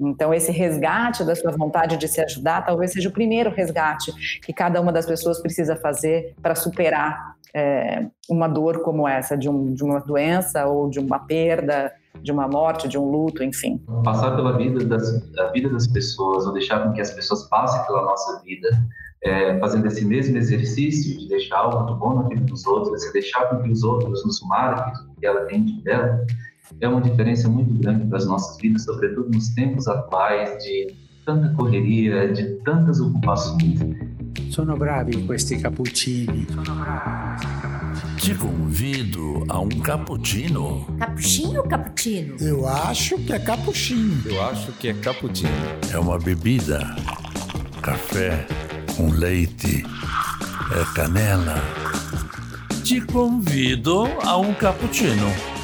Então, 0.00 0.32
esse 0.32 0.52
resgate 0.52 1.24
da 1.24 1.34
sua 1.34 1.52
vontade 1.52 1.96
de 1.96 2.06
se 2.06 2.20
ajudar 2.20 2.64
talvez 2.64 2.92
seja 2.92 3.08
o 3.08 3.12
primeiro 3.12 3.50
resgate 3.50 4.12
que 4.40 4.52
cada 4.52 4.80
uma 4.80 4.92
das 4.92 5.06
pessoas 5.06 5.40
precisa 5.40 5.76
fazer 5.76 6.34
para 6.40 6.54
superar 6.54 7.36
é, 7.54 8.06
uma 8.28 8.46
dor 8.46 8.82
como 8.82 9.08
essa, 9.08 9.36
de, 9.36 9.48
um, 9.48 9.72
de 9.72 9.82
uma 9.82 10.00
doença 10.00 10.66
ou 10.66 10.88
de 10.88 11.00
uma 11.00 11.18
perda, 11.18 11.92
de 12.22 12.32
uma 12.32 12.48
morte, 12.48 12.88
de 12.88 12.98
um 12.98 13.10
luto, 13.10 13.42
enfim. 13.42 13.82
Passar 14.04 14.34
pela 14.36 14.56
vida 14.56 14.84
das, 14.84 15.22
vida 15.52 15.68
das 15.68 15.86
pessoas, 15.86 16.46
ou 16.46 16.52
deixar 16.52 16.82
com 16.84 16.92
que 16.92 17.00
as 17.00 17.10
pessoas 17.12 17.48
passem 17.48 17.84
pela 17.86 18.02
nossa 18.02 18.42
vida, 18.42 18.68
é, 19.22 19.58
fazendo 19.58 19.86
esse 19.86 20.04
mesmo 20.04 20.36
exercício 20.36 21.18
de 21.18 21.28
deixar 21.28 21.58
algo 21.58 21.78
muito 21.78 21.94
bom 21.96 22.14
na 22.14 22.28
vida 22.28 22.42
dos 22.42 22.66
outros, 22.66 23.02
de 23.02 23.12
deixar 23.12 23.46
com 23.48 23.62
que 23.62 23.70
os 23.70 23.82
outros 23.82 24.24
nos 24.24 24.40
marquem 24.42 24.92
que 25.18 25.26
ela 25.26 25.44
tem 25.46 25.64
de 25.64 25.82
dela, 25.82 26.24
é 26.80 26.88
uma 26.88 27.00
diferença 27.00 27.48
muito 27.48 27.72
grande 27.74 28.06
para 28.06 28.18
as 28.18 28.26
nossas 28.26 28.56
vidas, 28.58 28.84
sobretudo 28.84 29.30
nos 29.30 29.48
tempos 29.50 29.88
atuais 29.88 30.62
de 30.62 30.94
tanta 31.24 31.48
correria, 31.54 32.32
de 32.32 32.44
tantas 32.64 33.00
ocupações. 33.00 33.80
Sono 34.50 34.76
bravi 34.76 35.26
questi 35.26 35.58
cappuccini. 35.58 36.46
Te 38.16 38.34
convido 38.34 39.44
a 39.48 39.60
um 39.60 39.68
cappuccino. 39.68 40.86
Cappuccino 40.98 41.58
ou 41.58 41.68
cappuccino? 41.68 42.36
Eu 42.40 42.66
acho 42.66 43.18
que 43.18 43.32
é 43.32 43.38
cappuccino. 43.38 44.22
Eu 44.24 44.42
acho 44.44 44.72
que 44.72 44.88
é 44.88 44.94
cappuccino. 44.94 45.50
É 45.92 45.98
uma 45.98 46.18
bebida. 46.18 46.96
Café 47.82 48.46
com 48.96 49.10
leite. 49.10 49.84
É 50.72 50.94
canela. 50.94 51.56
Te 52.82 53.00
convido 53.00 54.06
a 54.24 54.38
um 54.38 54.54
cappuccino. 54.54 55.57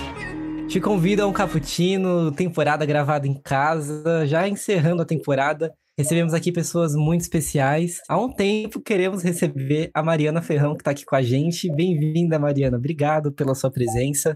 Te 0.69 0.81
convido 0.81 1.23
a 1.23 1.27
um 1.27 1.33
cappuccino, 1.33 2.33
temporada 2.33 2.85
gravada 2.85 3.29
em 3.29 3.35
casa, 3.35 4.27
já 4.27 4.49
encerrando 4.49 5.03
a 5.03 5.05
temporada. 5.05 5.73
Recebemos 5.97 6.35
aqui 6.35 6.51
pessoas 6.51 6.97
muito 6.97 7.21
especiais. 7.21 8.01
Há 8.09 8.19
um 8.19 8.33
tempo 8.33 8.81
queremos 8.81 9.23
receber 9.23 9.91
a 9.95 10.03
Mariana 10.03 10.43
Ferrão, 10.43 10.75
que 10.75 10.81
está 10.81 10.91
aqui 10.91 11.05
com 11.05 11.15
a 11.15 11.23
gente. 11.23 11.71
Bem-vinda, 11.73 12.39
Mariana. 12.39 12.77
Obrigado 12.77 13.31
pela 13.31 13.55
sua 13.55 13.71
presença, 13.71 14.35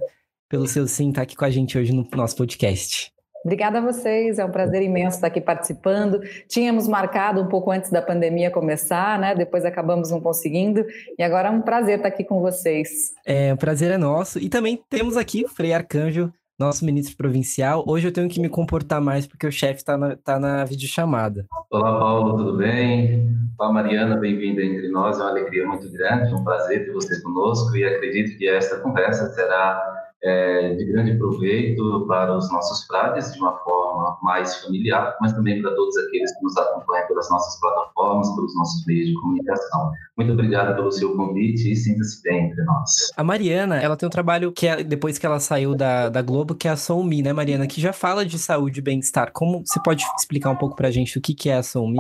pelo 0.48 0.68
seu 0.68 0.86
sim 0.86 1.08
estar 1.08 1.22
aqui 1.22 1.34
com 1.34 1.44
a 1.44 1.50
gente 1.50 1.76
hoje 1.76 1.92
no 1.92 2.06
nosso 2.14 2.36
podcast. 2.36 3.17
Obrigada 3.44 3.78
a 3.78 3.80
vocês, 3.80 4.38
é 4.38 4.44
um 4.44 4.50
prazer 4.50 4.82
imenso 4.82 5.16
estar 5.16 5.28
aqui 5.28 5.40
participando. 5.40 6.20
Tínhamos 6.48 6.88
marcado 6.88 7.40
um 7.40 7.46
pouco 7.46 7.70
antes 7.70 7.90
da 7.90 8.02
pandemia 8.02 8.50
começar, 8.50 9.18
né? 9.18 9.34
Depois 9.34 9.64
acabamos 9.64 10.10
não 10.10 10.20
conseguindo, 10.20 10.84
e 11.18 11.22
agora 11.22 11.48
é 11.48 11.50
um 11.50 11.62
prazer 11.62 11.96
estar 11.96 12.08
aqui 12.08 12.24
com 12.24 12.40
vocês. 12.40 13.12
É, 13.24 13.52
o 13.52 13.56
prazer 13.56 13.90
é 13.90 13.98
nosso. 13.98 14.38
E 14.38 14.48
também 14.48 14.82
temos 14.88 15.16
aqui 15.16 15.44
o 15.44 15.48
Frei 15.48 15.72
Arcanjo, 15.72 16.32
nosso 16.58 16.84
ministro 16.84 17.16
provincial. 17.16 17.84
Hoje 17.86 18.08
eu 18.08 18.12
tenho 18.12 18.28
que 18.28 18.40
me 18.40 18.48
comportar 18.48 19.00
mais 19.00 19.26
porque 19.26 19.46
o 19.46 19.52
chefe 19.52 19.76
está 19.76 19.96
na, 19.96 20.16
tá 20.16 20.40
na 20.40 20.64
videochamada. 20.64 21.46
Olá, 21.70 21.98
Paulo, 21.98 22.36
tudo 22.36 22.56
bem? 22.56 23.28
Olá, 23.58 23.72
Mariana, 23.72 24.16
bem-vinda 24.16 24.62
entre 24.62 24.88
nós. 24.88 25.18
É 25.18 25.22
uma 25.22 25.30
alegria 25.30 25.66
muito 25.66 25.90
grande, 25.92 26.34
um 26.34 26.42
prazer 26.42 26.86
ter 26.86 26.92
você 26.92 27.22
conosco 27.22 27.76
e 27.76 27.84
acredito 27.84 28.36
que 28.36 28.48
esta 28.48 28.78
conversa 28.80 29.28
será 29.34 30.07
é, 30.22 30.74
de 30.74 30.84
grande 30.84 31.16
proveito 31.16 32.06
para 32.06 32.36
os 32.36 32.50
nossos 32.50 32.86
frades, 32.86 33.32
de 33.32 33.38
uma 33.38 33.56
forma 33.58 34.18
mais 34.22 34.56
familiar, 34.62 35.16
mas 35.20 35.32
também 35.32 35.62
para 35.62 35.74
todos 35.74 35.96
aqueles 35.96 36.34
que 36.36 36.42
nos 36.42 36.56
acompanham 36.56 37.06
pelas 37.06 37.30
nossas 37.30 37.60
plataformas, 37.60 38.34
pelos 38.34 38.54
nossos 38.56 38.84
meios 38.86 39.08
de 39.08 39.14
comunicação. 39.14 39.92
Muito 40.16 40.32
obrigado 40.32 40.74
pelo 40.74 40.90
seu 40.90 41.16
convite 41.16 41.70
e 41.70 41.76
sinta-se 41.76 42.20
bem 42.22 42.46
entre 42.46 42.62
nós. 42.64 43.12
A 43.16 43.22
Mariana, 43.22 43.80
ela 43.80 43.96
tem 43.96 44.06
um 44.06 44.10
trabalho 44.10 44.50
que 44.50 44.66
é, 44.66 44.82
depois 44.82 45.18
que 45.18 45.24
ela 45.24 45.38
saiu 45.38 45.74
da, 45.74 46.08
da 46.08 46.22
Globo, 46.22 46.54
que 46.54 46.66
é 46.66 46.72
a 46.72 46.76
Soumi, 46.76 47.22
né, 47.22 47.32
Mariana, 47.32 47.66
que 47.66 47.80
já 47.80 47.92
fala 47.92 48.26
de 48.26 48.38
saúde 48.38 48.80
e 48.80 48.82
bem-estar. 48.82 49.30
Como 49.32 49.64
você 49.64 49.80
pode 49.82 50.04
explicar 50.18 50.50
um 50.50 50.56
pouco 50.56 50.74
para 50.74 50.88
a 50.88 50.90
gente 50.90 51.16
o 51.18 51.20
que, 51.20 51.34
que 51.34 51.48
é 51.48 51.56
a 51.56 51.62
Soumi? 51.62 51.98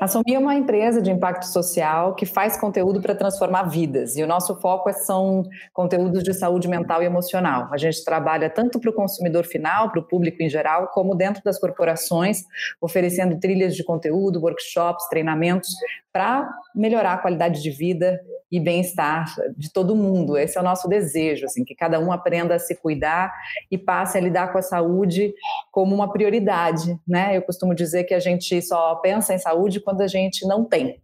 A 0.00 0.08
Soumi 0.08 0.34
é 0.34 0.38
uma 0.38 0.56
empresa 0.56 1.00
de 1.00 1.12
impacto 1.12 1.44
social 1.44 2.14
que 2.14 2.26
faz 2.26 2.56
conteúdo 2.56 3.00
para 3.00 3.14
transformar 3.14 3.64
vidas, 3.64 4.16
e 4.16 4.22
o 4.22 4.26
nosso 4.26 4.56
foco 4.56 4.88
é, 4.88 4.92
são 4.92 5.44
conteúdos 5.72 6.24
de 6.24 6.34
saúde 6.34 6.66
mental 6.66 7.02
e 7.02 7.11
emocional. 7.12 7.68
A 7.72 7.76
gente 7.76 8.04
trabalha 8.04 8.50
tanto 8.50 8.80
para 8.80 8.90
o 8.90 8.92
consumidor 8.92 9.44
final, 9.44 9.90
para 9.90 10.00
o 10.00 10.02
público 10.02 10.42
em 10.42 10.48
geral, 10.48 10.88
como 10.88 11.14
dentro 11.14 11.42
das 11.44 11.58
corporações, 11.58 12.42
oferecendo 12.80 13.38
trilhas 13.38 13.76
de 13.76 13.84
conteúdo, 13.84 14.40
workshops, 14.40 15.08
treinamentos 15.08 15.68
para 16.12 16.48
melhorar 16.74 17.14
a 17.14 17.18
qualidade 17.18 17.62
de 17.62 17.70
vida 17.70 18.20
e 18.50 18.60
bem-estar 18.60 19.34
de 19.56 19.72
todo 19.72 19.96
mundo. 19.96 20.36
Esse 20.36 20.58
é 20.58 20.60
o 20.60 20.64
nosso 20.64 20.86
desejo, 20.86 21.46
assim, 21.46 21.64
que 21.64 21.74
cada 21.74 21.98
um 21.98 22.12
aprenda 22.12 22.54
a 22.54 22.58
se 22.58 22.76
cuidar 22.76 23.32
e 23.70 23.78
passe 23.78 24.18
a 24.18 24.20
lidar 24.20 24.52
com 24.52 24.58
a 24.58 24.62
saúde 24.62 25.32
como 25.70 25.94
uma 25.94 26.12
prioridade, 26.12 26.98
né? 27.08 27.34
Eu 27.34 27.40
costumo 27.40 27.74
dizer 27.74 28.04
que 28.04 28.12
a 28.12 28.20
gente 28.20 28.60
só 28.60 28.96
pensa 28.96 29.32
em 29.32 29.38
saúde 29.38 29.80
quando 29.80 30.02
a 30.02 30.06
gente 30.06 30.46
não 30.46 30.66
tem. 30.66 31.00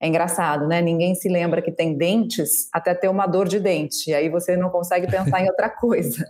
É 0.00 0.08
engraçado, 0.08 0.66
né? 0.66 0.80
Ninguém 0.80 1.14
se 1.14 1.28
lembra 1.28 1.62
que 1.62 1.72
tem 1.72 1.96
dentes 1.96 2.68
até 2.72 2.94
ter 2.94 3.08
uma 3.08 3.26
dor 3.26 3.48
de 3.48 3.60
dente. 3.60 4.10
E 4.10 4.14
aí 4.14 4.28
você 4.28 4.56
não 4.56 4.70
consegue 4.70 5.10
pensar 5.10 5.40
em 5.40 5.48
outra 5.48 5.68
coisa. 5.70 6.28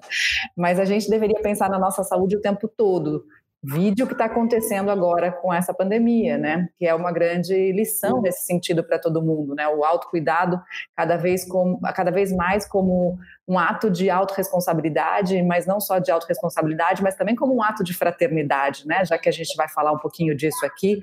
Mas 0.57 0.79
a 0.79 0.85
gente 0.85 1.09
deveria 1.09 1.41
pensar 1.41 1.69
na 1.69 1.79
nossa 1.79 2.03
saúde 2.03 2.37
o 2.37 2.41
tempo 2.41 2.69
todo 2.69 3.25
vídeo 3.63 4.07
que 4.07 4.13
está 4.13 4.25
acontecendo 4.25 4.91
agora 4.91 5.31
com 5.31 5.53
essa 5.53 5.75
pandemia, 5.75 6.39
né? 6.39 6.69
Que 6.79 6.87
é 6.87 6.95
uma 6.95 7.13
grande 7.13 7.73
lição 7.73 8.23
nesse 8.23 8.47
sentido 8.47 8.83
para 8.83 8.99
todo 8.99 9.23
mundo, 9.23 9.55
né? 9.55 9.69
O 9.69 9.85
autocuidado 9.85 10.61
cada 10.97 11.17
vez 11.17 11.45
como, 11.47 11.79
cada 11.95 12.11
vez 12.11 12.33
mais 12.33 12.67
como 12.67 13.19
um 13.47 13.59
ato 13.59 13.91
de 13.91 14.09
autorresponsabilidade, 14.09 15.43
mas 15.43 15.67
não 15.67 15.79
só 15.79 15.99
de 15.99 16.11
autorresponsabilidade, 16.11 17.03
mas 17.03 17.17
também 17.17 17.37
como 17.37 17.55
um 17.55 17.63
ato 17.63 17.85
de 17.85 17.93
fraternidade, 17.93 18.87
né? 18.87 19.05
Já 19.05 19.19
que 19.19 19.29
a 19.29 19.33
gente 19.33 19.55
vai 19.57 19.69
falar 19.69 19.93
um 19.93 19.99
pouquinho 19.99 20.35
disso 20.35 20.65
aqui, 20.65 21.03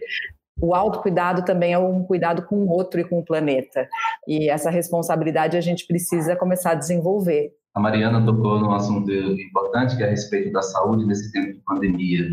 o 0.61 0.73
autocuidado 0.73 1.45
também 1.45 1.73
é 1.73 1.79
um 1.79 2.03
cuidado 2.03 2.43
com 2.43 2.55
o 2.55 2.69
outro 2.69 2.99
e 2.99 3.03
com 3.03 3.19
o 3.19 3.25
planeta. 3.25 3.87
E 4.27 4.49
essa 4.49 4.69
responsabilidade 4.69 5.57
a 5.57 5.61
gente 5.61 5.85
precisa 5.85 6.35
começar 6.35 6.71
a 6.71 6.75
desenvolver. 6.75 7.51
A 7.75 7.79
Mariana 7.79 8.25
tocou 8.25 8.59
num 8.59 8.71
assunto 8.71 9.11
importante 9.11 9.95
que 9.95 10.03
é 10.03 10.07
a 10.07 10.09
respeito 10.09 10.51
da 10.51 10.61
saúde 10.61 11.05
nesse 11.05 11.31
tempo 11.31 11.53
de 11.53 11.59
pandemia. 11.59 12.25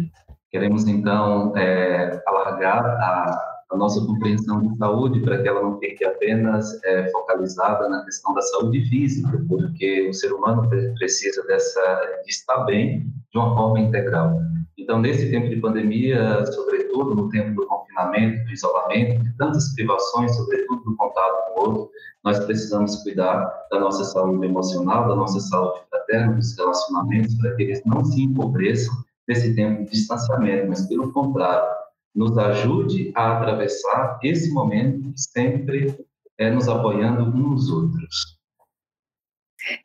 Queremos, 0.51 0.87
então, 0.89 1.55
é, 1.57 2.23
alargar 2.27 2.85
a, 2.87 3.54
a, 3.71 3.77
nossa 3.77 4.05
compreensão 4.05 4.63
de 4.63 4.77
saúde 4.77 5.21
para 5.21 5.43
que 5.43 5.49
ela 5.49 5.63
não 5.63 5.79
fique 5.79 6.05
apenas 6.05 6.83
é, 6.85 7.09
focalizada 7.11 7.89
na 7.89 8.05
questão 8.05 8.35
da 8.35 8.43
saúde 8.43 8.85
física, 8.89 9.45
porque 9.49 10.09
o 10.09 10.13
ser 10.13 10.33
humano 10.33 10.69
precisa 10.99 11.43
dessa, 11.47 12.21
de 12.25 12.31
estar 12.31 12.65
bem 12.65 13.07
de 13.33 13.39
uma 13.39 13.55
forma 13.55 13.81
integral. 13.81 14.41
Então, 14.77 15.01
nesse 15.01 15.31
tempo 15.31 15.49
de 15.49 15.57
pandemia, 15.57 16.45
sobretudo 16.47 17.15
no 17.15 17.29
tempo 17.31 17.55
do 17.55 17.67
confinamento, 17.67 18.45
do 18.45 18.53
isolamento, 18.53 19.23
de 19.23 19.37
tantas 19.37 19.75
privações, 19.75 20.37
sobretudo 20.37 20.83
do 20.85 20.97
contato 20.97 21.55
com 21.55 21.61
o 21.61 21.65
outro, 21.65 21.91
nós 22.25 22.39
precisamos 22.45 22.97
cuidar 23.03 23.67
da 23.71 23.79
nossa 23.79 24.05
saúde 24.05 24.47
emocional, 24.47 25.09
da 25.09 25.15
nossa 25.15 25.41
saúde 25.41 25.81
fraterna, 25.91 26.35
dos 26.35 26.57
relacionamentos, 26.57 27.35
para 27.37 27.55
que 27.55 27.63
eles 27.63 27.83
não 27.85 28.05
se 28.05 28.23
empobreçam 28.23 28.95
nesse 29.29 29.55
tempo 29.55 29.85
de 29.85 29.91
distanciamento, 29.91 30.69
mas, 30.69 30.87
pelo 30.87 31.13
contrário, 31.13 31.67
nos 32.15 32.39
ajude 32.39 33.13
a 33.15 33.37
atravessar 33.37 34.19
esse 34.23 34.53
momento 34.53 35.13
sempre 35.17 35.95
é, 36.39 36.51
nos 36.51 36.69
apoiando 36.69 37.25
uns 37.25 37.35
nos 37.35 37.71
outros. 37.71 38.34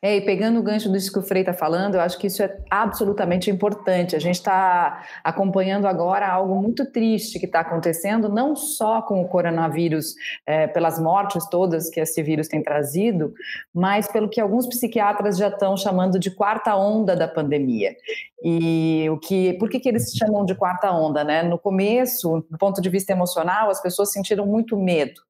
É, 0.01 0.17
e 0.17 0.21
pegando 0.21 0.59
o 0.59 0.63
gancho 0.63 0.91
disso 0.91 1.11
que 1.11 1.19
o 1.19 1.21
Frei 1.21 1.41
está 1.41 1.53
falando, 1.53 1.95
eu 1.95 2.01
acho 2.01 2.17
que 2.17 2.27
isso 2.27 2.43
é 2.43 2.57
absolutamente 2.69 3.49
importante. 3.49 4.15
A 4.15 4.19
gente 4.19 4.35
está 4.35 5.03
acompanhando 5.23 5.87
agora 5.87 6.27
algo 6.27 6.55
muito 6.55 6.85
triste 6.91 7.39
que 7.39 7.45
está 7.45 7.61
acontecendo, 7.61 8.29
não 8.29 8.55
só 8.55 9.01
com 9.01 9.21
o 9.21 9.27
coronavírus, 9.27 10.15
é, 10.45 10.67
pelas 10.67 10.99
mortes 10.99 11.47
todas 11.49 11.89
que 11.89 11.99
esse 11.99 12.21
vírus 12.21 12.47
tem 12.47 12.61
trazido, 12.61 13.33
mas 13.73 14.07
pelo 14.07 14.29
que 14.29 14.41
alguns 14.41 14.67
psiquiatras 14.67 15.37
já 15.37 15.49
estão 15.49 15.75
chamando 15.77 16.19
de 16.19 16.31
quarta 16.31 16.75
onda 16.75 17.15
da 17.15 17.27
pandemia. 17.27 17.95
E 18.43 19.07
o 19.09 19.17
que, 19.17 19.53
por 19.53 19.69
que, 19.69 19.79
que 19.79 19.89
eles 19.89 20.13
chamam 20.15 20.45
de 20.45 20.55
quarta 20.55 20.91
onda? 20.91 21.23
Né? 21.23 21.43
No 21.43 21.59
começo, 21.59 22.45
do 22.49 22.57
ponto 22.57 22.81
de 22.81 22.89
vista 22.89 23.11
emocional, 23.11 23.69
as 23.69 23.81
pessoas 23.81 24.11
sentiram 24.11 24.45
muito 24.45 24.77
medo. 24.77 25.28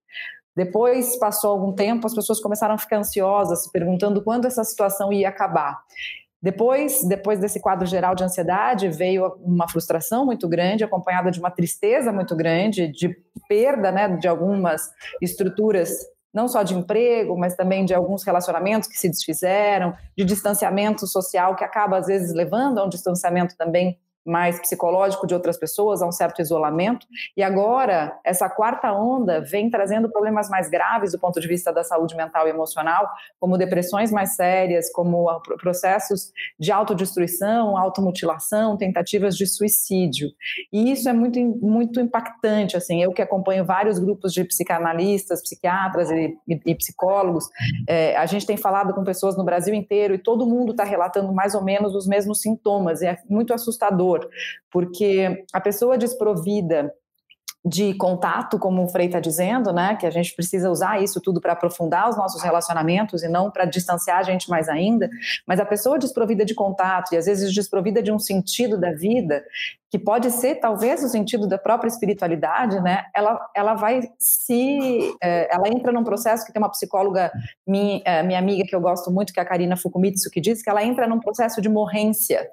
Depois, 0.60 1.18
passou 1.18 1.52
algum 1.52 1.72
tempo, 1.72 2.06
as 2.06 2.14
pessoas 2.14 2.42
começaram 2.42 2.76
a 2.76 2.78
ficar 2.78 2.98
ansiosas, 2.98 3.66
perguntando 3.72 4.22
quando 4.22 4.44
essa 4.44 4.62
situação 4.66 5.14
ia 5.14 5.30
acabar. 5.30 5.82
Depois, 6.42 7.02
depois 7.08 7.40
desse 7.40 7.62
quadro 7.62 7.88
geral 7.88 8.14
de 8.14 8.26
ansiedade, 8.26 8.90
veio 8.90 9.38
uma 9.42 9.70
frustração 9.70 10.26
muito 10.26 10.50
grande, 10.50 10.84
acompanhada 10.84 11.32
de 11.32 11.40
uma 11.40 11.50
tristeza 11.50 12.12
muito 12.12 12.36
grande, 12.36 12.92
de 12.92 13.16
perda 13.48 13.90
né, 13.90 14.10
de 14.18 14.28
algumas 14.28 14.82
estruturas, 15.22 15.92
não 16.34 16.50
só 16.50 16.62
de 16.62 16.76
emprego, 16.76 17.40
mas 17.40 17.56
também 17.56 17.86
de 17.86 17.94
alguns 17.94 18.24
relacionamentos 18.24 18.90
que 18.90 19.00
se 19.00 19.08
desfizeram, 19.08 19.94
de 20.18 20.26
distanciamento 20.26 21.08
social 21.08 21.56
que 21.56 21.64
acaba, 21.64 22.00
às 22.00 22.08
vezes, 22.08 22.34
levando 22.34 22.80
a 22.80 22.86
um 22.86 22.90
distanciamento 22.90 23.56
também 23.56 23.98
mais 24.26 24.60
psicológico 24.60 25.26
de 25.26 25.34
outras 25.34 25.58
pessoas, 25.58 26.02
a 26.02 26.08
um 26.08 26.12
certo 26.12 26.42
isolamento. 26.42 27.06
E 27.36 27.44
agora, 27.44 28.18
essa 28.24 28.50
quarta 28.50 28.92
onda 28.92 29.42
vem 29.42 29.70
trazendo 29.70 30.10
problemas 30.10 30.50
mais 30.50 30.70
graves 30.70 31.12
do 31.12 31.20
ponto 31.20 31.40
de 31.40 31.48
vista 31.48 31.72
da 31.74 31.84
saúde 31.84 32.16
mental 32.16 32.48
e 32.48 32.50
emocional, 32.50 33.10
como 33.40 33.58
depressões 33.58 34.12
mais 34.12 34.36
sérias, 34.36 34.92
como 34.92 35.28
processos 35.60 36.32
de 36.60 36.72
autodestruição, 36.72 37.78
automutilação, 37.78 38.78
tentativas 38.78 39.36
de 39.36 39.46
suicídio. 39.48 40.30
E 40.72 40.92
isso 40.92 41.08
é 41.10 41.14
muito, 41.14 41.40
muito 41.40 42.00
impactante. 42.00 42.78
Assim, 42.78 43.02
eu 43.02 43.12
que 43.12 43.22
acompanho 43.22 43.66
vários 43.66 44.00
grupos 44.00 44.34
de 44.34 44.44
psicanalistas, 44.44 45.42
psiquiatras 45.42 46.10
e, 46.12 46.38
e, 46.48 46.60
e 46.66 46.76
psicólogos, 46.76 47.50
é, 47.88 48.16
a 48.16 48.26
gente 48.26 48.46
tem 48.46 48.58
falado 48.58 48.94
com 48.94 49.04
pessoas 49.04 49.38
no 49.38 49.44
Brasil 49.44 49.74
inteiro 49.74 50.14
e 50.14 50.18
todo 50.18 50.46
mundo 50.46 50.72
está 50.72 50.84
relatando 50.84 51.34
mais 51.34 51.56
ou 51.56 51.64
menos 51.64 51.96
os 51.96 52.08
mesmos 52.08 52.42
sintomas. 52.42 53.02
E 53.02 53.08
é 53.08 53.18
muito 53.30 53.54
assustador, 53.54 54.09
porque 54.72 55.46
a 55.54 55.60
pessoa 55.60 55.98
desprovida 55.98 56.94
de 57.64 57.94
contato, 57.96 58.58
como 58.58 58.84
o 58.84 58.88
Frei 58.88 59.08
está 59.08 59.20
dizendo, 59.20 59.74
né, 59.74 59.96
que 59.98 60.06
a 60.06 60.10
gente 60.10 60.34
precisa 60.34 60.72
usar 60.72 61.04
isso 61.04 61.20
tudo 61.20 61.42
para 61.42 61.54
aprofundar 61.54 62.10
os 62.10 62.16
nossos 62.16 62.42
relacionamentos 62.42 63.22
e 63.22 63.28
não 63.28 63.52
para 63.52 63.66
distanciar 63.66 64.20
a 64.20 64.24
gente 64.24 64.50
mais 64.50 64.70
ainda, 64.70 65.10
mas 65.46 65.60
a 65.60 65.66
pessoa 65.66 66.00
desprovida 66.00 66.46
de 66.46 66.56
contato 66.56 67.14
e 67.14 67.18
às 67.18 67.26
vezes 67.26 67.54
desprovida 67.54 68.02
de 68.02 68.12
um 68.14 68.20
sentido 68.20 68.80
da 68.80 68.94
vida, 68.94 69.44
que 69.92 70.00
pode 70.00 70.32
ser 70.32 70.56
talvez 70.56 71.04
o 71.04 71.10
sentido 71.10 71.48
da 71.48 71.58
própria 71.58 71.90
espiritualidade, 71.90 72.80
né, 72.80 73.04
ela, 73.14 73.38
ela 73.54 73.74
vai 73.74 74.04
se, 74.18 75.14
é, 75.22 75.54
ela 75.54 75.68
entra 75.68 75.92
num 75.92 76.04
processo 76.04 76.46
que 76.46 76.54
tem 76.54 76.62
uma 76.62 76.72
psicóloga, 76.72 77.30
minha, 77.68 78.02
é, 78.06 78.24
minha 78.24 78.40
amiga 78.40 78.64
que 78.66 78.76
eu 78.76 78.80
gosto 78.80 79.12
muito, 79.12 79.34
que 79.34 79.40
é 79.40 79.44
a 79.44 79.46
Karina 79.46 79.76
Fukumitsu, 79.76 80.30
que 80.30 80.40
diz 80.40 80.62
que 80.62 80.70
ela 80.70 80.84
entra 80.84 81.08
num 81.08 81.20
processo 81.20 81.62
de 81.62 81.68
morrência, 81.68 82.50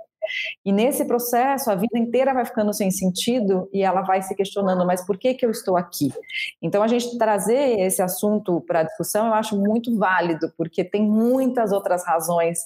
e 0.64 0.73
nesse 0.73 1.05
processo, 1.05 1.70
a 1.70 1.75
vida 1.75 1.99
inteira 1.99 2.34
vai 2.34 2.44
ficando 2.44 2.73
sem 2.73 2.90
sentido 2.90 3.69
e 3.73 3.82
ela 3.82 4.02
vai 4.02 4.23
se 4.23 4.34
questionando, 4.34 4.87
mas 4.87 5.05
por 5.05 5.19
que, 5.19 5.34
que 5.34 5.44
eu 5.44 5.50
estou 5.50 5.76
aqui? 5.76 6.12
Então, 6.61 6.82
a 6.82 6.88
gente 6.88 7.17
trazer 7.19 7.81
esse 7.81 8.02
assunto 8.02 8.61
para 8.62 8.81
a 8.81 8.82
discussão 8.82 9.26
eu 9.26 9.34
acho 9.34 9.56
muito 9.56 9.96
válido, 9.96 10.52
porque 10.56 10.84
tem 10.84 11.02
muitas 11.02 11.73
outras 11.73 12.05
razões 12.05 12.58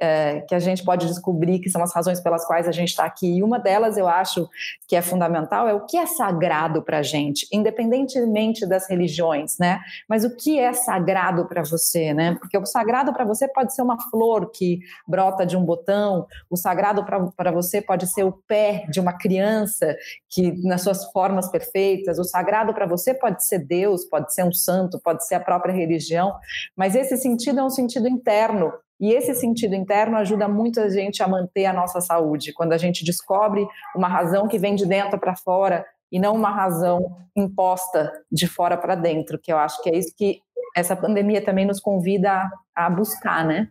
é, 0.00 0.40
que 0.40 0.54
a 0.54 0.58
gente 0.58 0.82
pode 0.82 1.06
descobrir 1.06 1.58
que 1.58 1.68
são 1.68 1.82
as 1.82 1.94
razões 1.94 2.20
pelas 2.20 2.44
quais 2.46 2.66
a 2.66 2.72
gente 2.72 2.88
está 2.88 3.04
aqui. 3.04 3.36
E 3.36 3.42
uma 3.42 3.58
delas, 3.58 3.96
eu 3.96 4.08
acho 4.08 4.48
que 4.88 4.96
é 4.96 5.02
fundamental, 5.02 5.68
é 5.68 5.74
o 5.74 5.84
que 5.84 5.96
é 5.96 6.06
sagrado 6.06 6.82
para 6.82 6.98
a 6.98 7.02
gente, 7.02 7.46
independentemente 7.52 8.66
das 8.66 8.88
religiões, 8.88 9.58
né? 9.58 9.80
Mas 10.08 10.24
o 10.24 10.34
que 10.34 10.58
é 10.58 10.72
sagrado 10.72 11.46
para 11.46 11.62
você, 11.62 12.14
né? 12.14 12.36
Porque 12.40 12.56
o 12.56 12.64
sagrado 12.64 13.12
para 13.12 13.24
você 13.24 13.46
pode 13.46 13.74
ser 13.74 13.82
uma 13.82 14.00
flor 14.10 14.50
que 14.50 14.80
brota 15.06 15.44
de 15.44 15.56
um 15.56 15.64
botão, 15.64 16.26
o 16.48 16.56
sagrado 16.56 17.04
para 17.04 17.50
você 17.50 17.82
pode 17.82 18.06
ser 18.06 18.24
o 18.24 18.32
pé 18.32 18.86
de 18.88 19.00
uma 19.00 19.12
criança 19.12 19.96
que 20.28 20.52
nas 20.66 20.82
suas 20.82 21.04
formas 21.12 21.50
perfeitas, 21.50 22.18
o 22.18 22.24
sagrado 22.24 22.72
para 22.72 22.86
você 22.86 23.12
pode 23.12 23.44
ser 23.44 23.58
Deus, 23.58 24.04
pode 24.04 24.32
ser 24.32 24.44
um 24.44 24.52
santo, 24.52 24.98
pode 24.98 25.26
ser 25.26 25.34
a 25.34 25.40
própria 25.40 25.74
religião, 25.74 26.34
mas 26.76 26.94
esse 26.94 27.16
sentido 27.16 27.60
é 27.60 27.64
um 27.64 27.70
sentido 27.70 28.08
interno 28.08 28.72
e 29.00 29.12
esse 29.12 29.34
sentido 29.34 29.74
interno 29.74 30.16
ajuda 30.18 30.46
muito 30.46 30.78
a 30.78 30.88
gente 30.90 31.22
a 31.22 31.28
manter 31.28 31.64
a 31.64 31.72
nossa 31.72 32.00
saúde, 32.00 32.52
quando 32.52 32.72
a 32.72 32.78
gente 32.78 33.04
descobre 33.04 33.66
uma 33.96 34.08
razão 34.08 34.46
que 34.46 34.58
vem 34.58 34.74
de 34.74 34.84
dentro 34.86 35.18
para 35.18 35.34
fora 35.34 35.86
e 36.12 36.20
não 36.20 36.34
uma 36.34 36.50
razão 36.50 37.16
imposta 37.34 38.12
de 38.30 38.46
fora 38.46 38.76
para 38.76 38.94
dentro, 38.94 39.38
que 39.38 39.50
eu 39.52 39.56
acho 39.56 39.82
que 39.82 39.88
é 39.88 39.96
isso 39.96 40.12
que 40.16 40.40
essa 40.76 40.94
pandemia 40.94 41.42
também 41.42 41.66
nos 41.66 41.80
convida 41.80 42.48
a, 42.74 42.90
buscar, 42.90 43.44
né? 43.44 43.68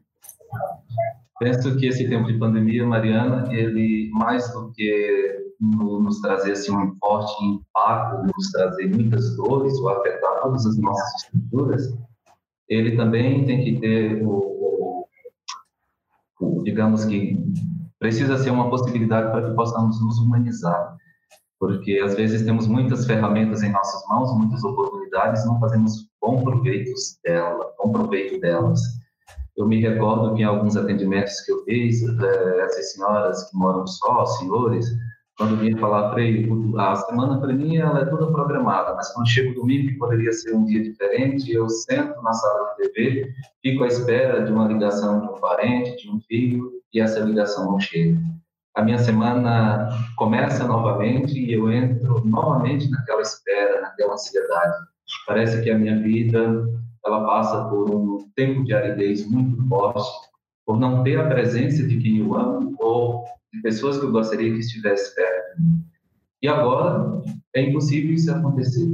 Penso 1.39 1.77
que 1.77 1.87
esse 1.87 2.09
tempo 2.09 2.27
de 2.27 2.37
pandemia, 2.37 2.85
Mariana, 2.85 3.53
ele 3.53 4.09
mais 4.13 4.51
do 4.51 4.71
que 4.71 5.49
nos 5.59 6.19
trazer 6.21 6.53
assim, 6.53 6.75
um 6.75 6.95
forte 6.99 7.33
impacto, 7.45 8.23
nos 8.23 8.51
trazer 8.51 8.87
muitas 8.87 9.35
dores 9.35 9.77
ou 9.79 9.89
afetar 9.89 10.41
todas 10.41 10.65
as 10.65 10.77
nossas 10.77 11.23
estruturas, 11.23 11.97
ele 12.67 12.95
também 12.95 13.45
tem 13.45 13.63
que 13.63 13.79
ter 13.79 14.21
o, 14.25 14.58
digamos 16.63 17.05
que 17.05 17.37
precisa 17.99 18.37
ser 18.37 18.49
uma 18.49 18.69
possibilidade 18.69 19.31
para 19.31 19.49
que 19.49 19.55
possamos 19.55 20.01
nos 20.01 20.17
humanizar, 20.19 20.95
porque 21.59 21.99
às 22.03 22.15
vezes 22.15 22.43
temos 22.43 22.67
muitas 22.67 23.05
ferramentas 23.05 23.61
em 23.61 23.71
nossas 23.71 24.07
mãos, 24.07 24.35
muitas 24.37 24.63
oportunidades, 24.63 25.45
não 25.45 25.59
fazemos 25.59 26.09
bom 26.21 26.41
proveito 26.43 26.91
dela, 27.23 27.73
bom 27.77 27.91
proveito 27.91 28.39
delas. 28.39 28.79
Eu 29.57 29.67
me 29.67 29.81
recordo 29.81 30.35
que 30.35 30.41
em 30.41 30.45
alguns 30.45 30.77
atendimentos 30.77 31.41
que 31.41 31.51
eu 31.51 31.63
fiz, 31.65 32.01
eh, 32.01 32.61
essas 32.61 32.93
senhoras 32.93 33.49
que 33.49 33.57
moram 33.57 33.85
só, 33.85 34.25
senhores, 34.25 34.85
quando 35.39 35.55
vinha 35.55 35.77
falar, 35.77 36.11
Frei, 36.11 36.45
a 36.77 36.95
semana 36.97 37.39
para 37.39 37.53
mim 37.53 37.77
ela 37.77 38.01
é 38.01 38.05
toda 38.05 38.29
programada, 38.29 38.93
mas 38.93 39.13
quando 39.13 39.29
chega 39.29 39.51
o 39.51 39.55
domingo, 39.55 39.87
que 39.87 39.97
poderia 39.97 40.33
ser 40.33 40.53
um 40.53 40.65
dia 40.65 40.83
diferente, 40.83 41.49
eu 41.49 41.69
sento 41.69 42.21
na 42.21 42.33
sala 42.33 42.75
de 42.77 42.89
TV, 42.89 43.33
fico 43.61 43.85
à 43.85 43.87
espera 43.87 44.43
de 44.43 44.51
uma 44.51 44.67
ligação 44.67 45.21
de 45.21 45.27
um 45.27 45.39
parente, 45.39 46.03
de 46.03 46.11
um 46.11 46.19
filho, 46.19 46.69
e 46.93 46.99
essa 46.99 47.21
ligação 47.21 47.71
não 47.71 47.79
chega. 47.79 48.19
A 48.75 48.83
minha 48.83 48.97
semana 48.97 49.87
começa 50.17 50.67
novamente 50.67 51.39
e 51.39 51.53
eu 51.53 51.71
entro 51.71 52.21
novamente 52.25 52.91
naquela 52.91 53.21
espera, 53.21 53.79
naquela 53.79 54.15
ansiedade. 54.15 54.75
Parece 55.25 55.63
que 55.63 55.71
a 55.71 55.77
minha 55.77 55.97
vida 56.01 56.67
ela 57.05 57.25
passa 57.25 57.63
por 57.69 57.89
um 57.89 58.29
tempo 58.35 58.65
de 58.65 58.73
aridez 58.73 59.25
muito 59.25 59.65
forte, 59.69 60.09
por 60.65 60.77
não 60.77 61.01
ter 61.01 61.17
a 61.17 61.29
presença 61.29 61.81
de 61.87 61.97
quem 61.97 62.17
eu 62.17 62.35
amo 62.35 62.75
ou 62.77 63.23
de 63.53 63.61
pessoas 63.61 63.97
que 63.97 64.05
eu 64.05 64.11
gostaria 64.11 64.51
que 64.51 64.59
estivesse 64.59 65.15
perto. 65.15 65.61
E 66.41 66.47
agora 66.47 67.21
é 67.55 67.61
impossível 67.61 68.13
isso 68.13 68.31
acontecer, 68.31 68.87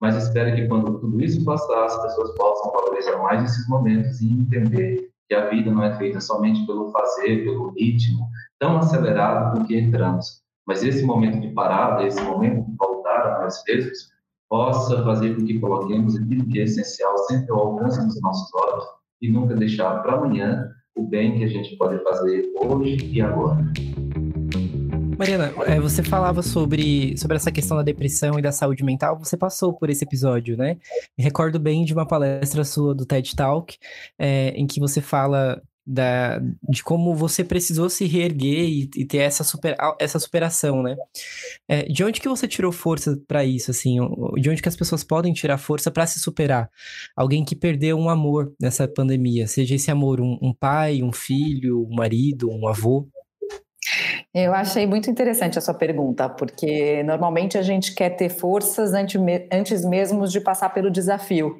mas 0.00 0.16
espero 0.16 0.56
que 0.56 0.66
quando 0.66 0.98
tudo 0.98 1.22
isso 1.22 1.44
passar, 1.44 1.84
as 1.84 2.02
pessoas 2.02 2.34
possam 2.36 2.72
valorizar 2.72 3.18
mais 3.18 3.44
esses 3.44 3.68
momentos 3.68 4.20
e 4.20 4.32
entender 4.32 5.10
que 5.28 5.34
a 5.34 5.48
vida 5.48 5.70
não 5.70 5.84
é 5.84 5.96
feita 5.96 6.20
somente 6.20 6.66
pelo 6.66 6.90
fazer, 6.90 7.44
pelo 7.44 7.70
ritmo 7.72 8.26
tão 8.58 8.78
acelerado 8.78 9.58
com 9.58 9.66
que 9.66 9.78
entramos, 9.78 10.42
mas 10.66 10.82
esse 10.82 11.04
momento 11.04 11.40
de 11.40 11.52
parada, 11.52 12.04
esse 12.04 12.20
momento 12.22 12.64
de 12.68 12.76
voltar 12.76 13.36
a 13.36 13.42
nós 13.42 13.62
mesmos, 13.66 14.10
possa 14.48 15.04
fazer 15.04 15.36
com 15.36 15.44
que 15.44 15.60
coloquemos 15.60 16.16
aquilo 16.16 16.46
que 16.46 16.60
é 16.60 16.64
essencial 16.64 17.16
sempre 17.26 17.52
ao 17.52 17.58
alcance 17.58 18.04
dos 18.04 18.20
nossos 18.20 18.50
olhos 18.54 18.84
e 19.20 19.30
nunca 19.30 19.54
deixar 19.54 20.02
para 20.02 20.14
amanhã 20.14 20.70
o 20.98 21.04
bem 21.04 21.38
que 21.38 21.44
a 21.44 21.48
gente 21.48 21.76
pode 21.76 22.02
fazer 22.02 22.50
hoje 22.60 22.96
e 23.12 23.20
agora. 23.20 23.64
Mariana, 25.16 25.52
é, 25.66 25.80
você 25.80 26.02
falava 26.02 26.42
sobre, 26.42 27.16
sobre 27.16 27.36
essa 27.36 27.50
questão 27.50 27.76
da 27.76 27.82
depressão 27.82 28.38
e 28.38 28.42
da 28.42 28.52
saúde 28.52 28.84
mental, 28.84 29.18
você 29.18 29.36
passou 29.36 29.72
por 29.72 29.90
esse 29.90 30.04
episódio, 30.04 30.56
né? 30.56 30.76
Me 31.16 31.24
recordo 31.24 31.58
bem 31.58 31.84
de 31.84 31.92
uma 31.92 32.06
palestra 32.06 32.64
sua 32.64 32.94
do 32.94 33.04
TED 33.04 33.34
Talk, 33.34 33.76
é, 34.18 34.50
em 34.50 34.66
que 34.66 34.78
você 34.78 35.00
fala 35.00 35.60
da, 35.88 36.38
de 36.68 36.84
como 36.84 37.14
você 37.14 37.42
precisou 37.42 37.88
se 37.88 38.04
reerguer 38.04 38.68
e, 38.68 38.90
e 38.94 39.04
ter 39.06 39.18
essa, 39.18 39.42
super, 39.42 39.74
essa 39.98 40.18
superação, 40.18 40.82
né? 40.82 40.94
É, 41.66 41.84
de 41.84 42.04
onde 42.04 42.20
que 42.20 42.28
você 42.28 42.46
tirou 42.46 42.70
força 42.70 43.18
para 43.26 43.42
isso, 43.42 43.70
assim? 43.70 43.96
De 44.38 44.50
onde 44.50 44.60
que 44.60 44.68
as 44.68 44.76
pessoas 44.76 45.02
podem 45.02 45.32
tirar 45.32 45.56
força 45.56 45.90
para 45.90 46.06
se 46.06 46.20
superar? 46.20 46.68
Alguém 47.16 47.42
que 47.42 47.56
perdeu 47.56 47.96
um 47.96 48.10
amor 48.10 48.52
nessa 48.60 48.86
pandemia, 48.86 49.46
seja 49.46 49.74
esse 49.74 49.90
amor 49.90 50.20
um, 50.20 50.38
um 50.42 50.52
pai, 50.52 51.02
um 51.02 51.12
filho, 51.12 51.86
um 51.90 51.94
marido, 51.94 52.50
um 52.50 52.68
avô? 52.68 53.08
Eu 54.34 54.52
achei 54.52 54.86
muito 54.86 55.10
interessante 55.10 55.58
a 55.58 55.60
sua 55.60 55.72
pergunta, 55.72 56.28
porque 56.28 57.02
normalmente 57.02 57.56
a 57.56 57.62
gente 57.62 57.94
quer 57.94 58.10
ter 58.10 58.28
forças 58.28 58.92
antes 58.92 59.84
mesmo 59.84 60.28
de 60.28 60.40
passar 60.40 60.68
pelo 60.68 60.90
desafio. 60.90 61.56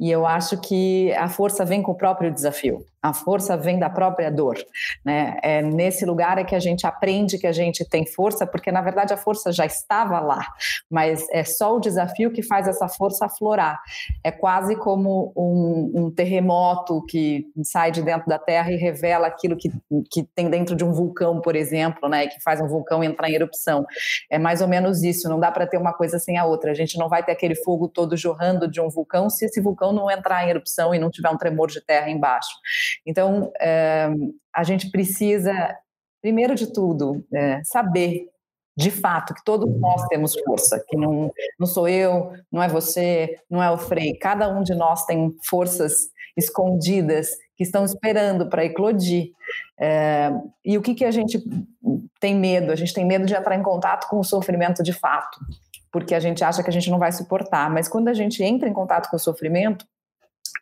E 0.00 0.10
eu 0.10 0.26
acho 0.26 0.58
que 0.60 1.12
a 1.12 1.28
força 1.28 1.64
vem 1.64 1.82
com 1.82 1.92
o 1.92 1.96
próprio 1.96 2.32
desafio. 2.32 2.84
A 3.06 3.12
força 3.12 3.56
vem 3.56 3.78
da 3.78 3.88
própria 3.88 4.32
dor, 4.32 4.56
né? 5.04 5.38
É 5.40 5.62
nesse 5.62 6.04
lugar 6.04 6.38
é 6.38 6.44
que 6.44 6.56
a 6.56 6.58
gente 6.58 6.84
aprende 6.84 7.38
que 7.38 7.46
a 7.46 7.52
gente 7.52 7.88
tem 7.88 8.04
força, 8.04 8.44
porque 8.44 8.72
na 8.72 8.82
verdade 8.82 9.14
a 9.14 9.16
força 9.16 9.52
já 9.52 9.64
estava 9.64 10.18
lá, 10.18 10.44
mas 10.90 11.24
é 11.30 11.44
só 11.44 11.76
o 11.76 11.80
desafio 11.80 12.32
que 12.32 12.42
faz 12.42 12.66
essa 12.66 12.88
força 12.88 13.26
aflorar. 13.26 13.80
É 14.24 14.32
quase 14.32 14.74
como 14.74 15.32
um, 15.36 15.92
um 15.94 16.10
terremoto 16.10 17.04
que 17.06 17.46
sai 17.62 17.92
de 17.92 18.02
dentro 18.02 18.26
da 18.26 18.40
Terra 18.40 18.72
e 18.72 18.76
revela 18.76 19.28
aquilo 19.28 19.56
que, 19.56 19.70
que 20.10 20.24
tem 20.34 20.50
dentro 20.50 20.74
de 20.74 20.84
um 20.84 20.92
vulcão, 20.92 21.40
por 21.40 21.54
exemplo, 21.54 22.08
né? 22.08 22.26
Que 22.26 22.42
faz 22.42 22.60
um 22.60 22.66
vulcão 22.66 23.04
entrar 23.04 23.30
em 23.30 23.34
erupção. 23.34 23.86
É 24.28 24.36
mais 24.36 24.60
ou 24.60 24.66
menos 24.66 25.04
isso. 25.04 25.28
Não 25.28 25.38
dá 25.38 25.52
para 25.52 25.64
ter 25.64 25.78
uma 25.78 25.92
coisa 25.92 26.18
sem 26.18 26.38
a 26.38 26.44
outra. 26.44 26.72
A 26.72 26.74
gente 26.74 26.98
não 26.98 27.08
vai 27.08 27.22
ter 27.22 27.30
aquele 27.30 27.54
fogo 27.54 27.86
todo 27.86 28.16
jorrando 28.16 28.66
de 28.66 28.80
um 28.80 28.88
vulcão 28.88 29.30
se 29.30 29.44
esse 29.44 29.60
vulcão 29.60 29.92
não 29.92 30.10
entrar 30.10 30.44
em 30.44 30.50
erupção 30.50 30.92
e 30.92 30.98
não 30.98 31.08
tiver 31.08 31.30
um 31.30 31.36
tremor 31.36 31.68
de 31.68 31.80
terra 31.80 32.10
embaixo. 32.10 32.50
Então, 33.04 33.52
é, 33.60 34.08
a 34.54 34.64
gente 34.64 34.90
precisa, 34.90 35.52
primeiro 36.22 36.54
de 36.54 36.72
tudo, 36.72 37.24
é, 37.32 37.60
saber 37.64 38.28
de 38.76 38.90
fato 38.90 39.32
que 39.32 39.42
todos 39.44 39.74
nós 39.80 40.06
temos 40.08 40.38
força, 40.40 40.84
que 40.86 40.96
não, 40.96 41.32
não 41.58 41.66
sou 41.66 41.88
eu, 41.88 42.32
não 42.52 42.62
é 42.62 42.68
você, 42.68 43.38
não 43.50 43.62
é 43.62 43.70
o 43.70 43.78
Frei, 43.78 44.14
cada 44.18 44.48
um 44.48 44.62
de 44.62 44.74
nós 44.74 45.06
tem 45.06 45.34
forças 45.48 46.10
escondidas 46.36 47.30
que 47.56 47.64
estão 47.64 47.84
esperando 47.84 48.48
para 48.50 48.64
eclodir. 48.64 49.32
É, 49.80 50.30
e 50.62 50.76
o 50.76 50.82
que, 50.82 50.94
que 50.94 51.04
a 51.06 51.10
gente 51.10 51.42
tem 52.20 52.34
medo? 52.34 52.70
A 52.70 52.76
gente 52.76 52.92
tem 52.92 53.04
medo 53.04 53.24
de 53.24 53.34
entrar 53.34 53.56
em 53.56 53.62
contato 53.62 54.08
com 54.08 54.18
o 54.18 54.24
sofrimento 54.24 54.82
de 54.82 54.92
fato, 54.92 55.38
porque 55.90 56.14
a 56.14 56.20
gente 56.20 56.44
acha 56.44 56.62
que 56.62 56.68
a 56.68 56.72
gente 56.72 56.90
não 56.90 56.98
vai 56.98 57.12
suportar. 57.12 57.70
Mas 57.70 57.88
quando 57.88 58.08
a 58.08 58.14
gente 58.14 58.42
entra 58.42 58.68
em 58.68 58.74
contato 58.74 59.08
com 59.08 59.16
o 59.16 59.20
sofrimento, 59.20 59.86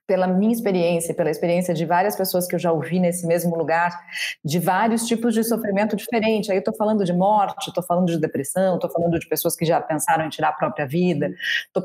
pela 0.07 0.27
minha 0.27 0.53
experiência, 0.53 1.15
pela 1.15 1.31
experiência 1.31 1.73
de 1.73 1.87
várias 1.87 2.15
pessoas 2.15 2.47
que 2.47 2.55
eu 2.55 2.59
já 2.59 2.71
ouvi 2.71 3.01
nesse 3.01 3.27
mesmo 3.27 3.57
lugar, 3.57 3.99
de 4.45 4.59
vários 4.59 5.07
tipos 5.07 5.33
de 5.33 5.43
sofrimento 5.43 5.97
diferente. 5.97 6.51
Aí 6.51 6.59
eu 6.59 6.61
estou 6.61 6.75
falando 6.75 7.05
de 7.05 7.13
morte, 7.13 7.69
estou 7.69 7.83
falando 7.83 8.07
de 8.07 8.19
depressão, 8.19 8.75
estou 8.75 8.91
falando 8.91 9.19
de 9.19 9.27
pessoas 9.27 9.57
que 9.57 9.65
já 9.65 9.81
pensaram 9.81 10.27
em 10.27 10.29
tirar 10.29 10.51
a 10.51 10.53
própria 10.53 10.87
vida, 10.87 11.33
estou 11.67 11.83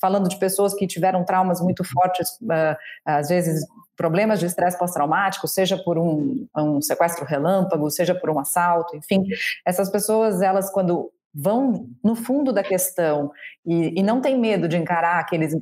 falando 0.00 0.28
de 0.28 0.38
pessoas 0.38 0.74
que 0.74 0.86
tiveram 0.86 1.24
traumas 1.24 1.60
muito 1.60 1.82
fortes, 1.84 2.28
uh, 2.42 2.76
às 3.04 3.28
vezes 3.28 3.66
problemas 3.96 4.38
de 4.38 4.46
estresse 4.46 4.78
pós-traumático, 4.78 5.48
seja 5.48 5.76
por 5.78 5.98
um, 5.98 6.46
um 6.54 6.82
sequestro 6.82 7.24
relâmpago, 7.24 7.90
seja 7.90 8.14
por 8.14 8.28
um 8.28 8.38
assalto, 8.38 8.94
enfim, 8.94 9.24
essas 9.64 9.88
pessoas, 9.88 10.42
elas 10.42 10.70
quando 10.70 11.10
vão 11.36 11.86
no 12.02 12.16
fundo 12.16 12.50
da 12.50 12.62
questão 12.62 13.30
e, 13.64 14.00
e 14.00 14.02
não 14.02 14.22
tem 14.22 14.38
medo 14.38 14.66
de 14.66 14.78
encarar 14.78 15.20
aqueles, 15.20 15.54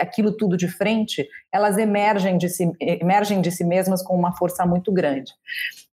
aquilo 0.00 0.36
tudo 0.36 0.56
de 0.56 0.66
frente, 0.66 1.28
elas 1.52 1.78
emergem 1.78 2.36
de 2.36 2.48
si, 2.48 2.70
emergem 2.80 3.40
de 3.40 3.52
si 3.52 3.64
mesmas 3.64 4.02
com 4.02 4.16
uma 4.16 4.36
força 4.36 4.66
muito 4.66 4.90
grande. 4.92 5.32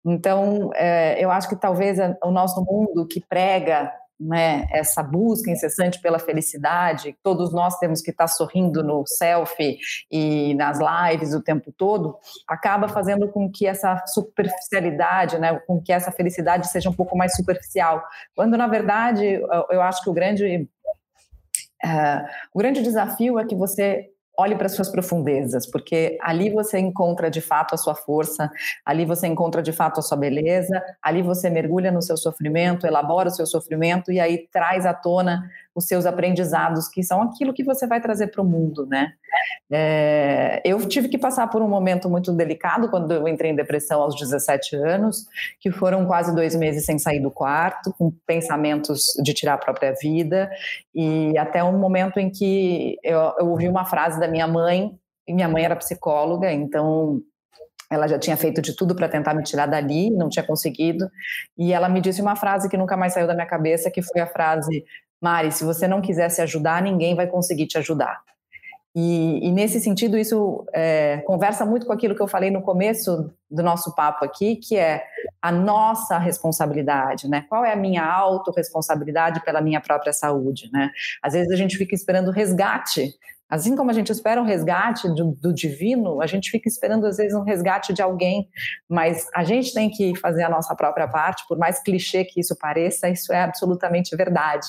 Então, 0.04 0.70
é, 0.76 1.22
eu 1.22 1.32
acho 1.32 1.48
que 1.48 1.56
talvez 1.56 1.98
o 2.22 2.30
nosso 2.30 2.64
mundo 2.64 3.08
que 3.08 3.20
prega 3.20 3.92
né, 4.18 4.66
essa 4.70 5.02
busca 5.02 5.50
incessante 5.50 6.00
pela 6.00 6.18
felicidade, 6.18 7.16
todos 7.22 7.52
nós 7.52 7.78
temos 7.78 8.00
que 8.00 8.10
estar 8.10 8.26
sorrindo 8.26 8.82
no 8.82 9.04
selfie 9.06 9.78
e 10.10 10.54
nas 10.54 10.78
lives 10.78 11.34
o 11.34 11.42
tempo 11.42 11.72
todo, 11.72 12.16
acaba 12.48 12.88
fazendo 12.88 13.28
com 13.28 13.50
que 13.50 13.66
essa 13.66 14.02
superficialidade, 14.06 15.38
né, 15.38 15.58
com 15.66 15.80
que 15.80 15.92
essa 15.92 16.10
felicidade 16.10 16.68
seja 16.68 16.88
um 16.88 16.94
pouco 16.94 17.16
mais 17.16 17.36
superficial, 17.36 18.02
quando 18.34 18.56
na 18.56 18.66
verdade 18.66 19.40
eu 19.70 19.82
acho 19.82 20.02
que 20.02 20.10
o 20.10 20.14
grande 20.14 20.68
uh, 21.84 22.26
o 22.54 22.58
grande 22.58 22.82
desafio 22.82 23.38
é 23.38 23.44
que 23.44 23.54
você 23.54 24.10
olhe 24.38 24.54
para 24.54 24.68
suas 24.68 24.90
profundezas, 24.90 25.66
porque 25.66 26.18
ali 26.20 26.50
você 26.50 26.78
encontra 26.78 27.30
de 27.30 27.40
fato 27.40 27.74
a 27.74 27.78
sua 27.78 27.94
força, 27.94 28.50
ali 28.84 29.04
você 29.04 29.26
encontra 29.26 29.62
de 29.62 29.72
fato 29.72 30.00
a 30.00 30.02
sua 30.02 30.16
beleza, 30.16 30.82
ali 31.02 31.22
você 31.22 31.48
mergulha 31.48 31.90
no 31.90 32.02
seu 32.02 32.16
sofrimento, 32.16 32.86
elabora 32.86 33.28
o 33.28 33.32
seu 33.32 33.46
sofrimento 33.46 34.12
e 34.12 34.20
aí 34.20 34.46
traz 34.52 34.84
à 34.84 34.92
tona 34.92 35.50
os 35.76 35.84
seus 35.84 36.06
aprendizados, 36.06 36.88
que 36.88 37.02
são 37.02 37.20
aquilo 37.20 37.52
que 37.52 37.62
você 37.62 37.86
vai 37.86 38.00
trazer 38.00 38.28
para 38.28 38.40
o 38.40 38.44
mundo, 38.44 38.86
né? 38.86 39.12
É, 39.70 40.62
eu 40.64 40.78
tive 40.88 41.08
que 41.08 41.18
passar 41.18 41.46
por 41.48 41.60
um 41.60 41.68
momento 41.68 42.08
muito 42.08 42.32
delicado 42.32 42.88
quando 42.88 43.12
eu 43.12 43.28
entrei 43.28 43.50
em 43.50 43.54
depressão 43.54 44.00
aos 44.00 44.18
17 44.18 44.74
anos, 44.74 45.26
que 45.60 45.70
foram 45.70 46.06
quase 46.06 46.34
dois 46.34 46.56
meses 46.56 46.86
sem 46.86 46.98
sair 46.98 47.20
do 47.20 47.30
quarto, 47.30 47.92
com 47.98 48.10
pensamentos 48.26 49.12
de 49.22 49.34
tirar 49.34 49.54
a 49.54 49.58
própria 49.58 49.92
vida, 50.00 50.50
e 50.94 51.36
até 51.36 51.62
um 51.62 51.78
momento 51.78 52.18
em 52.18 52.30
que 52.30 52.98
eu, 53.04 53.34
eu 53.38 53.48
ouvi 53.48 53.68
uma 53.68 53.84
frase 53.84 54.18
da 54.18 54.26
minha 54.26 54.46
mãe, 54.46 54.96
e 55.28 55.34
minha 55.34 55.48
mãe 55.48 55.64
era 55.64 55.76
psicóloga, 55.76 56.50
então 56.50 57.20
ela 57.90 58.08
já 58.08 58.18
tinha 58.18 58.36
feito 58.36 58.60
de 58.60 58.74
tudo 58.74 58.94
para 58.94 59.08
tentar 59.08 59.34
me 59.34 59.42
tirar 59.42 59.66
dali, 59.66 60.10
não 60.10 60.28
tinha 60.28 60.44
conseguido. 60.44 61.08
E 61.56 61.72
ela 61.72 61.88
me 61.88 62.00
disse 62.00 62.20
uma 62.20 62.34
frase 62.34 62.68
que 62.68 62.76
nunca 62.76 62.96
mais 62.96 63.12
saiu 63.12 63.26
da 63.26 63.34
minha 63.34 63.46
cabeça, 63.46 63.90
que 63.90 64.02
foi 64.02 64.20
a 64.20 64.26
frase: 64.26 64.84
Mari, 65.26 65.50
se 65.50 65.64
você 65.64 65.88
não 65.88 66.00
quiser 66.00 66.28
se 66.28 66.40
ajudar, 66.40 66.80
ninguém 66.80 67.16
vai 67.16 67.26
conseguir 67.26 67.66
te 67.66 67.76
ajudar. 67.76 68.22
E, 68.94 69.44
e 69.44 69.50
nesse 69.50 69.80
sentido, 69.80 70.16
isso 70.16 70.64
é, 70.72 71.18
conversa 71.26 71.66
muito 71.66 71.84
com 71.84 71.92
aquilo 71.92 72.14
que 72.14 72.22
eu 72.22 72.28
falei 72.28 72.48
no 72.48 72.62
começo 72.62 73.34
do 73.50 73.60
nosso 73.60 73.92
papo 73.96 74.24
aqui, 74.24 74.54
que 74.54 74.76
é 74.76 75.02
a 75.42 75.50
nossa 75.50 76.16
responsabilidade, 76.16 77.28
né? 77.28 77.44
Qual 77.48 77.64
é 77.64 77.72
a 77.72 77.76
minha 77.76 78.04
autorresponsabilidade 78.04 79.44
pela 79.44 79.60
minha 79.60 79.80
própria 79.80 80.12
saúde, 80.12 80.70
né? 80.72 80.92
Às 81.20 81.32
vezes 81.32 81.50
a 81.50 81.56
gente 81.56 81.76
fica 81.76 81.92
esperando 81.92 82.30
resgate 82.30 83.12
Assim 83.48 83.76
como 83.76 83.90
a 83.90 83.94
gente 83.94 84.10
espera 84.10 84.40
um 84.40 84.44
resgate 84.44 85.08
do, 85.08 85.36
do, 85.40 85.54
divino, 85.54 86.20
a 86.20 86.26
gente 86.26 86.50
fica 86.50 86.68
esperando 86.68 87.06
às 87.06 87.16
vezes 87.16 87.32
um 87.32 87.42
resgate 87.42 87.92
de 87.92 88.02
alguém, 88.02 88.48
mas 88.88 89.26
a 89.34 89.44
gente 89.44 89.72
tem 89.72 89.88
que 89.88 90.16
fazer 90.16 90.42
a 90.42 90.50
nossa 90.50 90.74
própria 90.74 91.06
parte, 91.06 91.44
por 91.48 91.56
mais 91.56 91.80
clichê 91.80 92.24
que 92.24 92.40
isso 92.40 92.56
pareça, 92.58 93.08
isso 93.08 93.32
é 93.32 93.42
absolutamente 93.42 94.16
verdade. 94.16 94.66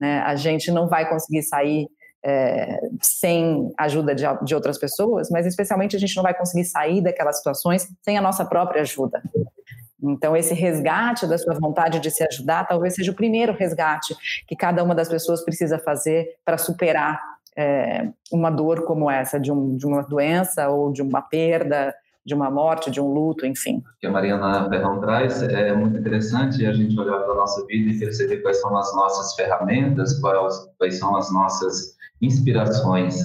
Né? 0.00 0.20
A 0.20 0.36
gente 0.36 0.70
não 0.70 0.88
vai 0.88 1.08
conseguir 1.08 1.42
sair 1.42 1.88
é, 2.24 2.78
sem 3.02 3.72
ajuda 3.78 4.14
de, 4.14 4.24
de 4.44 4.54
outras 4.54 4.78
pessoas, 4.78 5.28
mas 5.30 5.44
especialmente 5.46 5.96
a 5.96 5.98
gente 5.98 6.14
não 6.14 6.22
vai 6.22 6.34
conseguir 6.34 6.64
sair 6.64 7.02
daquelas 7.02 7.38
situações 7.38 7.88
sem 8.02 8.16
a 8.16 8.22
nossa 8.22 8.44
própria 8.44 8.82
ajuda. 8.82 9.20
Então, 10.02 10.36
esse 10.36 10.54
resgate 10.54 11.26
da 11.26 11.36
sua 11.36 11.54
vontade 11.54 12.00
de 12.00 12.10
se 12.10 12.24
ajudar 12.24 12.64
talvez 12.64 12.94
seja 12.94 13.12
o 13.12 13.14
primeiro 13.14 13.52
resgate 13.52 14.14
que 14.46 14.56
cada 14.56 14.82
uma 14.82 14.94
das 14.94 15.08
pessoas 15.08 15.44
precisa 15.44 15.78
fazer 15.78 16.36
para 16.44 16.56
superar 16.56 17.20
é, 17.56 18.08
uma 18.32 18.50
dor 18.50 18.84
como 18.84 19.10
essa, 19.10 19.38
de, 19.38 19.50
um, 19.50 19.76
de 19.76 19.86
uma 19.86 20.02
doença 20.02 20.68
ou 20.68 20.92
de 20.92 21.02
uma 21.02 21.22
perda, 21.22 21.94
de 22.24 22.34
uma 22.34 22.50
morte, 22.50 22.90
de 22.90 23.00
um 23.00 23.12
luto, 23.12 23.46
enfim. 23.46 23.78
O 23.78 24.00
que 24.00 24.06
a 24.06 24.10
Mariana 24.10 24.68
Ferrão 24.68 25.00
traz 25.00 25.42
é 25.42 25.74
muito 25.74 25.98
interessante 25.98 26.64
a 26.66 26.72
gente 26.72 26.98
olhar 26.98 27.18
para 27.20 27.32
a 27.32 27.36
nossa 27.36 27.64
vida 27.66 27.90
e 27.90 27.98
perceber 27.98 28.38
quais 28.38 28.60
são 28.60 28.76
as 28.76 28.94
nossas 28.94 29.34
ferramentas, 29.34 30.18
quais, 30.20 30.54
quais 30.78 30.98
são 30.98 31.16
as 31.16 31.32
nossas 31.32 31.96
inspirações, 32.20 33.16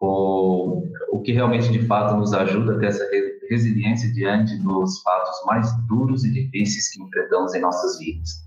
o, 0.00 0.82
o 1.12 1.22
que 1.22 1.32
realmente 1.32 1.70
de 1.70 1.86
fato 1.86 2.16
nos 2.16 2.32
ajuda 2.32 2.74
a 2.74 2.78
ter 2.78 2.86
essa 2.86 3.08
resiliência 3.48 4.12
diante 4.12 4.56
dos 4.58 5.00
fatos 5.02 5.44
mais 5.46 5.68
duros 5.86 6.24
e 6.24 6.32
difíceis 6.32 6.90
que 6.90 7.02
enfrentamos 7.02 7.54
em 7.54 7.60
nossas 7.60 7.98
vidas. 7.98 8.45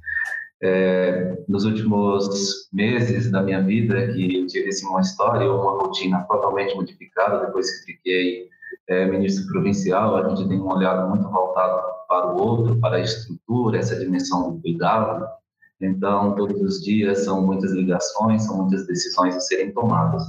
É, 0.62 1.38
nos 1.48 1.64
últimos 1.64 2.68
meses 2.74 3.32
da 3.32 3.42
minha 3.42 3.62
vida, 3.62 4.12
que 4.12 4.40
eu 4.40 4.48
tive 4.48 4.70
assim, 4.70 4.86
uma 4.88 5.00
história 5.00 5.50
ou 5.50 5.62
uma 5.62 5.84
rotina 5.84 6.26
totalmente 6.28 6.76
modificada 6.76 7.46
depois 7.46 7.80
que 7.80 7.94
fiquei 7.94 8.50
é, 8.90 9.06
ministro 9.06 9.48
provincial, 9.48 10.18
a 10.18 10.30
gente 10.30 10.50
tem 10.50 10.60
um 10.60 10.70
olhar 10.70 11.08
muito 11.08 11.30
voltado 11.30 11.82
para 12.08 12.34
o 12.34 12.42
outro, 12.42 12.80
para 12.80 12.98
a 12.98 13.02
estrutura, 13.02 13.78
essa 13.78 13.98
dimensão 13.98 14.52
do 14.52 14.62
cuidado. 14.62 15.26
Então, 15.80 16.36
todos 16.36 16.60
os 16.60 16.84
dias 16.84 17.24
são 17.24 17.46
muitas 17.46 17.72
ligações, 17.72 18.44
são 18.44 18.58
muitas 18.58 18.86
decisões 18.86 19.36
a 19.36 19.40
serem 19.40 19.72
tomadas. 19.72 20.24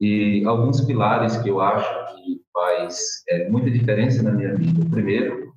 E 0.00 0.44
alguns 0.44 0.82
pilares 0.82 1.38
que 1.38 1.48
eu 1.48 1.60
acho 1.60 2.14
que 2.14 2.42
faz 2.52 3.22
é, 3.28 3.48
muita 3.48 3.70
diferença 3.70 4.22
na 4.22 4.32
minha 4.32 4.54
vida. 4.54 4.84
Primeiro, 4.90 5.52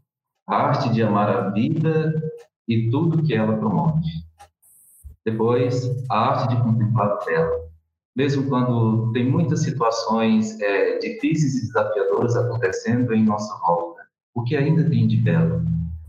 a 0.48 0.56
arte 0.56 0.90
de 0.94 1.04
amar 1.04 1.30
a 1.30 1.50
vida 1.50 2.14
e 2.70 2.90
tudo 2.92 3.24
que 3.24 3.34
ela 3.34 3.58
promove. 3.58 4.00
Depois, 5.26 5.90
a 6.10 6.18
arte 6.18 6.56
de 6.56 6.62
contemplar 6.62 7.18
dela. 7.26 7.68
Mesmo 8.16 8.48
quando 8.48 9.12
tem 9.12 9.30
muitas 9.30 9.64
situações 9.64 10.60
é, 10.62 11.00
difíceis 11.00 11.56
e 11.56 11.68
desafiadoras 11.68 12.36
acontecendo 12.36 13.14
em 13.14 13.24
nossa 13.24 13.58
volta, 13.60 14.02
o 14.36 14.44
que 14.44 14.56
ainda 14.56 14.88
tem 14.90 15.08
de 15.08 15.18
belo? 15.18 15.64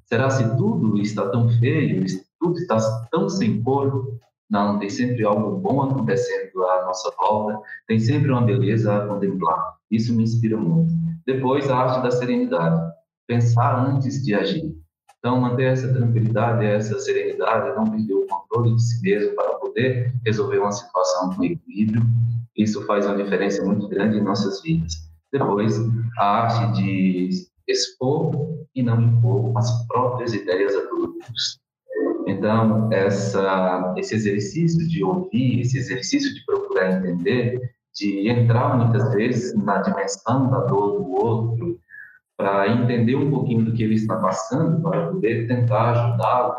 Será 0.04 0.28
se 0.28 0.44
tudo 0.56 0.98
está 1.00 1.28
tão 1.30 1.48
feio, 1.58 2.04
tudo 2.38 2.58
está 2.58 2.78
tão 3.10 3.28
sem 3.28 3.62
cor? 3.62 4.18
Não, 4.50 4.78
tem 4.78 4.90
sempre 4.90 5.24
algo 5.24 5.58
bom 5.58 5.82
acontecendo 5.82 6.64
à 6.64 6.84
nossa 6.86 7.12
volta, 7.16 7.60
tem 7.86 7.98
sempre 7.98 8.30
uma 8.30 8.42
beleza 8.42 8.96
a 8.96 9.06
contemplar. 9.06 9.76
Isso 9.90 10.14
me 10.14 10.24
inspira 10.24 10.56
muito. 10.56 10.92
Depois, 11.24 11.70
a 11.70 11.76
arte 11.76 12.02
da 12.02 12.10
serenidade. 12.10 12.92
Pensar 13.26 13.86
antes 13.86 14.24
de 14.24 14.34
agir. 14.34 14.74
Então, 15.20 15.38
manter 15.38 15.64
essa 15.64 15.92
tranquilidade, 15.92 16.64
essa 16.64 16.98
serenidade, 16.98 17.76
não 17.76 17.84
perder 17.84 18.14
o 18.14 18.26
controle 18.26 18.74
de 18.74 18.82
si 18.82 19.02
mesmo 19.02 19.34
para 19.34 19.54
poder 19.58 20.14
resolver 20.24 20.58
uma 20.58 20.72
situação 20.72 21.34
com 21.34 21.44
equilíbrio, 21.44 22.02
isso 22.56 22.84
faz 22.86 23.04
uma 23.04 23.22
diferença 23.22 23.62
muito 23.62 23.86
grande 23.86 24.16
em 24.16 24.22
nossas 24.22 24.62
vidas. 24.62 24.94
Depois, 25.30 25.78
a 26.16 26.24
arte 26.24 26.80
de 26.80 27.30
expor 27.68 28.32
e 28.74 28.82
não 28.82 29.00
impor 29.00 29.52
as 29.58 29.86
próprias 29.86 30.32
ideias 30.32 30.74
a 30.74 30.86
todos. 30.86 31.60
Então, 32.26 32.90
essa, 32.90 33.94
esse 33.98 34.14
exercício 34.14 34.88
de 34.88 35.04
ouvir, 35.04 35.60
esse 35.60 35.76
exercício 35.78 36.32
de 36.34 36.44
procurar 36.46 36.92
entender, 36.92 37.60
de 37.94 38.26
entrar 38.28 38.78
muitas 38.78 39.12
vezes 39.12 39.54
na 39.54 39.82
dimensão 39.82 40.50
da 40.50 40.60
dor 40.60 41.02
do 41.02 41.10
outro, 41.12 41.80
para 42.40 42.68
entender 42.68 43.14
um 43.16 43.30
pouquinho 43.30 43.66
do 43.66 43.72
que 43.72 43.82
ele 43.82 43.96
está 43.96 44.16
passando, 44.16 44.80
para 44.80 45.08
poder 45.08 45.46
tentar 45.46 46.16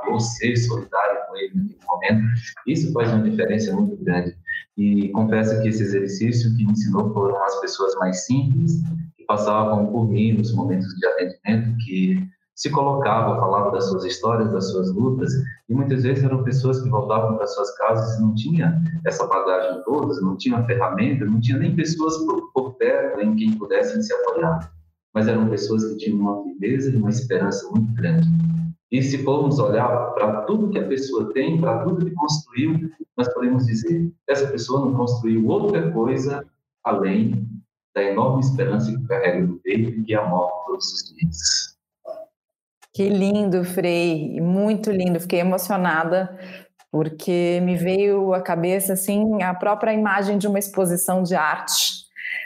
ou 0.08 0.20
ser 0.20 0.56
solidário 0.56 1.22
com 1.28 1.36
ele 1.36 1.54
naquele 1.56 1.80
momento. 1.88 2.28
Isso 2.68 2.94
faz 2.94 3.12
uma 3.12 3.24
diferença 3.28 3.74
muito 3.76 3.96
grande. 4.04 4.38
E 4.78 5.10
confesso 5.10 5.60
que 5.62 5.70
esse 5.70 5.82
exercício 5.82 6.56
que 6.56 6.64
me 6.64 6.72
ensinou 6.72 7.12
foram 7.14 7.44
as 7.44 7.60
pessoas 7.62 7.96
mais 7.96 8.26
simples, 8.26 8.80
que 9.18 9.26
passavam 9.26 9.88
por 9.88 10.08
mim 10.08 10.34
nos 10.34 10.54
momentos 10.54 10.88
de 10.88 11.06
atendimento, 11.08 11.76
que 11.84 12.28
se 12.56 12.70
colocavam, 12.70 13.40
falavam 13.40 13.72
das 13.72 13.86
suas 13.86 14.06
histórias, 14.06 14.52
das 14.52 14.70
suas 14.70 14.94
lutas, 14.94 15.34
e 15.68 15.74
muitas 15.74 16.04
vezes 16.04 16.24
eram 16.24 16.44
pessoas 16.44 16.80
que 16.80 16.90
voltavam 16.90 17.38
para 17.38 17.48
suas 17.48 17.76
casas 17.78 18.20
e 18.20 18.22
não 18.22 18.36
tinham 18.36 18.72
essa 19.04 19.26
bagagem 19.26 19.82
toda, 19.84 20.14
não 20.22 20.38
tinham 20.38 20.64
ferramenta, 20.68 21.26
não 21.26 21.42
tinha 21.42 21.58
nem 21.58 21.76
pessoas 21.76 22.18
por, 22.20 22.52
por 22.54 22.74
perto 22.76 23.20
em 23.20 23.36
quem 23.36 23.58
pudessem 23.58 24.00
se 24.04 24.14
apoiar. 24.14 24.72
Mas 25.14 25.28
eram 25.28 25.50
pessoas 25.50 25.86
que 25.86 25.98
tinham 25.98 26.20
uma 26.20 26.44
firmeza 26.44 26.92
e 26.92 26.96
uma 26.96 27.10
esperança 27.10 27.70
muito 27.70 27.94
grande. 27.94 28.28
E 28.92 29.02
se 29.02 29.24
formos 29.24 29.60
olhar 29.60 30.12
para 30.14 30.42
tudo 30.42 30.70
que 30.70 30.80
a 30.80 30.88
pessoa 30.88 31.34
tem, 31.34 31.60
para 31.60 31.84
tudo 31.84 32.06
que 32.06 32.12
construiu, 32.12 32.92
nós 33.16 33.34
podemos 33.34 33.66
dizer: 33.66 34.12
essa 34.28 34.48
pessoa 34.48 34.82
não 34.82 34.94
construiu 34.94 35.48
outra 35.48 35.92
coisa 35.92 36.46
além 36.84 37.48
da 37.96 38.04
enorme 38.04 38.42
esperança 38.42 38.92
que 38.92 39.08
carrega 39.08 39.46
no 39.46 39.58
peito 39.60 39.90
e 39.92 40.04
que 40.04 40.14
amor 40.14 40.50
todos 40.66 40.86
os 40.94 41.14
dias. 41.14 41.78
Que 42.94 43.08
lindo, 43.08 43.64
Frei, 43.64 44.40
muito 44.42 44.92
lindo. 44.92 45.20
Fiquei 45.20 45.40
emocionada 45.40 46.38
porque 46.92 47.62
me 47.64 47.78
veio 47.78 48.34
à 48.34 48.42
cabeça 48.42 48.94
assim 48.94 49.42
a 49.42 49.54
própria 49.54 49.94
imagem 49.94 50.38
de 50.38 50.48
uma 50.48 50.60
exposição 50.60 51.24
de 51.24 51.36
arte 51.36 52.01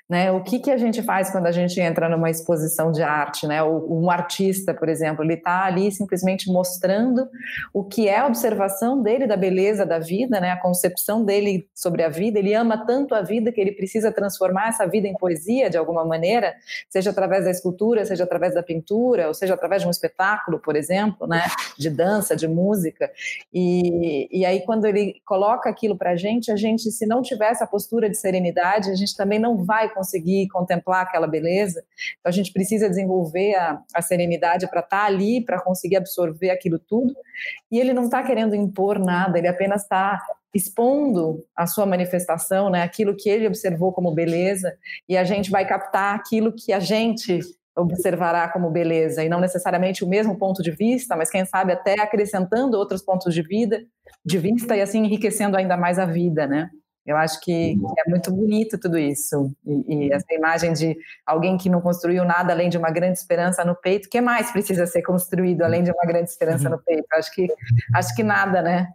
né? 0.09 0.31
O 0.31 0.43
que, 0.43 0.59
que 0.59 0.71
a 0.71 0.77
gente 0.77 1.01
faz 1.01 1.31
quando 1.31 1.47
a 1.47 1.51
gente 1.51 1.79
entra 1.79 2.07
numa 2.07 2.29
exposição 2.29 2.91
de 2.91 3.01
arte? 3.01 3.47
Né? 3.47 3.63
Um 3.63 4.09
artista, 4.09 4.73
por 4.73 4.87
exemplo, 4.87 5.23
ele 5.23 5.33
está 5.33 5.65
ali 5.65 5.91
simplesmente 5.91 6.51
mostrando 6.51 7.27
o 7.73 7.83
que 7.83 8.07
é 8.07 8.19
a 8.19 8.27
observação 8.27 9.01
dele 9.01 9.25
da 9.25 9.35
beleza 9.35 9.85
da 9.85 9.99
vida, 9.99 10.39
né? 10.39 10.51
a 10.51 10.61
concepção 10.61 11.23
dele 11.23 11.67
sobre 11.73 12.03
a 12.03 12.09
vida. 12.09 12.39
Ele 12.39 12.53
ama 12.53 12.85
tanto 12.85 13.15
a 13.15 13.21
vida 13.21 13.51
que 13.51 13.59
ele 13.59 13.71
precisa 13.71 14.11
transformar 14.11 14.69
essa 14.69 14.85
vida 14.85 15.07
em 15.07 15.13
poesia 15.15 15.69
de 15.69 15.77
alguma 15.77 16.05
maneira, 16.05 16.55
seja 16.89 17.09
através 17.09 17.45
da 17.45 17.51
escultura, 17.51 18.05
seja 18.05 18.23
através 18.23 18.53
da 18.53 18.61
pintura, 18.61 19.27
ou 19.27 19.33
seja 19.33 19.53
através 19.53 19.81
de 19.81 19.87
um 19.87 19.91
espetáculo, 19.91 20.59
por 20.59 20.75
exemplo, 20.75 21.27
né? 21.27 21.43
de 21.77 21.89
dança, 21.89 22.35
de 22.35 22.47
música. 22.47 23.11
E, 23.53 24.27
e 24.31 24.45
aí, 24.45 24.61
quando 24.61 24.85
ele 24.85 25.15
coloca 25.25 25.69
aquilo 25.69 25.97
para 25.97 26.11
a 26.11 26.15
gente, 26.15 26.51
a 26.51 26.55
gente, 26.55 26.91
se 26.91 27.05
não 27.05 27.21
tiver 27.21 27.51
essa 27.51 27.65
postura 27.65 28.09
de 28.09 28.17
serenidade, 28.17 28.89
a 28.89 28.95
gente 28.95 29.15
também 29.15 29.39
não 29.39 29.63
vai 29.63 29.74
conseguir 29.93 30.47
contemplar 30.47 31.03
aquela 31.03 31.27
beleza. 31.27 31.83
Então 32.19 32.29
a 32.29 32.33
gente 32.33 32.51
precisa 32.51 32.89
desenvolver 32.89 33.55
a, 33.55 33.81
a 33.93 34.01
serenidade 34.01 34.67
para 34.69 34.81
estar 34.81 35.01
tá 35.01 35.05
ali, 35.05 35.43
para 35.43 35.61
conseguir 35.61 35.97
absorver 35.97 36.49
aquilo 36.49 36.79
tudo. 36.79 37.13
E 37.71 37.79
ele 37.79 37.93
não 37.93 38.05
está 38.05 38.23
querendo 38.23 38.55
impor 38.55 38.99
nada, 38.99 39.37
ele 39.37 39.47
apenas 39.47 39.83
está 39.83 40.19
expondo 40.53 41.43
a 41.53 41.67
sua 41.67 41.85
manifestação, 41.85 42.69
né, 42.69 42.81
aquilo 42.81 43.15
que 43.15 43.29
ele 43.29 43.45
observou 43.45 43.91
como 43.91 44.13
beleza, 44.13 44.73
e 45.07 45.17
a 45.17 45.23
gente 45.25 45.51
vai 45.51 45.67
captar 45.67 46.15
aquilo 46.15 46.53
que 46.53 46.71
a 46.71 46.79
gente 46.79 47.41
observará 47.75 48.47
como 48.47 48.71
beleza, 48.71 49.21
e 49.21 49.27
não 49.27 49.41
necessariamente 49.41 50.05
o 50.05 50.07
mesmo 50.07 50.37
ponto 50.37 50.63
de 50.63 50.71
vista, 50.71 51.13
mas 51.13 51.29
quem 51.29 51.43
sabe 51.43 51.73
até 51.73 51.99
acrescentando 51.99 52.77
outros 52.77 53.01
pontos 53.01 53.33
de 53.33 53.41
vida, 53.41 53.83
de 54.25 54.37
vista 54.37 54.77
e 54.77 54.81
assim 54.81 54.99
enriquecendo 54.99 55.57
ainda 55.57 55.75
mais 55.75 55.99
a 55.99 56.05
vida, 56.05 56.47
né? 56.47 56.69
Eu 57.05 57.17
acho 57.17 57.39
que, 57.39 57.77
que, 57.77 58.01
é 58.07 58.09
muito 58.09 58.31
bonito 58.31 58.79
tudo 58.79 58.97
isso. 58.97 59.51
E, 59.63 60.07
e, 60.07 60.11
essa 60.11 60.33
imagem 60.33 60.73
de 60.73 60.97
alguém 61.23 61.55
que 61.55 61.69
não 61.69 61.79
construiu 61.79 62.25
nada 62.25 62.51
além 62.51 62.67
de 62.67 62.79
uma 62.79 62.89
grande 62.89 63.19
esperança 63.19 63.63
no 63.63 63.75
peito, 63.75 64.07
o 64.07 64.09
que 64.09 64.19
mais 64.19 64.51
precisa 64.51 64.87
ser 64.87 65.03
construído 65.03 65.61
além 65.61 65.83
de 65.83 65.91
uma 65.91 66.03
grande 66.03 66.31
esperança 66.31 66.67
no 66.67 66.79
peito? 66.79 67.05
Acho 67.13 67.31
que, 67.31 67.47
acho 67.93 68.15
que 68.15 68.23
nada, 68.23 68.61
né? 68.61 68.87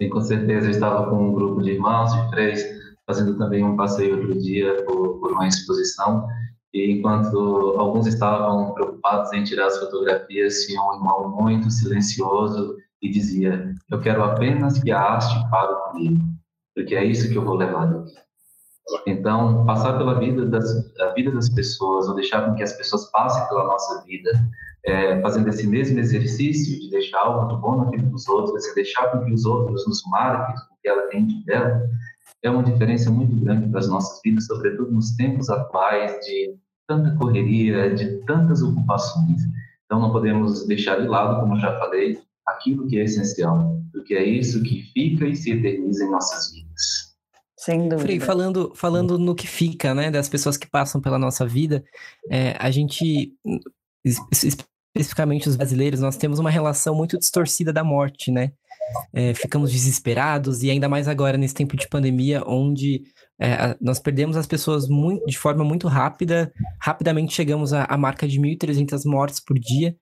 Sim, 0.00 0.08
com 0.08 0.20
certeza. 0.20 0.66
Eu 0.66 0.70
estava 0.70 1.08
com 1.08 1.28
um 1.28 1.32
grupo 1.32 1.62
de 1.62 1.70
irmãos, 1.70 2.12
de 2.12 2.30
três, 2.32 2.64
fazendo 3.06 3.38
também 3.38 3.64
um 3.64 3.76
passeio 3.76 4.16
outro 4.16 4.36
dia 4.40 4.84
por, 4.84 5.20
por 5.20 5.32
uma 5.32 5.46
exposição. 5.46 6.26
E 6.74 6.90
enquanto 6.90 7.76
alguns 7.78 8.08
estavam 8.08 8.74
preocupados 8.74 9.32
em 9.32 9.44
tirar 9.44 9.66
as 9.66 9.78
fotografias, 9.78 10.66
tinha 10.66 10.82
um 10.82 10.94
irmão 10.94 11.30
muito 11.30 11.70
silencioso 11.70 12.76
e 13.00 13.08
dizia: 13.08 13.72
Eu 13.88 14.00
quero 14.00 14.22
apenas 14.24 14.80
que 14.80 14.90
a 14.90 15.00
arte 15.00 15.48
fale 15.48 15.74
comigo 15.84 16.37
porque 16.78 16.94
é 16.94 17.04
isso 17.04 17.28
que 17.28 17.36
eu 17.36 17.44
vou 17.44 17.56
levar 17.56 17.86
daqui. 17.86 18.14
Então, 19.04 19.66
passar 19.66 19.98
pela 19.98 20.20
vida 20.20 20.46
das, 20.46 20.64
vida 21.16 21.32
das 21.32 21.48
pessoas, 21.48 22.08
ou 22.08 22.14
deixar 22.14 22.46
com 22.46 22.54
que 22.54 22.62
as 22.62 22.72
pessoas 22.72 23.10
passem 23.10 23.46
pela 23.48 23.64
nossa 23.64 24.04
vida, 24.04 24.30
é, 24.86 25.20
fazendo 25.20 25.48
esse 25.48 25.66
mesmo 25.66 25.98
exercício 25.98 26.78
de 26.80 26.88
deixar 26.88 27.18
algo 27.18 27.52
de 27.52 27.60
bom 27.60 27.78
na 27.78 27.90
vida 27.90 28.04
dos 28.04 28.28
outros, 28.28 28.62
de 28.62 28.74
deixar 28.76 29.10
com 29.10 29.24
que 29.24 29.32
os 29.32 29.44
outros 29.44 29.88
nos 29.88 30.00
marquem 30.06 30.54
o 30.54 30.80
que 30.80 30.88
ela 30.88 31.02
tem 31.08 31.26
de 31.26 31.44
dela, 31.44 31.82
é 32.44 32.48
uma 32.48 32.62
diferença 32.62 33.10
muito 33.10 33.34
grande 33.44 33.68
para 33.68 33.80
as 33.80 33.88
nossas 33.88 34.20
vidas, 34.24 34.46
sobretudo 34.46 34.92
nos 34.92 35.16
tempos 35.16 35.50
atuais 35.50 36.12
de 36.24 36.54
tanta 36.86 37.10
correria, 37.16 37.92
de 37.92 38.18
tantas 38.24 38.62
ocupações. 38.62 39.42
Então, 39.84 39.98
não 39.98 40.12
podemos 40.12 40.64
deixar 40.68 41.00
de 41.00 41.08
lado, 41.08 41.40
como 41.40 41.58
já 41.58 41.76
falei, 41.80 42.20
aquilo 42.46 42.86
que 42.86 43.00
é 43.00 43.02
essencial, 43.02 43.82
porque 43.92 44.14
é 44.14 44.22
isso 44.22 44.62
que 44.62 44.82
fica 44.92 45.26
e 45.26 45.34
se 45.34 45.50
eterniza 45.50 46.04
em 46.04 46.10
nossas 46.10 46.52
vidas. 46.52 46.67
Sem 47.56 47.88
dúvida. 47.88 47.98
Frei, 47.98 48.20
falando, 48.20 48.72
falando 48.74 49.18
no 49.18 49.34
que 49.34 49.46
fica, 49.46 49.92
né, 49.92 50.10
das 50.10 50.28
pessoas 50.28 50.56
que 50.56 50.70
passam 50.70 51.00
pela 51.00 51.18
nossa 51.18 51.44
vida, 51.44 51.84
é, 52.30 52.56
a 52.58 52.70
gente, 52.70 53.32
especificamente 54.32 55.48
os 55.48 55.56
brasileiros, 55.56 56.00
nós 56.00 56.16
temos 56.16 56.38
uma 56.38 56.50
relação 56.50 56.94
muito 56.94 57.18
distorcida 57.18 57.72
da 57.72 57.82
morte, 57.82 58.30
né? 58.30 58.52
É, 59.12 59.34
ficamos 59.34 59.70
desesperados 59.70 60.62
e 60.62 60.70
ainda 60.70 60.88
mais 60.88 61.08
agora 61.08 61.36
nesse 61.36 61.52
tempo 61.52 61.76
de 61.76 61.88
pandemia, 61.88 62.42
onde 62.46 63.02
é, 63.38 63.76
nós 63.80 63.98
perdemos 63.98 64.36
as 64.36 64.46
pessoas 64.46 64.88
muito, 64.88 65.26
de 65.26 65.36
forma 65.36 65.62
muito 65.62 65.88
rápida, 65.88 66.50
rapidamente 66.80 67.34
chegamos 67.34 67.72
à, 67.72 67.84
à 67.84 67.98
marca 67.98 68.26
de 68.26 68.40
1.300 68.40 69.04
mortes 69.04 69.40
por 69.40 69.58
dia 69.58 69.94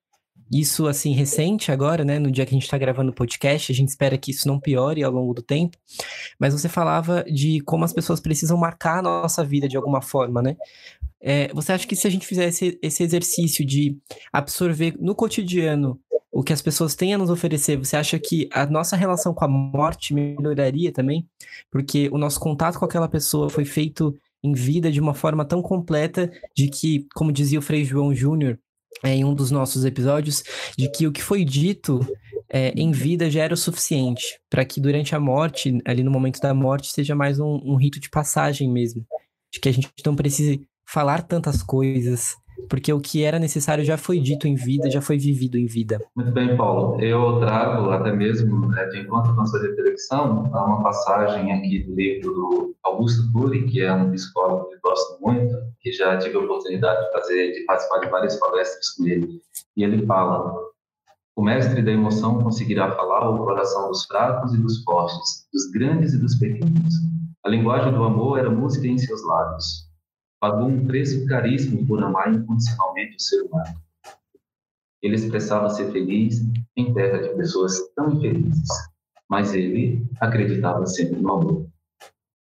isso, 0.51 0.87
assim, 0.87 1.13
recente 1.13 1.71
agora, 1.71 2.05
né? 2.05 2.19
No 2.19 2.31
dia 2.31 2.45
que 2.45 2.51
a 2.51 2.57
gente 2.57 2.63
está 2.63 2.77
gravando 2.77 3.11
o 3.11 3.15
podcast, 3.15 3.71
a 3.71 3.75
gente 3.75 3.89
espera 3.89 4.17
que 4.17 4.31
isso 4.31 4.47
não 4.47 4.59
piore 4.59 5.03
ao 5.03 5.11
longo 5.11 5.33
do 5.33 5.41
tempo. 5.41 5.77
Mas 6.39 6.53
você 6.53 6.69
falava 6.69 7.23
de 7.23 7.59
como 7.61 7.83
as 7.83 7.93
pessoas 7.93 8.19
precisam 8.19 8.57
marcar 8.57 8.99
a 8.99 9.01
nossa 9.01 9.43
vida 9.43 9.67
de 9.67 9.77
alguma 9.77 10.01
forma, 10.01 10.41
né? 10.41 10.55
É, 11.19 11.51
você 11.53 11.73
acha 11.73 11.87
que 11.87 11.95
se 11.95 12.07
a 12.07 12.09
gente 12.09 12.27
fizesse 12.27 12.77
esse 12.81 13.03
exercício 13.03 13.65
de 13.65 13.97
absorver 14.31 14.95
no 14.99 15.15
cotidiano 15.15 15.99
o 16.31 16.43
que 16.43 16.53
as 16.53 16.61
pessoas 16.61 16.93
têm 16.93 17.13
a 17.13 17.17
nos 17.17 17.29
oferecer, 17.29 17.77
você 17.77 17.97
acha 17.97 18.19
que 18.19 18.47
a 18.53 18.65
nossa 18.65 18.95
relação 18.95 19.33
com 19.33 19.43
a 19.43 19.47
morte 19.47 20.13
melhoraria 20.13 20.91
também? 20.91 21.27
Porque 21.71 22.09
o 22.11 22.17
nosso 22.17 22.39
contato 22.39 22.77
com 22.77 22.85
aquela 22.85 23.07
pessoa 23.07 23.49
foi 23.49 23.65
feito 23.65 24.15
em 24.43 24.53
vida 24.53 24.91
de 24.91 24.99
uma 24.99 25.13
forma 25.13 25.43
tão 25.43 25.61
completa 25.61 26.31
de 26.55 26.69
que, 26.69 27.07
como 27.15 27.31
dizia 27.31 27.57
o 27.57 27.61
Frei 27.61 27.83
João 27.83 28.13
Júnior, 28.13 28.59
é, 29.03 29.13
em 29.13 29.25
um 29.25 29.33
dos 29.33 29.51
nossos 29.51 29.85
episódios 29.85 30.43
de 30.77 30.89
que 30.89 31.07
o 31.07 31.11
que 31.11 31.21
foi 31.21 31.43
dito 31.43 31.99
é, 32.49 32.69
em 32.69 32.91
vida 32.91 33.29
já 33.29 33.43
era 33.43 33.53
o 33.53 33.57
suficiente 33.57 34.39
para 34.49 34.65
que 34.65 34.79
durante 34.79 35.15
a 35.15 35.19
morte, 35.19 35.79
ali 35.85 36.03
no 36.03 36.11
momento 36.11 36.39
da 36.39 36.53
morte, 36.53 36.91
seja 36.91 37.15
mais 37.15 37.39
um, 37.39 37.59
um 37.63 37.75
rito 37.75 37.99
de 37.99 38.09
passagem 38.09 38.71
mesmo. 38.71 39.05
De 39.51 39.59
que 39.59 39.69
a 39.69 39.71
gente 39.71 39.89
não 40.05 40.15
precise 40.15 40.61
falar 40.85 41.23
tantas 41.23 41.61
coisas, 41.61 42.35
porque 42.69 42.91
o 42.91 42.99
que 42.99 43.23
era 43.23 43.39
necessário 43.39 43.83
já 43.83 43.97
foi 43.97 44.19
dito 44.19 44.47
em 44.47 44.55
vida, 44.55 44.89
já 44.89 45.01
foi 45.01 45.17
vivido 45.17 45.57
em 45.57 45.65
vida. 45.65 45.99
Muito 46.15 46.31
bem, 46.31 46.55
Paulo. 46.57 47.01
Eu 47.01 47.39
trago 47.39 47.89
até 47.91 48.11
mesmo, 48.11 48.67
né, 48.69 48.85
de 48.87 48.99
encontro 48.99 49.35
com 49.35 49.43
reflexão, 49.43 50.43
uma 50.43 50.83
passagem 50.83 51.51
aqui 51.53 51.83
do 51.83 51.95
livro 51.95 52.33
do 52.33 52.75
Augusto 52.83 53.31
Cury, 53.31 53.65
que 53.65 53.81
é 53.81 53.93
um 53.93 54.11
psicólogo 54.11 54.69
que 54.69 54.75
eu 54.75 54.79
gosto 54.83 55.21
muito, 55.21 55.55
que 55.79 55.91
já 55.91 56.17
tive 56.17 56.35
a 56.35 56.39
oportunidade 56.39 57.05
de 57.05 57.11
fazer, 57.11 57.51
de 57.53 57.65
participar 57.65 57.99
de 57.99 58.09
várias 58.09 58.39
palestras 58.39 58.89
com 58.91 59.07
ele. 59.07 59.41
E 59.75 59.83
ele 59.83 60.05
fala: 60.05 60.53
o 61.35 61.41
mestre 61.41 61.81
da 61.81 61.91
emoção 61.91 62.41
conseguirá 62.41 62.91
falar 62.95 63.29
o 63.29 63.45
coração 63.45 63.87
dos 63.89 64.05
fracos 64.05 64.53
e 64.53 64.57
dos 64.57 64.83
fortes, 64.83 65.47
dos 65.53 65.71
grandes 65.71 66.13
e 66.13 66.19
dos 66.19 66.35
pequenos. 66.35 66.93
A 67.45 67.49
linguagem 67.49 67.93
do 67.93 68.03
amor 68.03 68.39
era 68.39 68.49
música 68.49 68.87
em 68.87 68.97
seus 68.97 69.25
lábios 69.25 69.86
pagou 70.39 70.67
um 70.67 70.85
preço 70.85 71.25
caríssimo 71.25 71.85
por 71.85 72.03
amar 72.03 72.33
incondicionalmente 72.33 73.15
o 73.15 73.21
ser 73.21 73.41
humano. 73.43 73.81
Ele 75.01 75.15
expressava 75.15 75.69
ser 75.69 75.91
feliz 75.91 76.41
em 76.75 76.93
terra 76.93 77.19
de 77.19 77.29
pessoas 77.35 77.79
tão 77.95 78.13
infelizes, 78.13 78.67
mas 79.29 79.53
ele 79.53 80.05
acreditava 80.19 80.85
sempre 80.85 81.19
no 81.19 81.33
amor. 81.33 81.67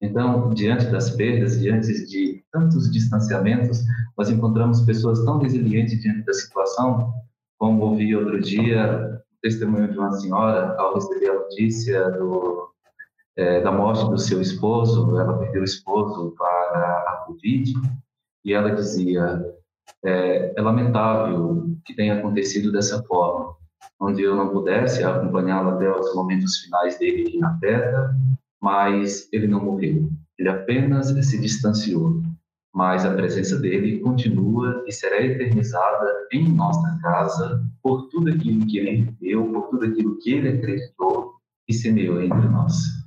Então, 0.02 0.54
diante 0.54 0.88
das 0.88 1.12
perdas, 1.12 1.60
diante 1.60 1.88
de 2.08 2.44
tantos 2.52 2.92
distanciamentos, 2.92 3.84
nós 4.18 4.30
encontramos 4.30 4.82
pessoas 4.82 5.24
tão 5.24 5.40
resilientes 5.40 6.02
diante 6.02 6.26
da 6.26 6.34
situação, 6.34 7.14
como 7.58 7.84
ouvi 7.84 8.14
outro 8.16 8.40
dia 8.42 9.24
o 9.32 9.42
testemunho 9.42 9.90
de 9.90 9.98
uma 9.98 10.12
senhora 10.12 10.76
ao 10.78 10.96
receber 10.96 11.30
a 11.30 11.36
notícia 11.36 12.12
do 12.12 12.73
é, 13.36 13.62
da 13.62 13.72
morte 13.72 14.06
do 14.10 14.18
seu 14.18 14.42
esposo, 14.42 15.18
ela 15.18 15.38
perdeu 15.38 15.62
o 15.62 15.66
esposo 15.66 16.36
para 16.38 17.04
a 17.08 17.24
Covid, 17.26 17.74
e 18.46 18.54
ela 18.54 18.76
dizia: 18.76 19.44
é, 20.04 20.54
é 20.56 20.62
lamentável 20.62 21.76
que 21.86 21.96
tenha 21.96 22.18
acontecido 22.18 22.72
dessa 22.72 23.02
forma, 23.04 23.56
onde 24.00 24.22
eu 24.22 24.36
não 24.36 24.50
pudesse 24.50 25.04
acompanhá-la 25.04 25.74
até 25.74 25.90
os 25.92 26.14
momentos 26.14 26.58
finais 26.60 26.98
dele 27.00 27.28
aqui 27.28 27.40
na 27.40 27.58
Terra, 27.60 28.16
mas 28.62 29.28
ele 29.34 29.48
não 29.48 29.64
morreu, 29.64 30.10
ele 30.38 30.50
apenas 30.50 31.08
se 31.08 31.40
distanciou. 31.40 32.22
Mas 32.76 33.06
a 33.06 33.14
presença 33.14 33.60
dele 33.60 34.00
continua 34.00 34.84
e 34.88 34.92
será 34.92 35.22
eternizada 35.22 36.28
em 36.32 36.50
nossa 36.50 36.98
casa 37.04 37.64
por 37.84 38.08
tudo 38.08 38.32
aquilo 38.32 38.66
que 38.66 38.80
ele 38.80 39.04
viveu, 39.04 39.46
por 39.52 39.70
tudo 39.70 39.86
aquilo 39.86 40.18
que 40.18 40.34
ele 40.34 40.50
acreditou 40.50 41.34
e 41.70 41.74
semeou 41.74 42.20
entre 42.20 42.48
nós. 42.50 43.03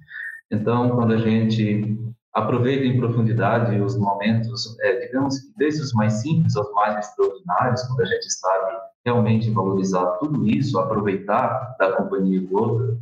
Então, 0.51 0.91
quando 0.91 1.15
a 1.15 1.19
gente 1.19 1.99
aproveite 2.33 2.87
em 2.87 2.99
profundidade 2.99 3.81
os 3.81 3.97
momentos, 3.97 4.79
é, 4.81 5.07
digamos 5.07 5.39
que 5.39 5.53
desde 5.57 5.83
os 5.83 5.93
mais 5.93 6.15
simples 6.15 6.57
aos 6.57 6.71
mais 6.73 6.99
extraordinários, 6.99 7.83
quando 7.85 8.03
a 8.03 8.05
gente 8.05 8.31
sabe 8.31 8.77
realmente 9.05 9.51
valorizar 9.51 10.05
tudo 10.19 10.47
isso, 10.47 10.79
aproveitar 10.79 11.75
da 11.79 11.93
companhia 11.93 12.41
do 12.41 12.55
outro, 12.55 13.01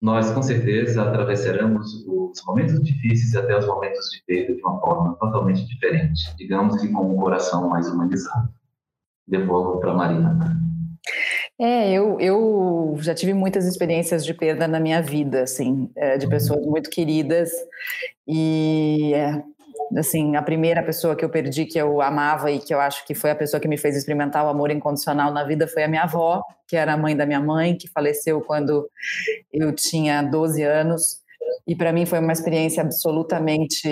nós 0.00 0.30
com 0.30 0.42
certeza 0.42 1.02
atravessaremos 1.02 2.04
os 2.06 2.42
momentos 2.46 2.82
difíceis 2.82 3.34
e 3.34 3.38
até 3.38 3.58
os 3.58 3.66
momentos 3.66 4.08
de 4.10 4.22
perda 4.24 4.54
de 4.54 4.62
uma 4.62 4.80
forma 4.80 5.14
totalmente 5.16 5.66
diferente, 5.66 6.34
digamos 6.36 6.80
que 6.80 6.88
com 6.88 7.12
um 7.12 7.16
coração 7.16 7.68
mais 7.68 7.90
humanizado. 7.90 8.48
Devolvo 9.26 9.80
para 9.80 9.92
Mariana. 9.92 10.65
É, 11.58 11.90
eu, 11.90 12.20
eu 12.20 12.96
já 13.00 13.14
tive 13.14 13.32
muitas 13.32 13.66
experiências 13.66 14.24
de 14.26 14.34
perda 14.34 14.68
na 14.68 14.78
minha 14.78 15.00
vida, 15.00 15.42
assim, 15.42 15.90
é, 15.96 16.18
de 16.18 16.28
pessoas 16.28 16.66
muito 16.66 16.90
queridas 16.90 17.50
e 18.28 19.14
é, 19.14 19.42
assim, 19.98 20.36
a 20.36 20.42
primeira 20.42 20.82
pessoa 20.82 21.16
que 21.16 21.24
eu 21.24 21.30
perdi 21.30 21.64
que 21.64 21.78
eu 21.78 22.02
amava 22.02 22.50
e 22.50 22.58
que 22.58 22.74
eu 22.74 22.80
acho 22.80 23.06
que 23.06 23.14
foi 23.14 23.30
a 23.30 23.34
pessoa 23.34 23.58
que 23.58 23.68
me 23.68 23.78
fez 23.78 23.96
experimentar 23.96 24.44
o 24.44 24.48
amor 24.48 24.70
incondicional 24.70 25.32
na 25.32 25.44
vida 25.44 25.66
foi 25.66 25.84
a 25.84 25.88
minha 25.88 26.02
avó, 26.02 26.42
que 26.68 26.76
era 26.76 26.92
a 26.92 26.96
mãe 26.96 27.16
da 27.16 27.24
minha 27.24 27.40
mãe, 27.40 27.74
que 27.76 27.88
faleceu 27.88 28.42
quando 28.42 28.88
eu 29.50 29.72
tinha 29.74 30.22
12 30.22 30.62
anos. 30.62 31.22
E 31.66 31.74
para 31.74 31.92
mim 31.92 32.04
foi 32.04 32.18
uma 32.18 32.32
experiência 32.32 32.82
absolutamente 32.82 33.88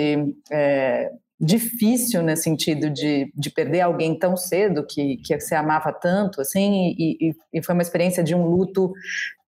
é, 0.51 1.09
difícil 1.39 2.23
no 2.23 2.35
sentido 2.35 2.89
de, 2.89 3.31
de 3.35 3.49
perder 3.49 3.81
alguém 3.81 4.17
tão 4.17 4.37
cedo 4.37 4.85
que, 4.85 5.17
que 5.17 5.37
você 5.39 5.55
amava 5.55 5.91
tanto, 5.91 6.41
assim, 6.41 6.95
e, 6.97 7.35
e, 7.53 7.63
foi 7.63 7.73
uma 7.73 7.81
experiência 7.81 8.23
de 8.23 8.33
um 8.33 8.45
luto 8.45 8.93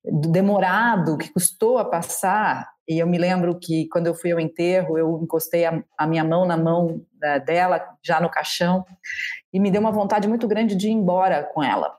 demorado, 0.04 1.18
que 1.18 1.32
custou 1.32 1.78
a 1.78 1.86
passar, 1.86 2.70
e 2.88 3.00
eu 3.00 3.08
me 3.08 3.18
lembro 3.18 3.60
que 3.60 3.88
quando 3.90 4.08
eu 4.08 4.16
fui 4.16 4.32
ao 4.32 4.40
enterro, 4.40 4.98
eu 4.98 5.20
encostei 5.22 5.66
a, 5.66 5.84
a 5.98 6.08
minha 6.08 6.24
mão 6.24 6.46
na 6.46 6.58
mão 6.58 7.02
da, 7.14 7.38
dela, 7.38 7.86
já 8.02 8.20
no 8.20 8.30
caixão, 8.30 8.86
e 9.52 9.60
me 9.60 9.72
deu 9.72 9.82
uma 9.82 9.92
vontade 9.92 10.28
muito 10.28 10.48
grande 10.48 10.76
de 10.76 10.88
ir 10.88 10.92
embora 10.92 11.44
com 11.54 11.64
ela. 11.64 11.96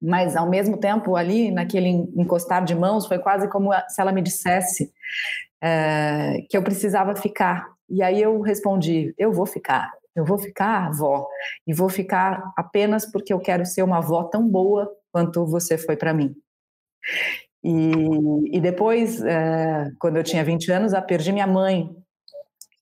Mas, 0.00 0.36
ao 0.36 0.48
mesmo 0.48 0.76
tempo, 0.76 1.16
ali, 1.16 1.50
naquele 1.50 1.88
encostar 1.88 2.64
de 2.64 2.74
mãos, 2.74 3.06
foi 3.06 3.18
quase 3.18 3.48
como 3.48 3.70
se 3.88 4.00
ela 4.00 4.12
me 4.12 4.20
dissesse 4.20 4.92
é, 5.62 6.42
que 6.50 6.56
eu 6.56 6.62
precisava 6.62 7.16
ficar, 7.16 7.73
e 7.88 8.02
aí 8.02 8.20
eu 8.20 8.40
respondi: 8.40 9.14
eu 9.18 9.32
vou 9.32 9.46
ficar, 9.46 9.92
eu 10.14 10.24
vou 10.24 10.38
ficar 10.38 10.86
avó, 10.86 11.26
e 11.66 11.74
vou 11.74 11.88
ficar 11.88 12.52
apenas 12.56 13.10
porque 13.10 13.32
eu 13.32 13.40
quero 13.40 13.64
ser 13.66 13.82
uma 13.82 13.98
avó 13.98 14.24
tão 14.24 14.48
boa 14.48 14.90
quanto 15.12 15.46
você 15.46 15.78
foi 15.78 15.96
para 15.96 16.14
mim. 16.14 16.34
E, 17.62 18.56
e 18.56 18.60
depois, 18.60 19.22
é, 19.22 19.90
quando 19.98 20.16
eu 20.16 20.24
tinha 20.24 20.44
20 20.44 20.70
anos, 20.70 20.92
eu 20.92 21.02
perdi 21.02 21.32
minha 21.32 21.46
mãe 21.46 21.88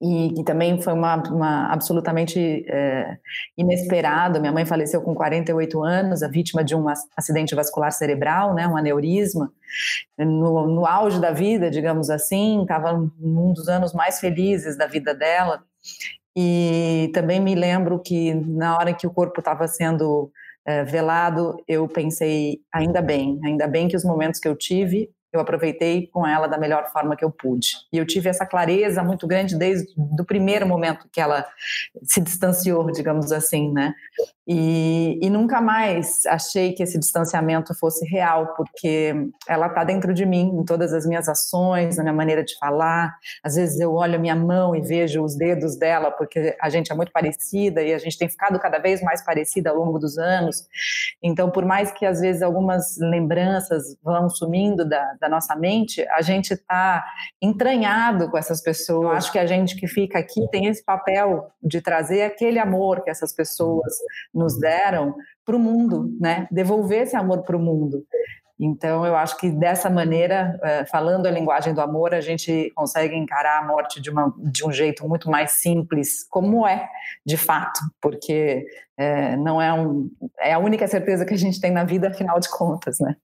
e 0.02 0.32
que 0.34 0.42
também 0.42 0.82
foi 0.82 0.92
uma, 0.92 1.14
uma 1.30 1.66
absolutamente 1.72 2.66
é, 2.68 3.16
inesperado. 3.56 4.40
Minha 4.40 4.52
mãe 4.52 4.66
faleceu 4.66 5.00
com 5.00 5.14
48 5.14 5.80
anos, 5.84 6.24
a 6.24 6.28
vítima 6.28 6.64
de 6.64 6.74
um 6.74 6.86
acidente 7.16 7.54
vascular 7.54 7.92
cerebral, 7.92 8.52
né, 8.52 8.66
um 8.66 8.76
aneurisma, 8.76 9.52
no, 10.18 10.66
no 10.66 10.84
auge 10.84 11.20
da 11.20 11.30
vida, 11.30 11.70
digamos 11.70 12.10
assim, 12.10 12.62
estava 12.62 13.08
num 13.16 13.52
dos 13.52 13.68
anos 13.68 13.92
mais 13.92 14.18
felizes 14.18 14.76
da 14.76 14.88
vida 14.88 15.14
dela. 15.14 15.62
E 16.36 17.08
também 17.14 17.38
me 17.38 17.54
lembro 17.54 18.00
que 18.00 18.34
na 18.34 18.76
hora 18.76 18.92
que 18.92 19.06
o 19.06 19.10
corpo 19.10 19.38
estava 19.38 19.68
sendo 19.68 20.32
é, 20.66 20.82
velado, 20.82 21.62
eu 21.68 21.86
pensei, 21.86 22.60
ainda 22.74 23.00
bem, 23.00 23.38
ainda 23.44 23.68
bem 23.68 23.86
que 23.86 23.96
os 23.96 24.04
momentos 24.04 24.40
que 24.40 24.48
eu 24.48 24.56
tive 24.56 25.10
eu 25.32 25.40
aproveitei 25.40 26.08
com 26.08 26.26
ela 26.26 26.46
da 26.46 26.58
melhor 26.58 26.90
forma 26.92 27.16
que 27.16 27.24
eu 27.24 27.30
pude. 27.30 27.68
E 27.92 27.98
eu 27.98 28.06
tive 28.06 28.28
essa 28.28 28.44
clareza 28.44 29.02
muito 29.02 29.26
grande 29.26 29.56
desde 29.56 29.88
o 29.96 30.24
primeiro 30.24 30.66
momento 30.66 31.08
que 31.10 31.20
ela 31.20 31.46
se 32.02 32.20
distanciou, 32.20 32.90
digamos 32.92 33.32
assim, 33.32 33.72
né? 33.72 33.94
E, 34.46 35.20
e 35.22 35.30
nunca 35.30 35.60
mais 35.60 36.26
achei 36.26 36.72
que 36.72 36.82
esse 36.82 36.98
distanciamento 36.98 37.72
fosse 37.74 38.04
real, 38.08 38.54
porque 38.56 39.14
ela 39.48 39.68
está 39.68 39.84
dentro 39.84 40.12
de 40.12 40.26
mim, 40.26 40.50
em 40.58 40.64
todas 40.64 40.92
as 40.92 41.06
minhas 41.06 41.28
ações, 41.28 41.96
na 41.96 42.02
minha 42.02 42.14
maneira 42.14 42.42
de 42.42 42.56
falar. 42.58 43.16
Às 43.42 43.54
vezes 43.54 43.78
eu 43.78 43.94
olho 43.94 44.16
a 44.16 44.18
minha 44.18 44.34
mão 44.34 44.74
e 44.74 44.80
vejo 44.80 45.22
os 45.22 45.36
dedos 45.36 45.76
dela, 45.76 46.10
porque 46.10 46.56
a 46.60 46.68
gente 46.68 46.90
é 46.90 46.94
muito 46.94 47.12
parecida 47.12 47.82
e 47.82 47.94
a 47.94 47.98
gente 47.98 48.18
tem 48.18 48.28
ficado 48.28 48.58
cada 48.58 48.78
vez 48.78 49.00
mais 49.00 49.24
parecida 49.24 49.70
ao 49.70 49.76
longo 49.76 49.98
dos 49.98 50.18
anos. 50.18 50.66
Então, 51.22 51.50
por 51.50 51.64
mais 51.64 51.92
que 51.92 52.04
às 52.04 52.20
vezes 52.20 52.42
algumas 52.42 52.98
lembranças 52.98 53.96
vão 54.02 54.28
sumindo 54.28 54.84
da, 54.84 55.14
da 55.20 55.28
nossa 55.28 55.54
mente, 55.54 56.04
a 56.10 56.20
gente 56.20 56.54
está 56.54 57.04
entranhado 57.40 58.28
com 58.28 58.36
essas 58.36 58.60
pessoas. 58.60 59.02
Eu 59.02 59.10
acho 59.12 59.32
que 59.32 59.38
a 59.38 59.46
gente 59.46 59.76
que 59.76 59.86
fica 59.86 60.18
aqui 60.18 60.48
tem 60.50 60.66
esse 60.66 60.84
papel 60.84 61.52
de 61.62 61.80
trazer 61.80 62.22
aquele 62.22 62.58
amor 62.58 63.02
que 63.02 63.10
essas 63.10 63.32
pessoas 63.32 63.92
nos 64.34 64.58
deram 64.58 65.14
para 65.44 65.56
o 65.56 65.58
mundo, 65.58 66.16
né? 66.20 66.46
Devolver 66.50 67.02
esse 67.02 67.16
amor 67.16 67.42
para 67.42 67.56
o 67.56 67.60
mundo. 67.60 68.04
Então, 68.64 69.04
eu 69.04 69.16
acho 69.16 69.36
que 69.38 69.50
dessa 69.50 69.90
maneira, 69.90 70.56
eh, 70.62 70.84
falando 70.84 71.26
a 71.26 71.30
linguagem 71.32 71.74
do 71.74 71.80
amor, 71.80 72.14
a 72.14 72.20
gente 72.20 72.70
consegue 72.76 73.16
encarar 73.16 73.60
a 73.60 73.66
morte 73.66 74.00
de, 74.00 74.08
uma, 74.08 74.32
de 74.38 74.64
um 74.64 74.70
jeito 74.70 75.06
muito 75.08 75.28
mais 75.28 75.52
simples, 75.52 76.24
como 76.30 76.64
é, 76.64 76.88
de 77.26 77.36
fato, 77.36 77.80
porque 78.00 78.64
é, 78.96 79.36
não 79.36 79.60
é, 79.60 79.72
um, 79.72 80.08
é 80.38 80.52
a 80.52 80.60
única 80.60 80.86
certeza 80.86 81.26
que 81.26 81.34
a 81.34 81.38
gente 81.38 81.60
tem 81.60 81.72
na 81.72 81.82
vida, 81.82 82.08
afinal 82.08 82.38
de 82.38 82.48
contas, 82.48 83.00
né? 83.00 83.16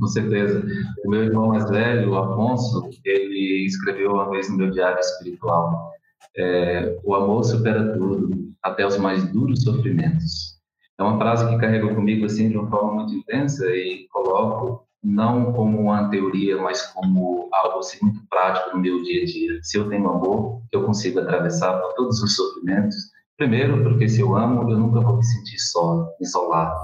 Com 0.00 0.06
certeza. 0.06 0.64
O 1.04 1.10
meu 1.10 1.24
irmão 1.24 1.48
mais 1.48 1.68
velho, 1.68 2.12
o 2.12 2.16
Afonso, 2.16 2.88
ele 3.04 3.66
escreveu 3.66 4.12
uma 4.12 4.30
vez 4.30 4.48
no 4.48 4.56
meu 4.56 4.70
diário 4.70 4.98
espiritual: 4.98 5.92
é, 6.34 6.98
o 7.04 7.14
amor 7.14 7.44
supera 7.44 7.92
tudo, 7.92 8.30
até 8.62 8.86
os 8.86 8.96
mais 8.96 9.30
duros 9.30 9.62
sofrimentos. 9.62 10.55
É 10.98 11.02
uma 11.02 11.18
frase 11.18 11.46
que 11.48 11.58
carrego 11.58 11.94
comigo 11.94 12.24
assim 12.24 12.48
de 12.48 12.56
uma 12.56 12.70
forma 12.70 12.94
muito 12.94 13.14
intensa 13.14 13.66
e 13.66 14.06
coloco 14.10 14.86
não 15.04 15.52
como 15.52 15.80
uma 15.80 16.08
teoria, 16.08 16.60
mas 16.60 16.82
como 16.92 17.48
algo 17.52 17.78
assim, 17.78 17.98
muito 18.02 18.20
prático 18.28 18.74
no 18.74 18.82
meu 18.82 19.02
dia 19.02 19.22
a 19.22 19.26
dia. 19.26 19.58
Se 19.62 19.78
eu 19.78 19.88
tenho 19.88 20.08
amor, 20.08 20.62
eu 20.72 20.84
consigo 20.84 21.20
atravessar 21.20 21.80
por 21.80 21.94
todos 21.94 22.20
os 22.22 22.34
sofrimentos. 22.34 22.96
Primeiro, 23.36 23.82
porque 23.82 24.08
se 24.08 24.20
eu 24.20 24.34
amo, 24.34 24.68
eu 24.70 24.78
nunca 24.78 25.00
vou 25.00 25.18
me 25.18 25.24
sentir 25.24 25.58
só, 25.58 26.08
isolado. 26.20 26.80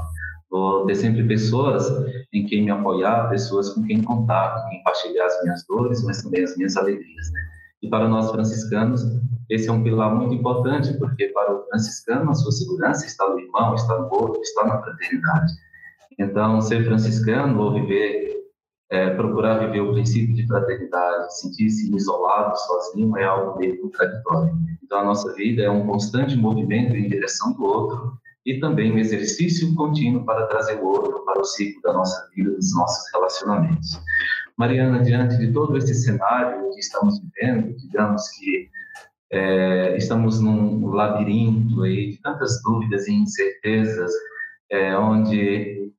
Vou 0.51 0.85
ter 0.85 0.95
sempre 0.95 1.27
pessoas 1.27 1.91
em 2.33 2.45
quem 2.45 2.65
me 2.65 2.71
apoiar, 2.71 3.31
pessoas 3.31 3.71
com 3.71 3.83
quem 3.83 4.03
contar, 4.03 4.55
com 4.55 4.69
quem 4.69 4.83
partilhar 4.83 5.27
as 5.27 5.43
minhas 5.43 5.65
dores, 5.67 6.05
mas 6.05 6.23
também 6.23 6.45
as 6.45 6.55
minhas 6.57 6.77
alegrias. 6.77 7.33
Né? 7.33 7.41
E 7.83 7.89
para 7.89 8.07
nós 8.07 8.31
franciscanos, 8.31 9.03
esse 9.53 9.69
é 9.69 9.73
um 9.73 9.83
pilar 9.83 10.15
muito 10.15 10.35
importante, 10.35 10.95
porque 10.95 11.29
para 11.29 11.55
o 11.55 11.67
franciscano, 11.67 12.31
a 12.31 12.35
sua 12.35 12.51
segurança 12.53 13.05
está 13.05 13.29
no 13.29 13.39
irmão, 13.39 13.75
está 13.75 13.99
no 13.99 14.09
outro, 14.11 14.41
está 14.41 14.67
na 14.67 14.81
fraternidade. 14.81 15.53
Então, 16.19 16.59
ser 16.63 16.87
franciscano 16.87 17.61
ou 17.61 17.75
viver, 17.75 18.35
é, 18.91 19.11
procurar 19.11 19.59
viver 19.59 19.81
o 19.81 19.93
princípio 19.93 20.35
de 20.35 20.47
fraternidade, 20.47 21.39
sentir-se 21.39 21.95
isolado, 21.95 22.59
sozinho, 22.59 23.15
é 23.19 23.25
algo 23.25 23.59
meio 23.59 23.79
contraditório. 23.83 24.55
Então, 24.83 25.01
a 25.01 25.05
nossa 25.05 25.31
vida 25.35 25.63
é 25.63 25.71
um 25.71 25.87
constante 25.87 26.35
movimento 26.35 26.97
em 26.97 27.09
direção 27.09 27.53
do 27.53 27.63
outro 27.63 28.13
e 28.47 28.59
também 28.59 28.91
um 28.91 28.99
exercício 28.99 29.75
contínuo 29.75 30.25
para 30.25 30.47
trazer 30.47 30.79
o 30.79 30.87
outro 30.87 31.27
para 31.27 31.41
o 31.41 31.45
ciclo 31.45 31.83
da 31.83 31.93
nossa 31.93 32.27
vida, 32.35 32.53
dos 32.53 32.75
nossos 32.75 33.05
relacionamentos. 33.13 34.01
Mariana, 34.57 35.03
diante 35.03 35.37
de 35.37 35.53
todo 35.53 35.77
esse 35.77 35.95
cenário 35.95 36.71
que 36.71 36.81
estamos 36.81 37.21
vivendo, 37.21 37.77
digamos 37.77 38.29
que 38.31 38.71
é, 39.33 39.97
estamos 39.97 40.41
num 40.41 40.89
labirinto 40.89 41.83
aí 41.83 42.11
de 42.11 42.19
tantas 42.19 42.63
dúvidas 42.63 43.09
e 43.09 43.15
incertezas, 43.15 44.13
é, 44.71 44.97
onde 44.97 45.91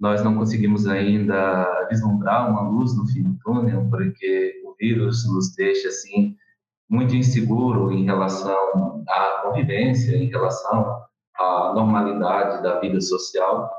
nós 0.00 0.24
não 0.24 0.34
conseguimos 0.34 0.86
ainda 0.86 1.86
vislumbrar 1.90 2.50
uma 2.50 2.62
luz 2.62 2.96
no 2.96 3.06
fim 3.06 3.22
do 3.22 3.38
túnel, 3.44 3.86
porque 3.90 4.62
o 4.64 4.74
vírus 4.78 5.30
nos 5.30 5.54
deixa 5.54 5.88
assim 5.88 6.34
muito 6.88 7.14
inseguro 7.14 7.92
em 7.92 8.04
relação 8.04 9.04
à 9.06 9.42
convivência, 9.42 10.16
em 10.16 10.28
relação 10.28 11.02
à 11.36 11.72
normalidade 11.74 12.62
da 12.62 12.80
vida 12.80 13.00
social. 13.02 13.70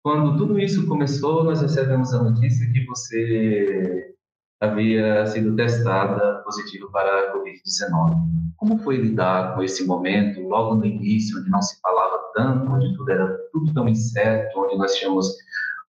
Quando 0.00 0.36
tudo 0.36 0.60
isso 0.60 0.86
começou, 0.86 1.42
nós 1.42 1.60
recebemos 1.60 2.14
a 2.14 2.22
notícia 2.22 2.70
que 2.72 2.84
você 2.86 4.11
havia 4.62 5.26
sido 5.26 5.56
testada 5.56 6.40
positivo 6.44 6.88
para 6.92 7.08
a 7.08 7.34
Covid-19. 7.34 8.16
Como 8.56 8.78
foi 8.78 8.96
lidar 8.96 9.56
com 9.56 9.62
esse 9.62 9.84
momento, 9.84 10.40
logo 10.40 10.76
no 10.76 10.86
início, 10.86 11.40
onde 11.40 11.50
não 11.50 11.60
se 11.60 11.80
falava 11.80 12.30
tanto, 12.32 12.70
onde 12.70 12.96
tudo 12.96 13.10
era 13.10 13.36
tudo 13.52 13.74
tão 13.74 13.88
incerto, 13.88 14.60
onde 14.60 14.76
nós 14.78 14.94
tínhamos 14.94 15.26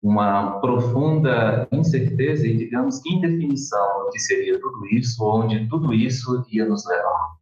uma 0.01 0.61
profunda 0.61 1.67
incerteza 1.73 2.47
e, 2.47 2.57
digamos, 2.57 3.05
indefinição 3.05 4.05
do 4.05 4.11
que 4.11 4.21
seria 4.21 4.59
tudo 4.61 4.87
isso, 4.87 5.23
onde 5.25 5.69
tudo 5.69 5.93
isso 5.93 6.47
ia 6.49 6.65
nos 6.65 6.87
levar? 6.87 7.41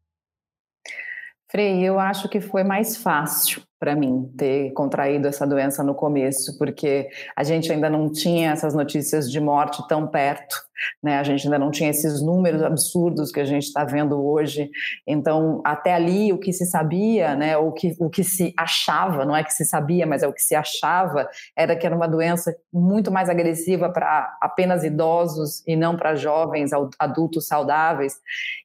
Frei, 1.50 1.82
eu 1.86 2.00
acho 2.00 2.28
que 2.28 2.40
foi 2.40 2.64
mais 2.64 2.96
fácil 2.96 3.62
para 3.78 3.94
mim 3.94 4.32
ter 4.36 4.72
contraído 4.72 5.28
essa 5.28 5.46
doença 5.46 5.84
no 5.84 5.94
começo, 5.94 6.58
porque 6.58 7.08
a 7.36 7.44
gente 7.44 7.70
ainda 7.70 7.88
não 7.88 8.10
tinha 8.10 8.50
essas 8.50 8.74
notícias 8.74 9.30
de 9.30 9.40
morte 9.40 9.86
tão 9.88 10.06
perto, 10.06 10.56
né? 11.02 11.18
A 11.18 11.22
gente 11.22 11.44
ainda 11.46 11.58
não 11.58 11.70
tinha 11.70 11.90
esses 11.90 12.22
números 12.22 12.62
absurdos 12.62 13.30
que 13.32 13.40
a 13.40 13.44
gente 13.44 13.64
está 13.64 13.84
vendo 13.84 14.24
hoje. 14.24 14.70
Então, 15.06 15.60
até 15.64 15.94
ali, 15.94 16.32
o 16.32 16.38
que 16.38 16.52
se 16.52 16.66
sabia, 16.66 17.34
né? 17.34 17.56
O 17.56 17.72
que, 17.72 17.96
o 17.98 18.08
que 18.08 18.24
se 18.24 18.52
achava, 18.56 19.24
não 19.24 19.36
é 19.36 19.42
que 19.42 19.52
se 19.52 19.64
sabia, 19.64 20.06
mas 20.06 20.22
é 20.22 20.28
o 20.28 20.32
que 20.32 20.42
se 20.42 20.54
achava, 20.54 21.28
era 21.56 21.76
que 21.76 21.86
era 21.86 21.94
uma 21.94 22.08
doença 22.08 22.54
muito 22.72 23.10
mais 23.10 23.28
agressiva 23.28 23.90
para 23.90 24.36
apenas 24.40 24.84
idosos 24.84 25.62
e 25.66 25.76
não 25.76 25.96
para 25.96 26.14
jovens, 26.14 26.70
adultos 26.98 27.46
saudáveis. 27.46 28.14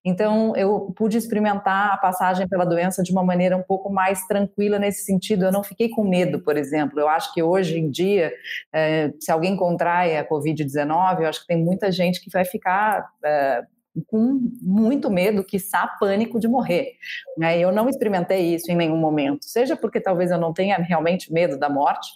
Então, 0.05 0.55
eu 0.55 0.93
pude 0.95 1.17
experimentar 1.17 1.93
a 1.93 1.97
passagem 1.97 2.47
pela 2.47 2.65
doença 2.65 3.01
de 3.03 3.11
uma 3.11 3.23
maneira 3.23 3.57
um 3.57 3.63
pouco 3.63 3.91
mais 3.91 4.25
tranquila 4.27 4.77
nesse 4.77 5.02
sentido, 5.03 5.45
eu 5.45 5.51
não 5.51 5.63
fiquei 5.63 5.89
com 5.89 6.03
medo, 6.03 6.39
por 6.39 6.57
exemplo. 6.57 6.99
Eu 6.99 7.07
acho 7.07 7.33
que 7.33 7.43
hoje 7.43 7.77
em 7.79 7.89
dia, 7.89 8.31
é, 8.71 9.11
se 9.19 9.31
alguém 9.31 9.55
contrai 9.55 10.17
a 10.17 10.27
Covid-19, 10.27 11.21
eu 11.21 11.27
acho 11.27 11.41
que 11.41 11.47
tem 11.47 11.57
muita 11.57 11.91
gente 11.91 12.21
que 12.21 12.29
vai 12.29 12.45
ficar 12.45 13.07
é, 13.23 13.63
com 14.07 14.39
muito 14.61 15.09
medo, 15.09 15.43
quiçá 15.43 15.87
pânico 15.99 16.39
de 16.39 16.47
morrer. 16.47 16.93
Né? 17.37 17.59
Eu 17.59 17.71
não 17.71 17.87
experimentei 17.87 18.55
isso 18.55 18.71
em 18.71 18.75
nenhum 18.75 18.97
momento, 18.97 19.45
seja 19.45 19.75
porque 19.75 19.99
talvez 19.99 20.31
eu 20.31 20.37
não 20.39 20.53
tenha 20.53 20.77
realmente 20.77 21.31
medo 21.31 21.57
da 21.57 21.69
morte, 21.69 22.09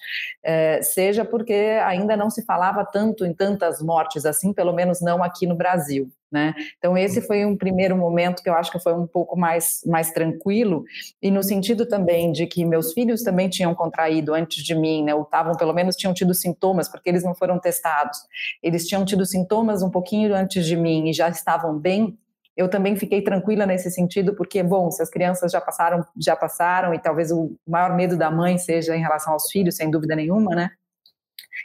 é, 0.43 0.81
seja 0.81 1.23
porque 1.23 1.79
ainda 1.83 2.17
não 2.17 2.29
se 2.29 2.43
falava 2.43 2.83
tanto 2.85 3.25
em 3.25 3.33
tantas 3.33 3.81
mortes 3.81 4.25
assim, 4.25 4.53
pelo 4.53 4.73
menos 4.73 5.01
não 5.01 5.23
aqui 5.23 5.45
no 5.45 5.55
Brasil. 5.55 6.09
Né? 6.29 6.53
Então 6.77 6.97
esse 6.97 7.21
foi 7.21 7.45
um 7.45 7.55
primeiro 7.55 7.95
momento 7.95 8.43
que 8.43 8.49
eu 8.49 8.53
acho 8.53 8.69
que 8.69 8.79
foi 8.81 8.93
um 8.93 9.07
pouco 9.07 9.39
mais 9.39 9.79
mais 9.85 10.11
tranquilo 10.11 10.83
e 11.21 11.31
no 11.31 11.41
sentido 11.41 11.85
também 11.85 12.33
de 12.33 12.45
que 12.45 12.65
meus 12.65 12.91
filhos 12.91 13.23
também 13.23 13.47
tinham 13.47 13.73
contraído 13.73 14.33
antes 14.33 14.61
de 14.61 14.75
mim, 14.75 15.05
né? 15.05 15.15
Ou 15.15 15.21
estavam 15.21 15.55
pelo 15.55 15.71
menos 15.73 15.95
tinham 15.95 16.13
tido 16.13 16.33
sintomas 16.33 16.89
porque 16.89 17.07
eles 17.09 17.23
não 17.23 17.33
foram 17.33 17.57
testados. 17.57 18.17
Eles 18.61 18.85
tinham 18.85 19.05
tido 19.05 19.25
sintomas 19.25 19.81
um 19.81 19.89
pouquinho 19.89 20.35
antes 20.35 20.65
de 20.65 20.75
mim 20.75 21.09
e 21.09 21.13
já 21.13 21.29
estavam 21.29 21.79
bem. 21.79 22.17
Eu 22.57 22.69
também 22.69 22.97
fiquei 22.97 23.21
tranquila 23.21 23.65
nesse 23.65 23.89
sentido 23.89 24.35
porque 24.35 24.61
bom, 24.61 24.91
se 24.91 25.01
as 25.01 25.09
crianças 25.09 25.49
já 25.49 25.61
passaram 25.61 26.05
já 26.19 26.35
passaram 26.35 26.93
e 26.93 26.99
talvez 26.99 27.31
o 27.31 27.55
maior 27.65 27.95
medo 27.95 28.17
da 28.17 28.29
mãe 28.29 28.57
seja 28.57 28.97
em 28.97 29.01
relação 29.01 29.31
aos 29.31 29.49
filhos, 29.49 29.77
sem 29.77 29.89
dúvida 29.89 30.13
nenhuma, 30.13 30.53
né? 30.53 30.71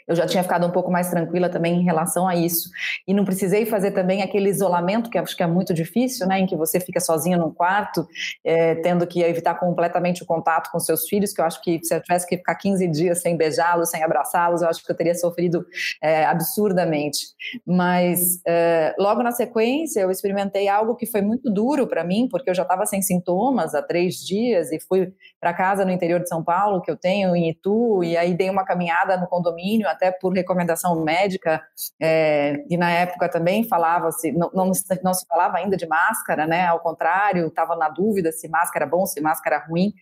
Eu 0.07 0.15
já 0.15 0.27
tinha 0.27 0.43
ficado 0.43 0.67
um 0.67 0.71
pouco 0.71 0.91
mais 0.91 1.11
tranquila 1.11 1.49
também 1.49 1.81
em 1.81 1.85
relação 1.85 2.27
a 2.27 2.35
isso. 2.35 2.71
E 3.07 3.15
não 3.15 3.25
precisei 3.25 3.67
fazer 3.67 3.93
também 3.93 4.23
aquele 4.23 4.49
isolamento, 4.49 5.11
que 5.11 5.19
acho 5.19 5.37
que 5.37 5.43
é 5.43 5.47
muito 5.47 5.73
difícil, 5.75 6.27
né, 6.27 6.41
em 6.41 6.47
que 6.47 6.57
você 6.57 6.81
fica 6.81 7.01
sozinho 7.01 7.39
num 7.39 7.51
quarto, 7.51 8.07
é, 8.45 8.75
tendo 8.77 9.07
que 9.07 9.23
evitar 9.23 9.55
completamente 9.55 10.23
o 10.23 10.27
contato 10.27 10.71
com 10.71 10.79
seus 10.79 11.09
filhos, 11.09 11.33
que 11.33 11.41
eu 11.41 11.45
acho 11.45 11.61
que 11.63 11.81
se 11.83 11.95
eu 11.95 12.01
tivesse 12.01 12.27
que 12.27 12.37
ficar 12.37 12.55
15 12.55 12.89
dias 12.89 13.21
sem 13.21 13.37
beijá-los, 13.37 13.91
sem 13.91 14.03
abraçá-los, 14.03 14.63
eu 14.63 14.69
acho 14.69 14.85
que 14.85 14.91
eu 14.91 14.97
teria 14.97 15.15
sofrido 15.15 15.65
é, 16.03 16.25
absurdamente. 16.25 17.27
Mas 17.67 18.41
é, 18.47 18.95
logo 18.99 19.23
na 19.23 19.33
sequência, 19.33 20.01
eu 20.01 20.11
experimentei 20.11 20.69
algo 20.69 20.95
que 20.95 21.07
foi 21.07 21.23
muito 21.23 21.51
duro 21.51 21.87
para 21.87 22.05
mim, 22.05 22.29
porque 22.31 22.51
eu 22.51 22.55
já 22.55 22.63
estava 22.63 22.87
sem 22.87 23.03
sintomas 23.03 23.75
há 23.75 23.83
três 23.83 24.17
dias 24.17 24.73
e 24.73 24.81
fui 24.81 25.13
para 25.43 25.53
casa 25.53 25.85
no 25.85 25.91
interior 25.91 26.21
de 26.21 26.29
São 26.29 26.41
Paulo, 26.41 26.81
que 26.81 26.89
eu 26.89 26.97
tenho 26.97 27.35
em 27.35 27.51
Itu, 27.51 28.05
e 28.05 28.17
aí 28.17 28.33
dei 28.33 28.49
uma 28.49 28.65
caminhada 28.65 29.17
no 29.17 29.27
condomínio 29.27 29.89
até 29.89 30.13
por 30.13 30.33
recomendação 30.33 31.03
médica, 31.03 31.61
é, 32.01 32.63
e 32.71 32.77
na 32.77 32.93
época 32.93 33.29
também 33.29 33.65
falava-se, 33.65 34.31
não, 34.31 34.53
não, 34.55 34.71
não, 35.03 35.13
se 35.13 35.27
falava 35.27 35.57
ainda 35.57 35.77
de 35.77 35.85
máscara, 35.85 36.47
né? 36.47 36.67
Ao 36.67 36.79
contrário, 36.79 37.49
estava 37.49 37.75
na 37.75 37.89
dúvida 37.89 38.31
se 38.31 38.49
máscara 38.49 38.87
bom, 38.87 39.05
se 39.05 39.21
máscara 39.21 39.59
ruim. 39.69 39.93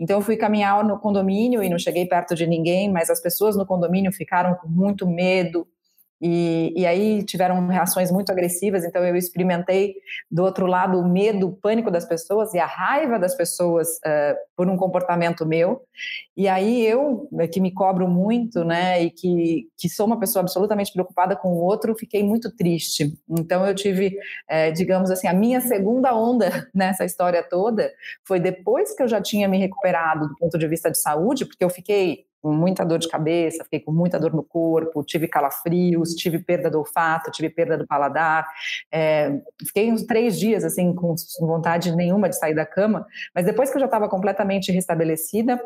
Então 0.00 0.16
eu 0.16 0.22
fui 0.22 0.34
caminhar 0.34 0.82
no 0.82 0.98
condomínio 0.98 1.62
e 1.62 1.68
não 1.68 1.78
cheguei 1.78 2.06
perto 2.06 2.34
de 2.34 2.46
ninguém, 2.46 2.90
mas 2.90 3.10
as 3.10 3.20
pessoas 3.20 3.54
no 3.54 3.66
condomínio 3.66 4.10
ficaram 4.10 4.54
com 4.54 4.66
muito 4.66 5.06
medo, 5.06 5.68
e, 6.20 6.72
e, 6.74 6.86
aí 6.86 7.22
tiveram 7.22 7.66
reações 7.66 8.10
muito 8.10 8.30
agressivas, 8.32 8.84
então 8.84 9.04
eu 9.04 9.14
experimentei 9.16 9.96
do 10.30 10.42
outro 10.42 10.66
lado 10.66 10.98
o 10.98 11.06
medo, 11.06 11.48
o 11.48 11.52
pânico 11.52 11.90
das 11.90 12.06
pessoas 12.06 12.54
e 12.54 12.58
a 12.58 12.64
raiva 12.64 13.18
das 13.18 13.36
pessoas 13.36 13.96
uh, 13.98 14.36
por 14.56 14.68
um 14.68 14.76
comportamento 14.76 15.44
meu. 15.44 15.82
E 16.34 16.48
aí 16.48 16.86
eu, 16.86 17.28
que 17.52 17.60
me 17.60 17.70
cobro 17.70 18.08
muito, 18.08 18.64
né, 18.64 19.02
e 19.02 19.10
que, 19.10 19.68
que 19.76 19.90
sou 19.90 20.06
uma 20.06 20.18
pessoa 20.18 20.40
absolutamente 20.40 20.92
preocupada 20.92 21.36
com 21.36 21.48
o 21.48 21.62
outro, 21.62 21.94
fiquei 21.94 22.22
muito 22.22 22.54
triste. 22.54 23.12
Então 23.28 23.66
eu 23.66 23.74
tive, 23.74 24.16
é, 24.48 24.70
digamos 24.70 25.10
assim, 25.10 25.28
a 25.28 25.34
minha 25.34 25.60
segunda 25.60 26.14
onda 26.14 26.48
nessa 26.74 27.04
história 27.04 27.42
toda 27.42 27.92
foi 28.24 28.40
depois 28.40 28.94
que 28.94 29.02
eu 29.02 29.08
já 29.08 29.20
tinha 29.20 29.48
me 29.48 29.58
recuperado 29.58 30.28
do 30.28 30.36
ponto 30.36 30.56
de 30.56 30.66
vista 30.66 30.90
de 30.90 30.98
saúde, 30.98 31.44
porque 31.44 31.62
eu 31.64 31.70
fiquei 31.70 32.24
com 32.46 32.52
muita 32.52 32.84
dor 32.84 33.00
de 33.00 33.08
cabeça, 33.08 33.64
fiquei 33.64 33.80
com 33.80 33.90
muita 33.90 34.20
dor 34.20 34.32
no 34.32 34.44
corpo, 34.44 35.02
tive 35.02 35.26
calafrios, 35.26 36.14
tive 36.14 36.38
perda 36.38 36.70
do 36.70 36.78
olfato, 36.78 37.28
tive 37.32 37.50
perda 37.50 37.76
do 37.76 37.84
paladar. 37.84 38.46
É, 38.92 39.40
fiquei 39.66 39.90
uns 39.90 40.04
três 40.04 40.38
dias 40.38 40.62
assim 40.62 40.94
com 40.94 41.16
vontade 41.40 41.90
nenhuma 41.96 42.28
de 42.28 42.38
sair 42.38 42.54
da 42.54 42.64
cama, 42.64 43.04
mas 43.34 43.44
depois 43.44 43.68
que 43.68 43.76
eu 43.76 43.80
já 43.80 43.86
estava 43.86 44.08
completamente 44.08 44.70
restabelecida, 44.70 45.60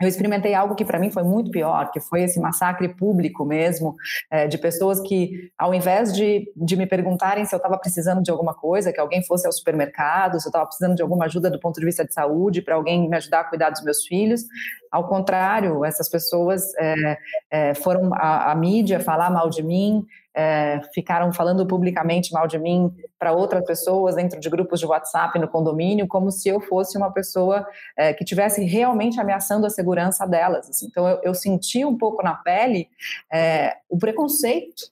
eu 0.00 0.08
experimentei 0.08 0.54
algo 0.54 0.74
que 0.74 0.84
para 0.84 0.98
mim 0.98 1.10
foi 1.10 1.22
muito 1.22 1.50
pior, 1.50 1.90
que 1.90 2.00
foi 2.00 2.22
esse 2.22 2.40
massacre 2.40 2.88
público 2.88 3.44
mesmo, 3.44 3.94
é, 4.30 4.46
de 4.46 4.56
pessoas 4.56 4.98
que, 5.00 5.50
ao 5.58 5.74
invés 5.74 6.14
de, 6.14 6.50
de 6.56 6.74
me 6.74 6.86
perguntarem 6.86 7.44
se 7.44 7.54
eu 7.54 7.58
estava 7.58 7.76
precisando 7.76 8.22
de 8.22 8.30
alguma 8.30 8.54
coisa, 8.54 8.92
que 8.92 9.00
alguém 9.00 9.22
fosse 9.22 9.46
ao 9.46 9.52
supermercado, 9.52 10.40
se 10.40 10.46
eu 10.46 10.50
estava 10.50 10.64
precisando 10.64 10.96
de 10.96 11.02
alguma 11.02 11.26
ajuda 11.26 11.50
do 11.50 11.60
ponto 11.60 11.78
de 11.78 11.84
vista 11.84 12.04
de 12.04 12.14
saúde, 12.14 12.62
para 12.62 12.76
alguém 12.76 13.08
me 13.10 13.16
ajudar 13.16 13.40
a 13.40 13.44
cuidar 13.44 13.68
dos 13.68 13.84
meus 13.84 14.06
filhos, 14.06 14.46
ao 14.90 15.06
contrário, 15.06 15.84
essas 15.84 16.08
pessoas 16.08 16.74
é, 16.76 17.18
é, 17.50 17.74
foram 17.74 18.12
à, 18.14 18.50
à 18.50 18.54
mídia 18.54 18.98
falar 18.98 19.30
mal 19.30 19.48
de 19.48 19.62
mim, 19.62 20.04
é, 20.34 20.80
ficaram 20.92 21.32
falando 21.32 21.66
publicamente 21.66 22.32
mal 22.32 22.46
de 22.46 22.58
mim 22.58 22.92
para 23.18 23.32
outras 23.32 23.64
pessoas 23.64 24.16
dentro 24.16 24.40
de 24.40 24.48
grupos 24.48 24.80
de 24.80 24.86
WhatsApp 24.86 25.38
no 25.38 25.48
condomínio, 25.48 26.08
como 26.08 26.30
se 26.30 26.48
eu 26.48 26.60
fosse 26.60 26.96
uma 26.96 27.12
pessoa 27.12 27.66
é, 27.96 28.12
que 28.12 28.24
tivesse 28.24 28.64
realmente 28.64 29.20
ameaçando 29.20 29.66
a 29.66 29.70
segurança 29.70 30.26
delas. 30.26 30.68
Assim. 30.68 30.86
Então 30.86 31.08
eu, 31.08 31.20
eu, 31.22 31.34
senti 31.34 31.84
um 31.84 31.96
pouco 31.96 32.22
na 32.22 32.34
pele 32.34 32.88
é, 33.32 33.76
o 33.88 33.98
preconceito 33.98 34.90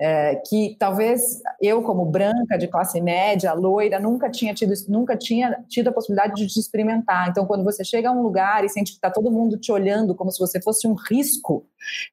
é, 0.00 0.36
que 0.36 0.76
talvez 0.78 1.40
eu, 1.60 1.82
como 1.82 2.04
branca, 2.04 2.56
de 2.56 2.68
classe 2.68 3.00
média, 3.00 3.52
loira, 3.52 3.98
nunca 3.98 4.30
tinha 4.30 4.54
tido, 4.54 4.72
nunca 4.88 5.16
tinha 5.16 5.64
tido 5.68 5.88
a 5.88 5.92
possibilidade 5.92 6.46
de 6.46 6.60
experimentar. 6.60 7.28
Então, 7.28 7.46
quando 7.46 7.64
você 7.64 7.84
chega 7.84 8.08
a 8.08 8.12
um 8.12 8.22
lugar 8.22 8.64
e 8.64 8.68
sente 8.68 8.92
que 8.92 8.98
está 8.98 9.10
todo 9.10 9.30
mundo 9.30 9.58
te 9.58 9.72
olhando 9.72 10.14
como 10.14 10.30
se 10.30 10.38
você 10.38 10.60
fosse 10.60 10.86
um 10.86 10.94
risco, 10.94 11.66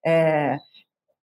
é, 0.06 0.58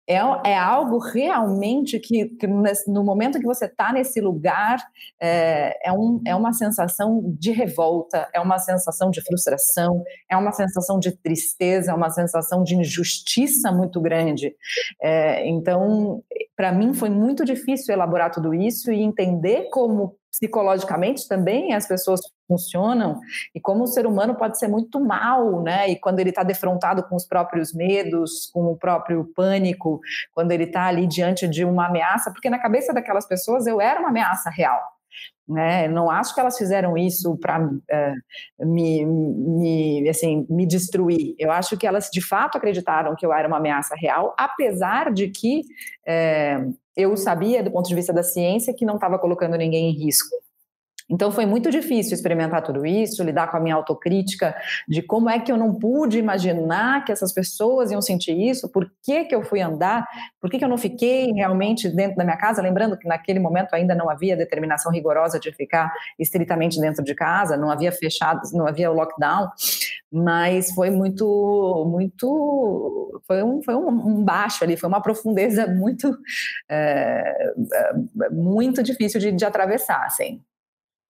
é, 0.09 0.15
é 0.43 0.57
algo 0.57 0.97
realmente 0.97 1.99
que, 1.99 2.25
que, 2.29 2.47
no 2.47 3.03
momento 3.03 3.39
que 3.39 3.45
você 3.45 3.65
está 3.65 3.93
nesse 3.93 4.19
lugar, 4.19 4.79
é, 5.21 5.87
é, 5.87 5.93
um, 5.93 6.19
é 6.25 6.35
uma 6.35 6.51
sensação 6.51 7.21
de 7.37 7.51
revolta, 7.51 8.27
é 8.33 8.39
uma 8.39 8.57
sensação 8.57 9.11
de 9.11 9.21
frustração, 9.21 10.03
é 10.27 10.35
uma 10.35 10.51
sensação 10.51 10.97
de 10.97 11.11
tristeza, 11.11 11.91
é 11.91 11.93
uma 11.93 12.09
sensação 12.09 12.63
de 12.63 12.75
injustiça 12.75 13.71
muito 13.71 14.01
grande. 14.01 14.55
É, 14.99 15.47
então, 15.47 16.23
para 16.57 16.71
mim 16.71 16.91
foi 16.95 17.11
muito 17.11 17.45
difícil 17.45 17.93
elaborar 17.93 18.31
tudo 18.31 18.51
isso 18.51 18.91
e 18.91 19.03
entender 19.03 19.69
como 19.69 20.18
psicologicamente 20.31 21.27
também 21.27 21.73
as 21.73 21.87
pessoas 21.87 22.21
funcionam 22.47 23.19
e 23.53 23.59
como 23.59 23.83
o 23.83 23.87
ser 23.87 24.07
humano 24.07 24.35
pode 24.35 24.57
ser 24.57 24.67
muito 24.67 24.99
mal, 24.99 25.61
né? 25.61 25.89
E 25.89 25.99
quando 25.99 26.19
ele 26.19 26.29
está 26.29 26.43
defrontado 26.43 27.03
com 27.03 27.15
os 27.15 27.25
próprios 27.25 27.73
medos, 27.73 28.49
com 28.51 28.65
o 28.71 28.77
próprio 28.77 29.25
pânico, 29.35 29.99
quando 30.33 30.51
ele 30.51 30.63
está 30.63 30.85
ali 30.85 31.07
diante 31.07 31.47
de 31.47 31.63
uma 31.63 31.87
ameaça, 31.87 32.31
porque 32.31 32.49
na 32.49 32.59
cabeça 32.59 32.93
daquelas 32.93 33.27
pessoas 33.27 33.67
eu 33.67 33.79
era 33.79 33.99
uma 33.99 34.09
ameaça 34.09 34.49
real. 34.49 34.98
Né? 35.47 35.87
Não 35.87 36.11
acho 36.11 36.33
que 36.33 36.39
elas 36.39 36.57
fizeram 36.57 36.95
isso 36.95 37.35
para 37.37 37.59
uh, 37.65 37.81
eh, 37.89 38.13
me, 38.59 39.03
me, 39.03 40.07
assim, 40.07 40.45
me 40.47 40.63
destruir. 40.65 41.33
Eu 41.39 41.51
acho 41.51 41.75
que 41.75 41.87
elas 41.87 42.09
de 42.11 42.21
fato 42.21 42.57
acreditaram 42.57 43.15
que 43.15 43.25
eu 43.25 43.33
era 43.33 43.47
uma 43.47 43.57
ameaça 43.57 43.95
real, 43.97 44.35
apesar 44.37 45.11
de 45.11 45.27
que 45.29 45.61
uh, 46.07 46.77
eu 46.95 47.17
sabia, 47.17 47.63
do 47.63 47.71
ponto 47.71 47.87
de 47.87 47.95
vista 47.95 48.13
da 48.13 48.21
ciência, 48.21 48.75
que 48.75 48.85
não 48.85 48.95
estava 48.95 49.17
colocando 49.17 49.57
ninguém 49.57 49.89
em 49.89 49.93
risco. 49.93 50.35
Então 51.09 51.31
foi 51.31 51.45
muito 51.45 51.71
difícil 51.71 52.13
experimentar 52.13 52.61
tudo 52.61 52.85
isso, 52.85 53.23
lidar 53.23 53.49
com 53.49 53.57
a 53.57 53.59
minha 53.59 53.73
autocrítica 53.73 54.55
de 54.87 55.01
como 55.01 55.29
é 55.29 55.39
que 55.39 55.51
eu 55.51 55.57
não 55.57 55.73
pude 55.73 56.19
imaginar 56.19 57.03
que 57.03 57.11
essas 57.11 57.33
pessoas 57.33 57.91
iam 57.91 58.01
sentir 58.01 58.37
isso, 58.39 58.69
por 58.69 58.91
que, 59.03 59.25
que 59.25 59.33
eu 59.33 59.43
fui 59.43 59.59
andar, 59.59 60.05
por 60.39 60.49
que, 60.49 60.59
que 60.59 60.63
eu 60.63 60.69
não 60.69 60.77
fiquei 60.77 61.31
realmente 61.31 61.89
dentro 61.89 62.15
da 62.15 62.23
minha 62.23 62.37
casa, 62.37 62.61
lembrando 62.61 62.97
que 62.97 63.07
naquele 63.07 63.39
momento 63.39 63.73
ainda 63.73 63.95
não 63.95 64.09
havia 64.09 64.37
determinação 64.37 64.91
rigorosa 64.91 65.39
de 65.39 65.51
ficar 65.51 65.91
estritamente 66.19 66.79
dentro 66.79 67.03
de 67.03 67.15
casa, 67.15 67.57
não 67.57 67.71
havia 67.71 67.91
fechado, 67.91 68.41
não 68.53 68.67
havia 68.67 68.91
lockdown, 68.91 69.49
mas 70.11 70.71
foi 70.73 70.89
muito, 70.89 71.85
muito, 71.89 73.21
foi 73.25 73.43
um, 73.43 73.61
foi 73.63 73.75
um, 73.75 74.23
baixo 74.23 74.63
ali, 74.63 74.77
foi 74.77 74.87
uma 74.87 75.01
profundeza 75.01 75.65
muito, 75.73 76.15
é, 76.69 77.53
muito 78.31 78.83
difícil 78.83 79.19
de, 79.19 79.31
de 79.31 79.45
atravessar, 79.45 80.05
assim. 80.05 80.41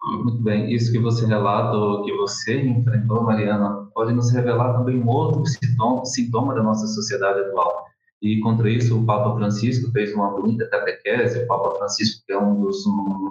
Muito 0.04 0.42
bem. 0.42 0.74
Isso 0.74 0.92
que 0.92 1.00
você 1.00 1.26
relata, 1.26 2.04
que 2.04 2.16
você 2.16 2.62
enfrentou, 2.62 3.24
Mariana, 3.24 3.90
pode 3.94 4.14
nos 4.14 4.32
revelar 4.32 4.78
também 4.78 4.98
um 4.98 5.08
outro 5.08 5.46
sintoma, 5.46 6.06
sintoma 6.06 6.56
da 6.56 6.64
nossa 6.64 6.88
sociedade 6.88 7.40
atual. 7.42 7.86
E 8.22 8.40
contra 8.42 8.70
isso, 8.70 9.00
o 9.00 9.06
Papa 9.06 9.36
Francisco 9.36 9.92
fez 9.92 10.14
uma 10.14 10.32
bonita 10.32 10.68
catequese. 10.68 11.40
O 11.40 11.48
Papa 11.48 11.78
Francisco 11.78 12.24
é 12.30 12.38
um 12.38 12.62
dos 12.62 12.84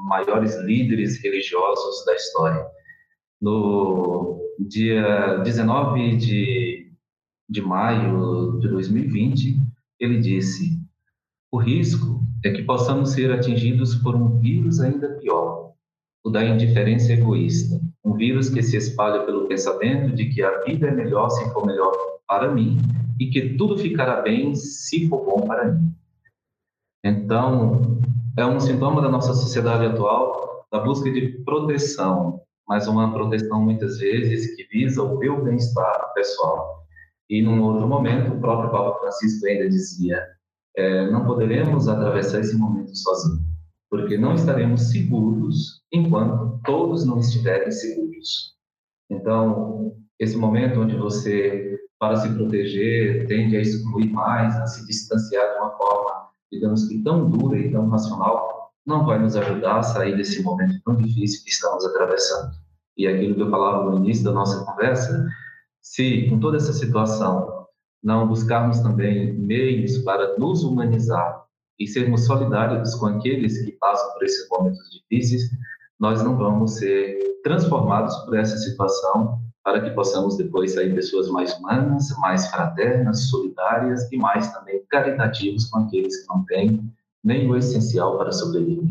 maiores 0.04 0.56
líderes 0.60 1.22
religiosos 1.22 2.04
da 2.06 2.14
história. 2.14 2.66
No 3.40 4.40
dia 4.58 5.38
19 5.38 6.16
de, 6.16 6.92
de 7.48 7.62
maio 7.62 8.58
de 8.60 8.68
2020, 8.68 9.60
ele 10.00 10.18
disse: 10.18 10.80
O 11.50 11.58
risco 11.58 12.22
é 12.44 12.50
que 12.50 12.62
possamos 12.62 13.10
ser 13.10 13.30
atingidos 13.30 13.94
por 13.96 14.14
um 14.14 14.38
vírus 14.38 14.80
ainda 14.80 15.10
pior, 15.16 15.67
o 16.24 16.30
da 16.30 16.44
indiferença 16.44 17.12
egoísta, 17.12 17.80
um 18.04 18.14
vírus 18.14 18.48
que 18.48 18.62
se 18.62 18.76
espalha 18.76 19.24
pelo 19.24 19.46
pensamento 19.46 20.14
de 20.14 20.26
que 20.26 20.42
a 20.42 20.62
vida 20.62 20.88
é 20.88 20.90
melhor 20.90 21.28
se 21.30 21.44
for 21.52 21.66
melhor 21.66 21.92
para 22.26 22.52
mim 22.52 22.78
e 23.18 23.30
que 23.30 23.54
tudo 23.56 23.78
ficará 23.78 24.20
bem 24.20 24.54
se 24.54 25.08
for 25.08 25.24
bom 25.24 25.46
para 25.46 25.72
mim. 25.72 25.92
Então, 27.04 27.98
é 28.36 28.44
um 28.44 28.60
sintoma 28.60 29.00
da 29.00 29.08
nossa 29.08 29.32
sociedade 29.34 29.86
atual 29.86 30.66
da 30.70 30.80
busca 30.80 31.10
de 31.10 31.42
proteção, 31.44 32.40
mas 32.66 32.86
uma 32.86 33.12
proteção 33.12 33.62
muitas 33.62 33.98
vezes 33.98 34.54
que 34.54 34.64
visa 34.64 35.02
o 35.02 35.18
meu 35.18 35.42
bem-estar 35.42 36.12
pessoal. 36.14 36.84
E 37.30 37.42
num 37.42 37.62
outro 37.62 37.86
momento, 37.86 38.32
o 38.32 38.40
próprio 38.40 38.70
Papa 38.70 38.98
Francisco 39.00 39.46
ainda 39.46 39.68
dizia: 39.68 40.22
é, 40.76 41.10
não 41.10 41.24
poderemos 41.24 41.88
atravessar 41.88 42.40
esse 42.40 42.56
momento 42.56 42.94
sozinhos, 42.94 43.42
porque 43.90 44.16
não 44.16 44.34
estaremos 44.34 44.90
seguros 44.90 45.77
enquanto 45.92 46.60
todos 46.64 47.06
não 47.06 47.18
estiverem 47.18 47.70
seguros. 47.70 48.56
Então, 49.10 49.96
esse 50.18 50.36
momento 50.36 50.80
onde 50.80 50.96
você, 50.96 51.78
para 51.98 52.16
se 52.16 52.28
proteger, 52.34 53.26
tende 53.26 53.56
a 53.56 53.60
excluir 53.60 54.10
mais, 54.10 54.54
a 54.56 54.66
se 54.66 54.86
distanciar 54.86 55.52
de 55.52 55.58
uma 55.58 55.70
forma, 55.76 56.28
digamos 56.52 56.86
que 56.86 57.02
tão 57.02 57.30
dura 57.30 57.58
e 57.58 57.70
tão 57.70 57.88
racional, 57.88 58.72
não 58.86 59.04
vai 59.04 59.18
nos 59.18 59.36
ajudar 59.36 59.78
a 59.78 59.82
sair 59.82 60.16
desse 60.16 60.42
momento 60.42 60.80
tão 60.84 60.96
difícil 60.96 61.44
que 61.44 61.50
estamos 61.50 61.84
atravessando. 61.84 62.52
E 62.96 63.06
aquilo 63.06 63.34
que 63.34 63.42
eu 63.42 63.50
falava 63.50 63.90
no 63.90 63.98
início 63.98 64.24
da 64.24 64.32
nossa 64.32 64.64
conversa, 64.64 65.28
se 65.80 66.28
com 66.28 66.40
toda 66.40 66.56
essa 66.56 66.72
situação 66.72 67.66
não 68.02 68.28
buscarmos 68.28 68.80
também 68.80 69.32
meios 69.34 69.98
para 69.98 70.36
nos 70.38 70.64
humanizar 70.64 71.44
e 71.78 71.86
sermos 71.86 72.26
solidários 72.26 72.94
com 72.94 73.06
aqueles 73.06 73.64
que 73.64 73.72
passam 73.72 74.12
por 74.12 74.24
esses 74.24 74.48
momentos 74.48 74.90
difíceis, 74.90 75.50
nós 75.98 76.22
não 76.22 76.36
vamos 76.36 76.76
ser 76.76 77.18
transformados 77.42 78.16
por 78.18 78.36
essa 78.36 78.56
situação 78.56 79.40
para 79.62 79.82
que 79.82 79.90
possamos 79.90 80.36
depois 80.36 80.72
sair 80.72 80.94
pessoas 80.94 81.28
mais 81.28 81.54
humanas, 81.58 82.08
mais 82.18 82.46
fraternas, 82.48 83.28
solidárias 83.28 84.10
e 84.10 84.16
mais 84.16 84.50
também 84.52 84.82
caritativos 84.88 85.66
com 85.66 85.80
aqueles 85.80 86.22
que 86.22 86.28
não 86.28 86.44
têm 86.44 86.80
nem 87.22 87.50
o 87.50 87.56
essencial 87.56 88.16
para 88.16 88.32
sobreviver. 88.32 88.88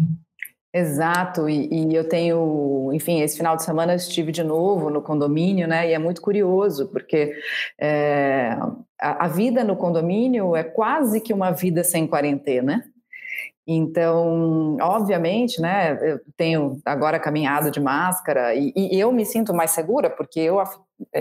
Exato, 0.74 1.50
e, 1.50 1.68
e, 1.74 1.96
eu 1.96 2.08
tenho, 2.08 2.92
enfim, 2.94 3.22
esse 3.22 3.38
final 3.38 3.56
de 3.56 3.64
semana 3.64 3.96
estive 3.96 4.32
de 4.32 4.44
novo 4.44 4.92
no 4.92 5.02
condomínio, 5.02 5.68
né? 5.68 5.90
E 5.90 5.94
é 5.94 5.98
muito 5.98 6.22
curioso, 6.22 6.88
porque 6.90 7.34
é, 7.80 8.56
a, 9.02 9.26
a, 9.26 9.28
vida 9.28 9.64
no 9.64 9.76
condomínio 9.76 10.56
é 10.56 10.64
quase 10.64 11.22
que 11.22 11.34
uma 11.34 11.52
vida 11.52 11.84
sem 11.84 12.06
quarentena. 12.06 12.84
Então, 13.66 14.78
obviamente, 14.80 15.62
né? 15.62 15.98
Eu 16.02 16.20
tenho 16.38 16.80
agora 16.86 17.20
caminhado 17.20 17.70
de 17.70 17.82
máscara 17.82 18.56
e, 18.56 18.72
e 18.76 19.00
eu 19.00 19.12
me 19.12 19.26
sinto 19.26 19.54
mais 19.54 19.72
segura, 19.72 20.10
porque 20.10 20.40
eu 20.40 20.60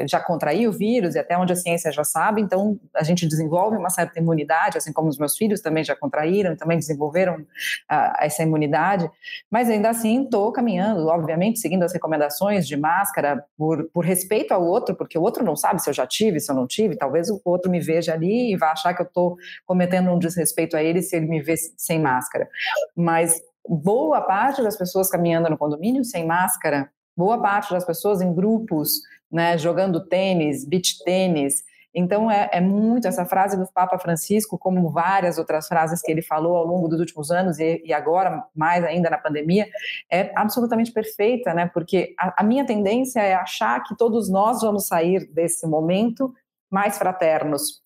já 0.09 0.21
contraí 0.21 0.67
o 0.67 0.73
vírus 0.73 1.15
e 1.15 1.19
até 1.19 1.37
onde 1.37 1.53
a 1.53 1.57
ciência 1.57 1.93
já 1.93 2.05
sabe, 2.05 2.41
então 2.41 2.79
a 2.95 3.03
gente 3.03 3.27
desenvolve 3.27 3.77
uma 3.77 3.91
certa 3.91 4.19
imunidade, 4.19 4.79
assim 4.79 4.93
como 4.93 5.09
os 5.09 5.19
meus 5.19 5.37
filhos 5.37 5.61
também 5.61 5.85
já 5.85 5.95
contraíram 5.95 6.57
também 6.57 6.79
desenvolveram 6.79 7.37
uh, 7.37 8.13
essa 8.21 8.43
imunidade, 8.43 9.11
mas 9.51 9.69
ainda 9.69 9.91
assim 9.91 10.25
estou 10.25 10.53
caminhando, 10.53 11.07
obviamente, 11.07 11.59
seguindo 11.59 11.83
as 11.83 11.93
recomendações 11.93 12.67
de 12.67 12.77
máscara 12.77 13.45
por, 13.57 13.89
por 13.93 14.05
respeito 14.05 14.53
ao 14.53 14.65
outro, 14.65 14.95
porque 14.95 15.19
o 15.19 15.23
outro 15.23 15.45
não 15.45 15.57
sabe 15.57 15.83
se 15.83 15.91
eu 15.91 15.95
já 15.95 16.07
tive, 16.07 16.41
se 16.41 16.51
eu 16.51 16.57
não 16.57 16.67
tive, 16.67 16.97
talvez 16.97 17.29
o 17.29 17.41
outro 17.45 17.71
me 17.71 17.81
veja 17.81 18.15
ali 18.15 18.53
e 18.53 18.57
vá 18.57 18.73
achar 18.73 18.95
que 18.95 19.03
eu 19.03 19.07
estou 19.07 19.37
cometendo 19.67 20.11
um 20.11 20.19
desrespeito 20.19 20.77
a 20.77 20.83
ele 20.83 21.03
se 21.03 21.17
ele 21.17 21.27
me 21.27 21.43
vê 21.43 21.55
sem 21.77 22.01
máscara, 22.01 22.49
mas 22.97 23.41
boa 23.69 24.21
parte 24.23 24.63
das 24.63 24.77
pessoas 24.77 25.11
caminhando 25.11 25.51
no 25.51 25.59
condomínio 25.59 26.05
sem 26.05 26.25
máscara, 26.25 26.89
boa 27.17 27.41
parte 27.41 27.73
das 27.73 27.85
pessoas 27.85 28.21
em 28.21 28.33
grupos 28.33 29.01
né, 29.31 29.57
jogando 29.59 30.07
tênis, 30.07 30.65
beach 30.65 31.03
tênis. 31.05 31.63
Então, 31.95 32.31
é, 32.31 32.51
é, 32.53 32.61
muito 32.61 33.09
essa 33.09 33.25
frase 33.25 33.57
do 33.57 33.67
Papa 33.73 33.99
Francisco, 33.99 34.59
como 34.59 34.91
várias 34.91 35.39
outras 35.39 35.67
frases 35.67 36.03
que 36.03 36.13
ele 36.13 36.21
falou 36.21 36.55
ao 36.55 36.67
longo 36.67 36.89
dos 36.89 37.01
últimos 37.01 37.31
anos 37.31 37.59
e, 37.59 37.83
e 37.85 37.93
agora, 37.93 38.45
mais 38.55 38.85
ainda 38.85 39.09
na 39.09 39.17
pandemia, 39.17 39.67
é 40.13 40.31
absolutamente 40.37 40.93
perfeita, 40.93 41.55
né? 41.55 41.71
Porque 41.73 42.15
a, 42.19 42.43
a 42.43 42.45
minha 42.45 42.67
tendência 42.67 43.21
é 43.21 43.33
achar 43.33 43.83
que 43.83 43.97
todos 43.97 44.29
nós 44.29 44.61
vamos 44.61 44.87
sair 44.87 45.27
desse 45.33 45.67
momento 45.67 46.35
mais 46.71 46.99
fraternos, 46.99 47.81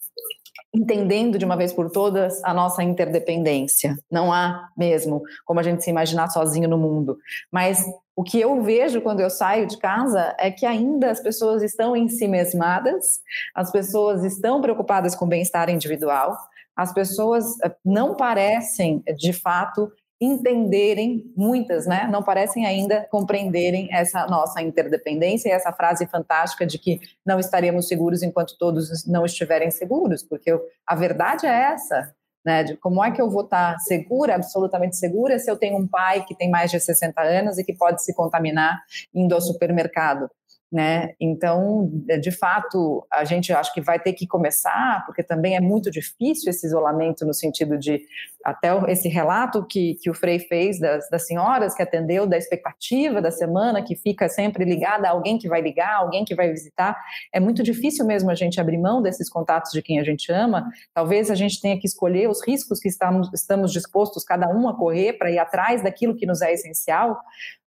entendendo 0.73 1.39
de 1.39 1.45
uma 1.45 1.57
vez 1.57 1.73
por 1.73 1.91
todas 1.91 2.43
a 2.45 2.55
nossa 2.55 2.83
interdependência. 2.83 3.97
Não 4.11 4.33
há 4.33 4.69
mesmo 4.77 5.23
como 5.45 5.61
a 5.61 5.63
gente 5.63 5.83
se 5.83 5.91
imaginar 5.91 6.29
sozinho 6.31 6.69
no 6.69 6.79
mundo, 6.79 7.19
mas 7.51 7.85
o 8.15 8.23
que 8.23 8.41
eu 8.41 8.63
vejo 8.63 9.01
quando 9.01 9.21
eu 9.21 9.31
saio 9.31 9.67
de 9.67 9.79
casa 9.79 10.35
é 10.39 10.51
que 10.51 10.67
ainda 10.67 11.11
as 11.11 11.21
pessoas 11.21 11.63
estão 11.63 11.97
em 11.97 12.09
si 12.09 12.29
mesmadas, 12.29 13.21
as 13.55 13.71
pessoas 13.73 14.25
estão 14.25 14.61
preocupadas 14.61 15.15
com 15.15 15.25
o 15.25 15.29
bem-estar 15.29 15.71
individual, 15.71 16.37
as 16.77 16.93
pessoas 16.93 17.59
eh, 17.63 17.75
não 17.85 18.15
parecem, 18.15 19.03
de 19.17 19.33
fato, 19.33 19.91
entenderem, 20.21 21.33
muitas, 21.35 21.87
né, 21.87 22.07
não 22.13 22.23
parecem 22.23 22.67
ainda 22.67 23.07
compreenderem 23.11 23.89
essa 23.91 24.27
nossa 24.27 24.61
interdependência 24.61 25.49
e 25.49 25.53
essa 25.53 25.73
frase 25.73 26.07
fantástica 26.07 26.67
de 26.67 26.79
que 26.79 27.01
não 27.25 27.41
estaremos 27.41 27.89
seguros 27.89 28.23
enquanto 28.23 28.59
todos 28.59 29.07
não 29.07 29.25
estiverem 29.25 29.71
seguros, 29.71 30.23
porque 30.23 30.53
a 30.87 30.95
verdade 30.95 31.47
é 31.47 31.73
essa, 31.73 32.15
né, 32.45 32.63
de 32.65 32.77
como 32.77 33.03
é 33.03 33.11
que 33.11 33.21
eu 33.21 33.31
vou 33.31 33.45
estar 33.45 33.79
segura, 33.81 34.35
absolutamente 34.35 34.97
segura, 34.97 35.39
se 35.39 35.51
eu 35.51 35.57
tenho 35.57 35.79
um 35.79 35.89
pai 35.89 36.25
que 36.25 36.35
tem 36.35 36.51
mais 36.51 36.71
de 36.71 36.79
60 36.79 37.21
anos 37.23 37.59
e 37.59 37.65
que 37.65 37.73
pode 37.73 38.05
se 38.05 38.15
contaminar 38.15 38.79
indo 39.15 39.35
ao 39.35 39.41
supermercado 39.41 40.29
né? 40.71 41.15
Então, 41.19 41.91
de 42.21 42.31
fato, 42.31 43.05
a 43.13 43.25
gente 43.25 43.53
acho 43.53 43.75
que 43.75 43.81
vai 43.81 43.99
ter 43.99 44.13
que 44.13 44.27
começar, 44.27 45.05
porque 45.05 45.23
também 45.23 45.57
é 45.57 45.61
muito 45.61 45.91
difícil 45.91 46.49
esse 46.49 46.67
isolamento 46.67 47.27
no 47.27 47.35
sentido 47.35 47.77
de 47.77 48.01
até 48.45 48.69
esse 48.91 49.09
relato 49.09 49.67
que, 49.67 49.97
que 50.01 50.09
o 50.09 50.15
Frei 50.15 50.39
fez 50.39 50.79
das, 50.79 51.11
das 51.11 51.27
senhoras 51.27 51.75
que 51.75 51.83
atendeu, 51.83 52.27
da 52.27 52.39
expectativa 52.39 53.21
da 53.21 53.31
semana, 53.33 53.83
que 53.83 53.97
fica 53.97 54.29
sempre 54.29 54.65
ligada 54.65 55.09
a 55.09 55.11
alguém 55.11 55.39
que 55.39 55.49
vai 55.49 55.61
ligar, 55.61 55.97
alguém 55.97 56.25
que 56.25 56.35
vai 56.37 56.49
visitar. 56.51 56.97
É 57.35 57.41
muito 57.41 57.63
difícil 57.65 58.07
mesmo 58.07 58.31
a 58.31 58.35
gente 58.35 58.61
abrir 58.61 58.79
mão 58.79 59.03
desses 59.03 59.29
contatos 59.29 59.73
de 59.73 59.83
quem 59.83 59.99
a 59.99 60.05
gente 60.05 60.31
ama. 60.31 60.71
Talvez 60.95 61.31
a 61.31 61.35
gente 61.35 61.61
tenha 61.61 61.79
que 61.79 61.87
escolher 61.87 62.29
os 62.29 62.47
riscos 62.47 62.79
que 62.79 62.89
estamos, 62.89 63.29
estamos 63.35 63.73
dispostos, 63.73 64.25
cada 64.25 64.49
um, 64.49 64.69
a 64.69 64.77
correr 64.77 65.15
para 65.15 65.31
ir 65.33 65.39
atrás 65.39 65.83
daquilo 65.83 66.17
que 66.17 66.27
nos 66.27 66.41
é 66.41 66.53
essencial, 66.53 67.19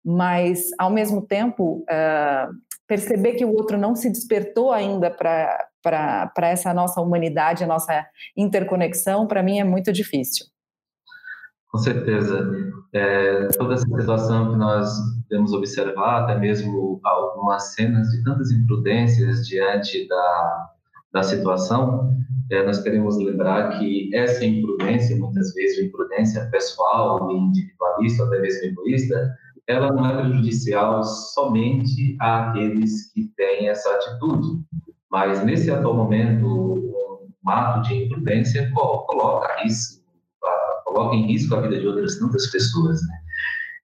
mas 0.03 0.69
ao 0.77 0.89
mesmo 0.89 1.21
tempo 1.21 1.83
uh, 1.83 2.66
perceber 2.87 3.33
que 3.33 3.45
o 3.45 3.53
outro 3.53 3.77
não 3.77 3.95
se 3.95 4.09
despertou 4.09 4.71
ainda 4.71 5.11
para 5.11 5.69
essa 6.43 6.73
nossa 6.73 7.01
humanidade, 7.01 7.63
a 7.63 7.67
nossa 7.67 8.05
interconexão, 8.35 9.27
para 9.27 9.43
mim 9.43 9.59
é 9.59 9.63
muito 9.63 9.91
difícil. 9.91 10.45
Com 11.69 11.77
certeza. 11.77 12.49
É, 12.93 13.47
toda 13.57 13.73
essa 13.73 13.85
situação 13.85 14.51
que 14.51 14.57
nós 14.57 14.89
podemos 15.27 15.51
observar, 15.51 16.23
até 16.23 16.39
mesmo 16.39 16.99
algumas 17.03 17.73
cenas 17.73 18.07
de 18.09 18.23
tantas 18.23 18.51
imprudências 18.51 19.45
diante 19.45 20.07
da, 20.07 20.69
da 21.13 21.23
situação, 21.23 22.15
é, 22.49 22.65
nós 22.65 22.81
queremos 22.81 23.17
lembrar 23.17 23.77
que 23.77 24.09
essa 24.15 24.45
imprudência, 24.45 25.17
muitas 25.17 25.53
vezes 25.53 25.85
imprudência 25.85 26.45
pessoal, 26.49 27.29
individualista, 27.29 28.23
até 28.23 28.39
mesmo 28.39 28.65
egoísta, 28.67 29.35
ela 29.67 29.91
não 29.91 30.05
é 30.05 30.21
prejudicial 30.21 31.03
somente 31.03 32.15
àqueles 32.19 33.11
que 33.11 33.25
têm 33.35 33.67
essa 33.67 33.89
atitude, 33.95 34.63
mas 35.11 35.43
nesse 35.43 35.69
atual 35.69 35.93
momento, 35.93 36.47
um 37.45 37.49
ato 37.49 37.87
de 37.87 38.05
imprudência 38.05 38.71
coloca, 38.71 39.61
risco, 39.61 40.03
coloca 40.85 41.15
em 41.15 41.27
risco 41.27 41.53
a 41.53 41.61
vida 41.61 41.79
de 41.79 41.87
outras 41.87 42.17
tantas 42.17 42.47
pessoas. 42.49 43.01
Né? 43.01 43.17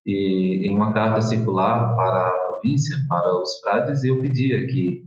E 0.05 0.67
em 0.67 0.75
uma 0.75 0.93
carta 0.93 1.21
circular 1.21 1.95
para 1.95 2.27
a 2.27 2.31
província, 2.47 2.97
para 3.09 3.41
os 3.41 3.59
frades, 3.59 4.05
eu 4.05 4.21
pedia 4.21 4.65
que 4.67 5.05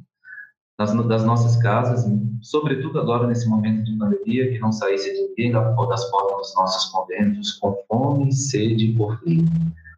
das, 0.78 0.92
das 1.06 1.24
nossas 1.24 1.56
casas, 1.56 2.04
sobretudo 2.42 3.00
agora 3.00 3.26
nesse 3.26 3.48
momento 3.48 3.82
de 3.82 3.96
pandemia, 3.96 4.52
que 4.52 4.58
não 4.58 4.72
saísse 4.72 5.10
ninguém 5.10 5.52
das 5.52 5.74
portas 5.74 6.02
dos 6.36 6.54
nossos 6.54 6.90
conventos 6.92 7.52
com 7.52 7.74
fome, 7.88 8.30
sede 8.30 8.90
e 8.90 8.94
por 8.94 9.18
frio 9.20 9.46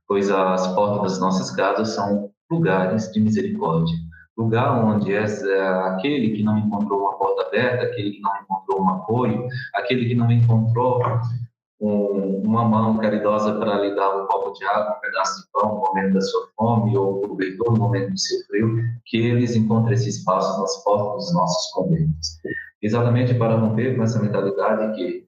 pois 0.08 0.30
as 0.30 0.66
portas 0.74 1.12
das 1.12 1.20
nossas 1.20 1.50
casas 1.50 1.90
são 1.90 2.30
lugares 2.50 3.12
de 3.12 3.20
misericórdia, 3.20 3.94
lugar 4.36 4.84
onde 4.84 5.12
essa, 5.12 5.46
aquele 5.86 6.30
que 6.30 6.42
não 6.42 6.56
encontrou 6.56 7.00
uma 7.00 7.18
porta 7.18 7.42
aberta, 7.42 7.84
aquele 7.84 8.12
que 8.12 8.20
não 8.20 8.30
encontrou 8.40 8.82
um 8.82 8.88
apoio, 8.88 9.46
aquele 9.74 10.06
que 10.06 10.14
não 10.14 10.30
encontrou 10.32 11.02
um, 11.80 12.42
uma 12.44 12.64
mão 12.64 12.96
caridosa 12.96 13.54
para 13.58 13.80
lhe 13.80 13.94
dar 13.94 14.16
um 14.16 14.26
copo 14.26 14.52
de 14.52 14.64
água, 14.64 14.96
um 14.96 15.00
pedaço 15.00 15.42
de 15.42 15.48
pão 15.52 15.74
no 15.74 15.80
momento 15.80 16.14
da 16.14 16.20
sua 16.20 16.48
fome 16.56 16.96
ou 16.96 17.18
um 17.18 17.28
cobertor 17.28 17.72
no 17.72 17.78
momento 17.78 18.10
do 18.12 18.18
seu 18.18 18.38
frio, 18.46 18.76
que 19.04 19.18
eles 19.18 19.54
encontrem 19.54 19.94
esse 19.94 20.08
espaço 20.08 20.60
nas 20.60 20.82
portas 20.82 21.26
dos 21.26 21.34
nossos 21.34 21.70
conventos. 21.72 22.38
Exatamente 22.80 23.34
para 23.34 23.56
romper 23.56 23.96
com 23.96 24.02
essa 24.02 24.20
mentalidade 24.20 24.94
que 24.96 25.27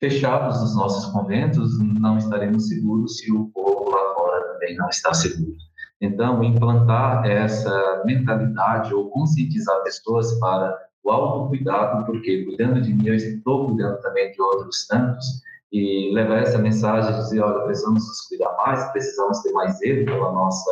fechados 0.00 0.60
nos 0.60 0.76
nossos 0.76 1.12
conventos 1.12 1.78
não 2.00 2.18
estaremos 2.18 2.68
seguros 2.68 3.18
se 3.18 3.32
o 3.32 3.46
povo 3.48 3.90
lá 3.90 4.14
fora 4.14 4.52
também 4.52 4.76
não 4.76 4.88
está 4.88 5.12
seguro. 5.12 5.56
Então, 6.00 6.42
implantar 6.44 7.26
essa 7.26 8.02
mentalidade 8.04 8.94
ou 8.94 9.10
conscientizar 9.10 9.82
pessoas 9.82 10.38
para 10.38 10.78
o 11.02 11.10
autocuidado, 11.10 12.06
porque 12.06 12.44
cuidando 12.44 12.80
de 12.80 12.94
mim, 12.94 13.08
eu 13.08 13.14
estou 13.14 13.66
cuidando 13.66 14.00
também 14.00 14.30
de 14.30 14.40
outros 14.40 14.86
tantos, 14.86 15.26
e 15.72 16.12
levar 16.14 16.38
essa 16.38 16.58
mensagem 16.58 17.12
de 17.12 17.18
dizer, 17.18 17.40
olha, 17.40 17.64
precisamos 17.64 18.06
nos 18.06 18.20
cuidar 18.28 18.56
mais, 18.56 18.90
precisamos 18.92 19.40
ter 19.42 19.52
mais 19.52 19.78
zelo 19.78 20.04
pela 20.06 20.32
nossa, 20.32 20.70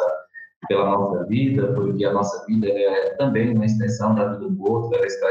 pela 0.68 0.90
nossa 0.90 1.24
vida, 1.26 1.72
porque 1.74 2.04
a 2.04 2.12
nossa 2.12 2.44
vida 2.46 2.66
é 2.68 3.14
também 3.16 3.54
uma 3.54 3.66
extensão 3.66 4.14
da 4.14 4.32
vida 4.32 4.48
do 4.48 4.70
outro, 4.70 4.96
ela 4.96 5.06
está 5.06 5.26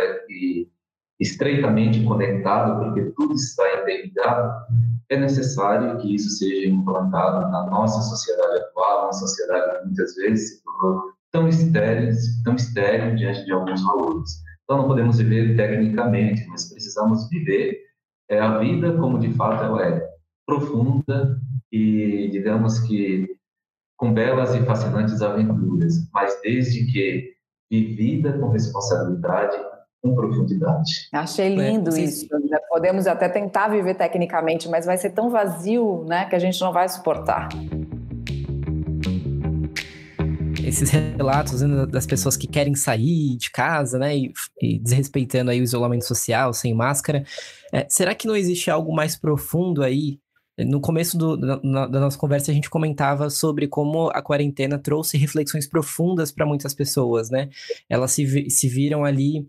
estreitamente 1.20 2.04
conectada, 2.04 2.76
porque 2.84 3.12
tudo 3.16 3.34
está 3.34 3.64
interligado, 3.82 4.66
é 5.10 5.18
necessário 5.18 5.98
que 6.00 6.16
isso 6.16 6.30
seja 6.32 6.68
implantado 6.68 7.50
na 7.52 7.66
nossa 7.68 8.02
sociedade 8.02 8.64
atual, 8.64 9.04
uma 9.04 9.14
sociedade 9.14 9.80
que 9.80 9.86
muitas 9.86 10.16
vezes 10.16 10.50
se 10.50 10.64
tornou 10.64 11.12
tão 11.32 11.48
estéril, 11.48 12.12
tão 12.44 12.56
estéril 12.56 13.16
diante 13.16 13.46
de 13.46 13.52
alguns 13.52 13.82
valores. 13.84 14.32
Então, 14.64 14.78
não 14.80 14.88
podemos 14.88 15.20
viver 15.20 15.56
tecnicamente, 15.56 16.46
mas 16.48 16.70
precisamos 16.72 17.30
viver 17.30 17.86
é 18.30 18.40
a 18.40 18.58
vida 18.58 18.94
como 18.98 19.20
de 19.20 19.32
fato 19.34 19.64
ela 19.64 19.86
é, 19.86 20.10
profunda 20.48 21.40
e, 21.72 22.30
digamos 22.32 22.80
que, 22.80 23.38
com 23.98 24.14
belas 24.14 24.56
e 24.56 24.64
fascinantes 24.66 25.22
aventuras, 25.22 26.10
mas 26.12 26.40
desde 26.42 26.92
que 26.92 27.36
vivida 27.70 28.34
com 28.40 28.50
responsabilidade, 28.50 29.58
com 30.06 30.16
profundidade. 30.16 31.08
Achei 31.12 31.48
é, 31.48 31.50
lindo 31.50 31.96
é, 31.96 32.02
isso. 32.02 32.28
Podemos 32.70 33.08
até 33.08 33.28
tentar 33.28 33.70
viver 33.70 33.96
tecnicamente, 33.96 34.70
mas 34.70 34.86
vai 34.86 34.98
ser 34.98 35.10
tão 35.10 35.30
vazio, 35.30 36.06
né, 36.08 36.26
que 36.26 36.36
a 36.36 36.40
gente 36.40 36.62
não 36.62 36.72
vai 36.72 36.88
suportar 36.88 37.50
esses 40.68 40.90
relatos 40.90 41.62
né, 41.62 41.86
das 41.86 42.08
pessoas 42.08 42.36
que 42.36 42.48
querem 42.48 42.74
sair 42.76 43.38
de 43.38 43.52
casa, 43.52 44.00
né, 44.00 44.18
e, 44.18 44.34
e 44.60 44.80
desrespeitando 44.80 45.52
aí 45.52 45.60
o 45.60 45.64
isolamento 45.64 46.06
social, 46.06 46.54
sem 46.54 46.74
máscara. 46.74 47.24
É, 47.72 47.86
será 47.88 48.16
que 48.16 48.28
não 48.28 48.36
existe 48.36 48.72
algo 48.72 48.94
mais 48.94 49.16
profundo 49.16 49.84
aí? 49.84 50.20
No 50.58 50.80
começo 50.80 51.18
do, 51.18 51.36
da, 51.36 51.58
da, 51.58 52.00
nossa 52.00 52.18
conversa, 52.18 52.50
a 52.50 52.54
gente 52.54 52.70
comentava 52.70 53.30
sobre 53.30 53.68
como 53.68 54.10
a 54.10 54.22
quarentena 54.22 54.80
trouxe 54.80 55.18
reflexões 55.18 55.68
profundas 55.68 56.32
para 56.32 56.46
muitas 56.46 56.74
pessoas, 56.74 57.30
né? 57.30 57.50
Elas 57.90 58.12
se, 58.12 58.50
se 58.50 58.70
viram 58.70 59.04
ali 59.04 59.46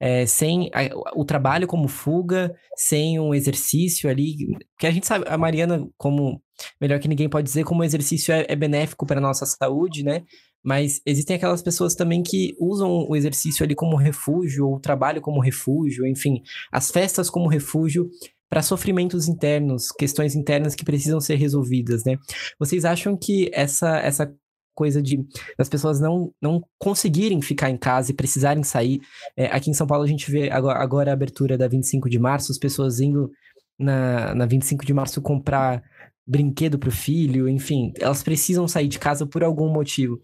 é, 0.00 0.24
sem 0.24 0.70
a, 0.72 0.88
o 1.14 1.24
trabalho 1.24 1.66
como 1.66 1.86
fuga, 1.86 2.54
sem 2.74 3.20
um 3.20 3.34
exercício 3.34 4.08
ali, 4.08 4.34
que 4.78 4.86
a 4.86 4.90
gente 4.90 5.06
sabe, 5.06 5.26
a 5.28 5.36
Mariana, 5.36 5.86
como 5.98 6.42
melhor 6.80 6.98
que 6.98 7.08
ninguém 7.08 7.28
pode 7.28 7.44
dizer, 7.44 7.64
como 7.64 7.84
exercício 7.84 8.32
é, 8.32 8.46
é 8.48 8.56
benéfico 8.56 9.06
para 9.06 9.18
a 9.18 9.22
nossa 9.22 9.44
saúde, 9.44 10.02
né? 10.02 10.22
Mas 10.62 11.00
existem 11.06 11.36
aquelas 11.36 11.62
pessoas 11.62 11.94
também 11.94 12.22
que 12.22 12.54
usam 12.58 13.06
o 13.08 13.14
exercício 13.14 13.64
ali 13.64 13.74
como 13.74 13.96
refúgio, 13.96 14.66
ou 14.66 14.76
o 14.76 14.80
trabalho 14.80 15.20
como 15.20 15.40
refúgio, 15.40 16.06
enfim, 16.06 16.42
as 16.72 16.90
festas 16.90 17.30
como 17.30 17.48
refúgio 17.48 18.08
para 18.48 18.62
sofrimentos 18.62 19.28
internos, 19.28 19.92
questões 19.92 20.34
internas 20.34 20.74
que 20.74 20.84
precisam 20.84 21.20
ser 21.20 21.36
resolvidas, 21.36 22.04
né? 22.04 22.16
Vocês 22.58 22.84
acham 22.84 23.16
que 23.16 23.48
essa, 23.54 23.98
essa 23.98 24.34
coisa 24.80 25.02
de 25.02 25.22
das 25.58 25.68
pessoas 25.68 26.00
não, 26.00 26.32
não 26.40 26.64
conseguirem 26.78 27.42
ficar 27.42 27.68
em 27.68 27.76
casa 27.76 28.10
e 28.10 28.14
precisarem 28.14 28.62
sair. 28.62 29.02
É, 29.36 29.44
aqui 29.48 29.68
em 29.68 29.74
São 29.74 29.86
Paulo 29.86 30.02
a 30.02 30.06
gente 30.06 30.30
vê 30.30 30.50
agora, 30.50 30.78
agora, 30.78 31.10
a 31.10 31.12
abertura 31.12 31.58
da 31.58 31.68
25 31.68 32.08
de 32.08 32.18
março, 32.18 32.50
as 32.50 32.56
pessoas 32.56 32.98
indo 32.98 33.30
na, 33.78 34.34
na 34.34 34.46
25 34.46 34.86
de 34.86 34.94
março 34.94 35.20
comprar 35.20 35.82
brinquedo 36.26 36.78
para 36.78 36.88
o 36.88 36.92
filho, 36.92 37.46
enfim, 37.46 37.92
elas 38.00 38.22
precisam 38.22 38.66
sair 38.66 38.88
de 38.88 38.98
casa 38.98 39.26
por 39.26 39.44
algum 39.44 39.70
motivo. 39.70 40.18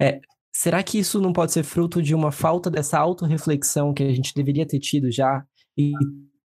É, 0.00 0.20
será 0.50 0.82
que 0.82 0.98
isso 0.98 1.20
não 1.20 1.34
pode 1.34 1.52
ser 1.52 1.62
fruto 1.62 2.02
de 2.02 2.14
uma 2.14 2.32
falta 2.32 2.70
dessa 2.70 2.98
autorreflexão 2.98 3.92
que 3.92 4.04
a 4.04 4.12
gente 4.14 4.32
deveria 4.34 4.64
ter 4.64 4.78
tido 4.78 5.12
já 5.12 5.44
e 5.76 5.92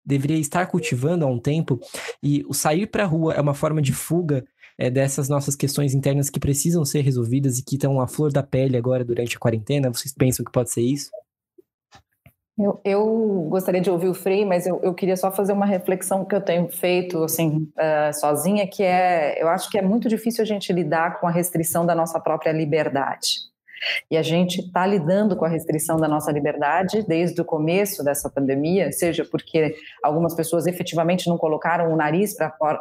deveria 0.05 0.39
estar 0.39 0.67
cultivando 0.67 1.25
há 1.25 1.29
um 1.29 1.39
tempo? 1.39 1.79
E 2.21 2.45
o 2.49 2.55
sair 2.55 2.89
para 2.89 3.05
a 3.05 3.07
rua 3.07 3.35
é 3.35 3.41
uma 3.41 3.55
forma 3.55 3.81
de 3.81 3.93
fuga 3.93 4.45
é, 4.83 4.91
dessas 4.91 5.29
nossas 5.29 5.55
questões 5.55 5.95
internas 5.95 6.29
que 6.29 6.41
precisam 6.41 6.85
ser 6.85 7.03
resolvidas 7.03 7.57
e 7.57 7.63
que 7.63 7.77
estão 7.77 8.01
à 8.01 8.09
flor 8.09 8.33
da 8.33 8.43
pele 8.43 8.77
agora 8.77 9.05
durante 9.05 9.37
a 9.37 9.39
quarentena? 9.39 9.89
Vocês 9.89 10.13
pensam 10.13 10.45
que 10.45 10.51
pode 10.51 10.73
ser 10.73 10.81
isso? 10.81 11.09
Eu, 12.59 12.81
eu, 12.85 13.47
gostaria 13.49 13.81
de 13.81 13.89
ouvir 13.89 14.09
o 14.09 14.15
Frei, 14.15 14.45
mas 14.45 14.67
eu, 14.67 14.81
eu, 14.83 14.93
queria 14.93 15.17
só 15.17 15.31
fazer 15.31 15.53
uma 15.53 15.65
reflexão 15.65 16.25
que 16.25 16.35
eu 16.35 16.41
tenho 16.41 16.69
feito 16.69 17.23
assim 17.23 17.69
uh, 17.79 18.13
sozinha, 18.13 18.67
que 18.67 18.83
é, 18.83 19.41
eu 19.41 19.49
acho 19.49 19.71
que 19.71 19.79
é 19.79 19.83
muito 19.83 20.09
difícil 20.09 20.43
a 20.43 20.47
gente 20.47 20.73
lidar 20.73 21.21
com 21.21 21.29
a 21.29 21.31
restrição 21.31 21.87
da 21.87 21.95
nossa 21.95 22.19
própria 22.19 22.51
liberdade. 22.51 23.52
E 24.11 24.17
a 24.17 24.23
gente 24.23 24.61
está 24.61 24.87
lidando 24.87 25.37
com 25.37 25.45
a 25.45 25.49
restrição 25.49 25.97
da 25.97 26.09
nossa 26.09 26.31
liberdade 26.31 27.05
desde 27.07 27.41
o 27.41 27.45
começo 27.45 28.05
dessa 28.05 28.31
pandemia, 28.31 28.93
seja 28.93 29.25
porque 29.25 29.75
algumas 30.03 30.35
pessoas 30.35 30.67
efetivamente 30.67 31.29
não 31.29 31.37
colocaram 31.37 31.93
o 31.93 31.97
nariz 31.97 32.35
para 32.35 32.51
fora, 32.51 32.81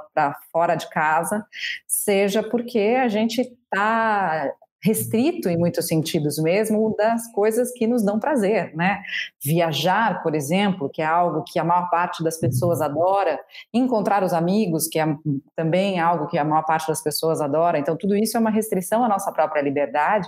fora 0.52 0.76
de 0.76 0.90
casa, 0.90 1.46
seja 1.88 2.44
porque 2.44 2.98
a 3.00 3.08
gente 3.08 3.42
está 3.42 4.52
restrito 4.84 5.48
em 5.48 5.58
muitos 5.58 5.88
sentidos 5.88 6.38
mesmo 6.40 6.96
das 6.98 7.32
coisas 7.32 7.72
que 7.72 7.86
nos 7.86 8.04
dão 8.04 8.20
prazer, 8.20 8.76
né? 8.76 9.04
Viajar, 9.44 10.24
por 10.24 10.34
exemplo, 10.34 10.90
que 10.90 11.02
é 11.02 11.06
algo 11.06 11.44
que 11.44 11.60
a 11.60 11.64
maior 11.64 11.90
parte 11.90 12.24
das 12.24 12.38
pessoas 12.38 12.82
adora, 12.82 13.40
encontrar 13.74 14.24
os 14.24 14.34
amigos, 14.34 14.88
que 14.88 15.00
é 15.00 15.06
também 15.56 16.00
algo 16.00 16.28
que 16.28 16.38
a 16.38 16.44
maior 16.44 16.64
parte 16.64 16.88
das 16.88 17.02
pessoas 17.02 17.42
adora. 17.42 17.78
Então, 17.78 17.96
tudo 17.96 18.16
isso 18.16 18.36
é 18.36 18.40
uma 18.40 18.50
restrição 18.50 19.04
à 19.04 19.08
nossa 19.08 19.32
própria 19.32 19.62
liberdade 19.62 20.28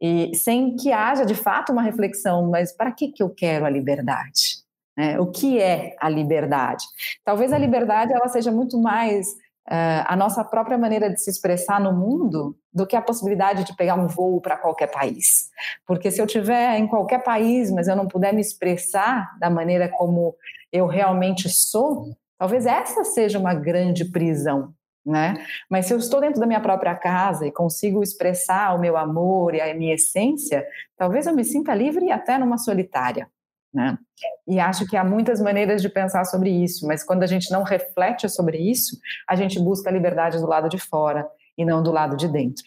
e 0.00 0.34
sem 0.34 0.76
que 0.76 0.92
haja 0.92 1.26
de 1.26 1.34
fato 1.34 1.72
uma 1.72 1.82
reflexão, 1.82 2.48
mas 2.48 2.72
para 2.72 2.92
que 2.92 3.08
que 3.08 3.22
eu 3.22 3.30
quero 3.30 3.66
a 3.66 3.70
liberdade? 3.70 4.60
É, 4.96 5.18
o 5.18 5.26
que 5.26 5.58
é 5.58 5.96
a 5.98 6.08
liberdade? 6.08 6.84
Talvez 7.24 7.52
a 7.52 7.58
liberdade 7.58 8.12
ela 8.12 8.28
seja 8.28 8.52
muito 8.52 8.76
mais 8.78 9.28
uh, 9.68 10.04
a 10.06 10.16
nossa 10.16 10.44
própria 10.44 10.78
maneira 10.78 11.10
de 11.10 11.20
se 11.20 11.30
expressar 11.30 11.80
no 11.80 11.92
mundo 11.92 12.56
do 12.72 12.86
que 12.86 12.96
a 12.96 13.02
possibilidade 13.02 13.64
de 13.64 13.74
pegar 13.76 13.94
um 13.94 14.06
voo 14.06 14.40
para 14.40 14.56
qualquer 14.56 14.90
país. 14.90 15.50
Porque 15.86 16.10
se 16.10 16.20
eu 16.20 16.26
tiver 16.26 16.78
em 16.78 16.86
qualquer 16.86 17.22
país, 17.22 17.70
mas 17.70 17.88
eu 17.88 17.96
não 17.96 18.06
puder 18.06 18.32
me 18.32 18.40
expressar 18.40 19.36
da 19.38 19.50
maneira 19.50 19.88
como 19.88 20.34
eu 20.72 20.86
realmente 20.86 21.48
sou, 21.48 22.14
talvez 22.38 22.66
essa 22.66 23.04
seja 23.04 23.38
uma 23.38 23.54
grande 23.54 24.04
prisão. 24.04 24.72
Né? 25.04 25.34
Mas 25.68 25.86
se 25.86 25.94
eu 25.94 25.98
estou 25.98 26.20
dentro 26.20 26.38
da 26.38 26.46
minha 26.46 26.60
própria 26.60 26.94
casa 26.94 27.46
e 27.46 27.50
consigo 27.50 28.02
expressar 28.02 28.74
o 28.74 28.78
meu 28.78 28.96
amor 28.96 29.54
e 29.54 29.60
a 29.60 29.74
minha 29.74 29.94
essência, 29.94 30.64
talvez 30.96 31.26
eu 31.26 31.34
me 31.34 31.42
sinta 31.42 31.74
livre 31.74 32.12
até 32.12 32.36
numa 32.36 32.58
solitária. 32.58 33.26
Né? 33.72 33.96
E 34.48 34.58
acho 34.58 34.86
que 34.86 34.96
há 34.96 35.04
muitas 35.04 35.40
maneiras 35.40 35.80
de 35.80 35.88
pensar 35.88 36.24
sobre 36.24 36.50
isso, 36.50 36.86
mas 36.86 37.04
quando 37.04 37.22
a 37.22 37.26
gente 37.26 37.50
não 37.52 37.62
reflete 37.62 38.28
sobre 38.28 38.58
isso, 38.58 38.98
a 39.28 39.36
gente 39.36 39.60
busca 39.60 39.88
a 39.88 39.92
liberdade 39.92 40.38
do 40.38 40.46
lado 40.46 40.68
de 40.68 40.78
fora 40.78 41.28
e 41.56 41.64
não 41.64 41.82
do 41.82 41.92
lado 41.92 42.16
de 42.16 42.26
dentro. 42.26 42.64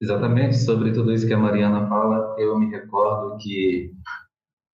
Exatamente, 0.00 0.56
sobre 0.56 0.92
tudo 0.92 1.12
isso 1.12 1.26
que 1.26 1.32
a 1.32 1.38
Mariana 1.38 1.88
fala, 1.88 2.34
eu 2.38 2.58
me 2.58 2.70
recordo 2.70 3.36
que, 3.38 3.92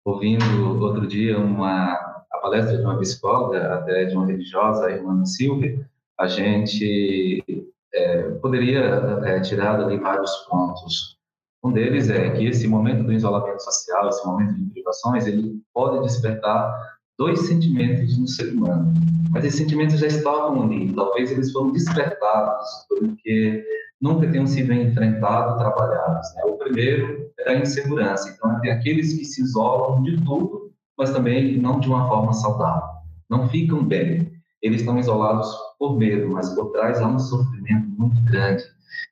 ouvindo 0.04 0.80
outro 0.80 1.06
dia 1.06 1.38
uma, 1.38 1.92
a 2.32 2.38
palestra 2.40 2.76
de 2.76 2.84
uma 2.84 2.98
psicóloga, 2.98 3.74
até 3.74 4.04
de 4.04 4.16
uma 4.16 4.26
religiosa, 4.26 4.86
a 4.86 4.90
irmã 4.90 5.24
Silvia, 5.24 5.88
a 6.18 6.26
gente 6.26 7.44
é, 7.92 8.22
poderia 8.40 8.80
é, 9.24 9.40
tirar 9.40 9.80
ali 9.80 9.98
vários 9.98 10.34
pontos 10.48 11.18
um 11.62 11.72
deles 11.72 12.10
é 12.10 12.30
que 12.30 12.46
esse 12.46 12.66
momento 12.66 13.04
do 13.04 13.12
isolamento 13.12 13.62
social, 13.62 14.08
esse 14.08 14.26
momento 14.26 14.54
de 14.54 14.64
privações, 14.70 15.26
ele 15.26 15.60
pode 15.72 16.02
despertar 16.02 16.74
dois 17.16 17.40
sentimentos 17.46 18.18
no 18.18 18.26
ser 18.26 18.52
humano. 18.52 18.92
Mas 19.30 19.44
esses 19.44 19.60
sentimentos 19.60 19.98
já 20.00 20.08
estavam 20.08 20.62
ali, 20.62 20.92
talvez 20.92 21.30
eles 21.30 21.52
foram 21.52 21.72
despertados 21.72 22.68
porque 22.88 23.64
nunca 24.00 24.28
tenham 24.28 24.46
sido 24.46 24.72
enfrentados, 24.72 25.56
trabalhados. 25.58 26.34
Né? 26.34 26.42
O 26.46 26.58
primeiro 26.58 27.30
é 27.40 27.52
a 27.52 27.60
insegurança. 27.60 28.28
Então, 28.28 28.60
tem 28.60 28.72
aqueles 28.72 29.14
que 29.14 29.24
se 29.24 29.40
isolam 29.42 30.02
de 30.02 30.16
tudo, 30.24 30.72
mas 30.98 31.12
também 31.12 31.56
não 31.58 31.78
de 31.78 31.88
uma 31.88 32.08
forma 32.08 32.32
saudável. 32.32 32.88
Não 33.30 33.48
ficam 33.48 33.84
bem. 33.84 34.32
Eles 34.60 34.80
estão 34.80 34.98
isolados 34.98 35.48
por 35.78 35.96
medo, 35.96 36.28
mas 36.28 36.52
por 36.54 36.72
trás 36.72 37.00
há 37.00 37.06
um 37.06 37.18
sofrimento 37.18 37.86
muito 37.96 38.20
grande. 38.24 38.64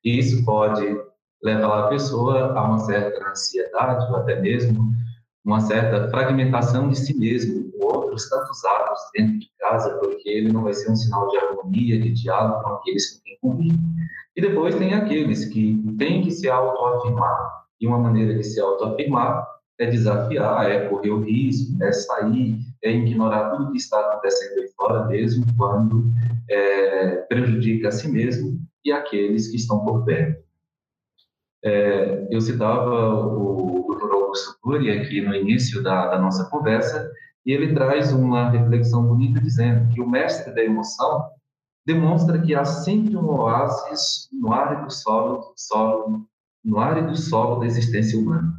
E 0.04 0.18
isso 0.18 0.44
pode 0.44 0.84
leva 1.42 1.86
a 1.86 1.88
pessoa 1.88 2.52
a 2.52 2.62
uma 2.62 2.78
certa 2.80 3.28
ansiedade 3.28 4.10
ou 4.10 4.16
até 4.16 4.40
mesmo 4.40 4.92
uma 5.44 5.60
certa 5.60 6.08
fragmentação 6.10 6.88
de 6.88 6.98
si 6.98 7.18
mesmo, 7.18 7.70
com 7.72 7.86
outros 7.86 8.28
tantos 8.28 8.62
atos 8.64 9.00
dentro 9.14 9.38
de 9.38 9.50
casa, 9.58 9.96
porque 9.98 10.28
ele 10.28 10.52
não 10.52 10.64
vai 10.64 10.74
ser 10.74 10.90
um 10.90 10.96
sinal 10.96 11.28
de 11.28 11.38
harmonia, 11.38 11.98
de 11.98 12.10
diálogo 12.10 12.62
com 12.62 12.74
aqueles 12.74 13.14
com 13.14 13.22
quem 13.24 13.38
convive. 13.40 13.78
E 14.36 14.40
depois 14.40 14.74
tem 14.74 14.94
aqueles 14.94 15.46
que 15.46 15.82
têm 15.98 16.22
que 16.22 16.30
se 16.30 16.48
autoafirmar. 16.48 17.64
E 17.80 17.86
uma 17.86 17.98
maneira 17.98 18.34
de 18.34 18.44
se 18.44 18.60
autoafirmar 18.60 19.46
é 19.78 19.86
desafiar, 19.86 20.70
é 20.70 20.88
correr 20.88 21.10
o 21.10 21.22
risco, 21.22 21.82
é 21.82 21.90
sair, 21.90 22.58
é 22.84 22.92
ignorar 22.92 23.50
tudo 23.50 23.72
que 23.72 23.78
está 23.78 23.98
acontecendo 23.98 24.60
aí 24.60 24.68
fora 24.76 25.06
mesmo, 25.06 25.44
quando 25.56 26.04
é, 26.50 27.16
prejudica 27.28 27.88
a 27.88 27.92
si 27.92 28.08
mesmo 28.08 28.60
e 28.84 28.92
aqueles 28.92 29.48
que 29.48 29.56
estão 29.56 29.82
por 29.84 30.04
perto. 30.04 30.49
É, 31.62 32.26
eu 32.30 32.40
citava 32.40 33.14
o 33.14 33.94
Dr. 33.94 34.12
Augusto 34.12 34.56
Cury 34.62 34.90
aqui 34.90 35.20
no 35.20 35.34
início 35.34 35.82
da, 35.82 36.08
da, 36.08 36.18
nossa 36.18 36.48
conversa, 36.48 37.10
e 37.44 37.52
ele 37.52 37.74
traz 37.74 38.12
uma 38.12 38.50
reflexão 38.50 39.06
bonita 39.06 39.40
dizendo 39.40 39.88
que 39.92 40.00
o 40.00 40.08
mestre 40.08 40.54
da 40.54 40.62
emoção 40.62 41.28
demonstra 41.86 42.40
que 42.40 42.54
há 42.54 42.64
sempre 42.64 43.16
um 43.16 43.26
oásis 43.26 44.28
no 44.32 44.52
árido 44.52 44.90
solo, 44.90 45.52
solo, 45.56 46.26
no 46.64 46.78
árido 46.78 47.16
solo 47.16 47.60
da 47.60 47.66
existência 47.66 48.18
humana. 48.18 48.54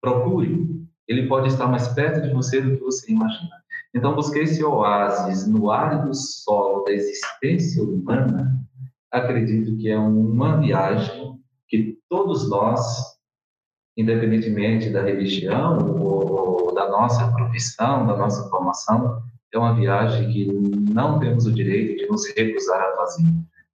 Procure, 0.00 0.86
ele 1.08 1.28
pode 1.28 1.48
estar 1.48 1.66
mais 1.66 1.88
perto 1.88 2.22
de 2.22 2.32
você 2.32 2.60
do 2.60 2.76
que 2.76 2.82
você 2.82 3.12
imagina. 3.12 3.50
Então, 3.94 4.14
buscar 4.14 4.40
esse 4.40 4.64
oásis 4.64 5.46
no 5.46 5.70
árido 5.70 6.14
solo 6.14 6.82
da 6.84 6.92
existência 6.92 7.82
humana, 7.82 8.58
acredito 9.10 9.76
que 9.76 9.90
é 9.90 9.98
uma 9.98 10.58
viagem 10.58 11.41
que 11.72 11.98
todos 12.10 12.50
nós, 12.50 13.16
independentemente 13.96 14.90
da 14.90 15.02
religião 15.02 15.78
ou 15.98 16.74
da 16.74 16.90
nossa 16.90 17.32
profissão, 17.32 18.06
da 18.06 18.14
nossa 18.14 18.46
formação, 18.50 19.22
é 19.54 19.58
uma 19.58 19.74
viagem 19.74 20.30
que 20.30 20.46
não 20.92 21.18
temos 21.18 21.46
o 21.46 21.52
direito 21.52 21.96
de 21.96 22.06
nos 22.08 22.26
recusar 22.36 22.78
a 22.78 22.96
fazer. 22.96 23.24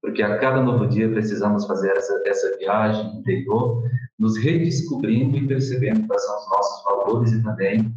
Porque 0.00 0.22
a 0.22 0.38
cada 0.38 0.62
novo 0.62 0.86
dia 0.86 1.10
precisamos 1.10 1.66
fazer 1.66 1.90
essa, 1.90 2.22
essa 2.24 2.56
viagem 2.58 3.18
interior, 3.18 3.82
nos 4.16 4.36
redescobrindo 4.36 5.36
e 5.36 5.48
percebendo 5.48 6.06
quais 6.06 6.24
são 6.24 6.38
os 6.38 6.50
nossos 6.50 6.84
valores 6.84 7.32
e 7.32 7.42
também 7.42 7.92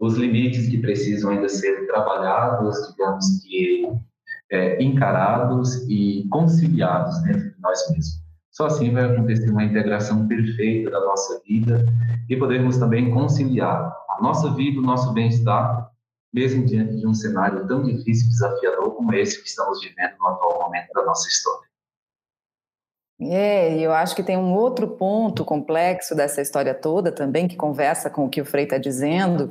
os 0.00 0.16
limites 0.16 0.68
que 0.68 0.78
precisam 0.78 1.30
ainda 1.30 1.48
ser 1.48 1.86
trabalhados, 1.86 2.76
digamos 2.90 3.44
que 3.44 3.88
é, 4.50 4.82
encarados 4.82 5.88
e 5.88 6.26
conciliados 6.30 7.22
dentro 7.22 7.54
de 7.54 7.60
nós 7.60 7.88
mesmos. 7.90 8.25
Só 8.56 8.68
assim 8.68 8.90
vai 8.90 9.04
acontecer 9.04 9.50
uma 9.50 9.64
integração 9.64 10.26
perfeita 10.26 10.90
da 10.90 10.98
nossa 11.00 11.42
vida 11.46 11.84
e 12.26 12.34
podermos 12.34 12.78
também 12.78 13.10
conciliar 13.10 13.94
a 14.08 14.22
nossa 14.22 14.50
vida, 14.54 14.80
o 14.80 14.82
nosso 14.82 15.12
bem-estar, 15.12 15.90
mesmo 16.32 16.64
diante 16.64 16.96
de 16.96 17.06
um 17.06 17.12
cenário 17.12 17.68
tão 17.68 17.82
difícil 17.82 18.28
e 18.28 18.30
desafiador 18.30 18.94
como 18.94 19.12
esse 19.12 19.42
que 19.42 19.46
estamos 19.46 19.82
vivendo 19.82 20.16
no 20.18 20.28
atual 20.28 20.58
momento 20.58 20.90
da 20.94 21.04
nossa 21.04 21.28
história. 21.28 21.66
É, 23.20 23.78
eu 23.78 23.92
acho 23.92 24.16
que 24.16 24.22
tem 24.22 24.38
um 24.38 24.54
outro 24.54 24.88
ponto 24.88 25.44
complexo 25.44 26.14
dessa 26.14 26.40
história 26.40 26.74
toda 26.74 27.12
também, 27.12 27.46
que 27.46 27.56
conversa 27.56 28.08
com 28.08 28.24
o 28.24 28.28
que 28.30 28.40
o 28.40 28.44
Frei 28.46 28.64
está 28.64 28.78
dizendo, 28.78 29.50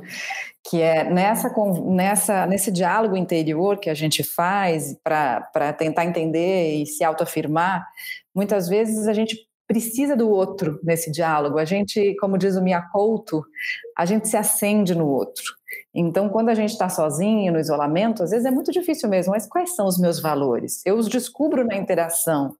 que 0.68 0.82
é 0.82 1.08
nessa, 1.08 1.52
nessa, 1.84 2.46
nesse 2.46 2.72
diálogo 2.72 3.16
interior 3.16 3.78
que 3.78 3.90
a 3.90 3.94
gente 3.94 4.24
faz 4.24 4.96
para 5.02 5.72
tentar 5.72 6.04
entender 6.04 6.74
e 6.74 6.86
se 6.86 7.04
autoafirmar, 7.04 7.86
muitas 8.36 8.68
vezes 8.68 9.08
a 9.08 9.14
gente 9.14 9.36
precisa 9.66 10.14
do 10.14 10.28
outro 10.30 10.78
nesse 10.84 11.10
diálogo. 11.10 11.58
A 11.58 11.64
gente, 11.64 12.14
como 12.20 12.38
diz 12.38 12.54
o 12.54 12.62
Miyakoto, 12.62 13.42
a 13.96 14.04
gente 14.04 14.28
se 14.28 14.36
acende 14.36 14.94
no 14.94 15.08
outro. 15.08 15.42
Então, 15.94 16.28
quando 16.28 16.48
a 16.48 16.54
gente 16.54 16.70
está 16.70 16.88
sozinho 16.88 17.52
no 17.52 17.58
isolamento, 17.58 18.22
às 18.22 18.30
vezes 18.30 18.46
é 18.46 18.50
muito 18.50 18.70
difícil 18.70 19.08
mesmo. 19.08 19.32
Mas 19.32 19.46
quais 19.46 19.74
são 19.74 19.86
os 19.86 19.98
meus 19.98 20.20
valores? 20.20 20.84
Eu 20.84 20.96
os 20.96 21.08
descubro 21.08 21.64
na 21.66 21.76
interação. 21.76 22.54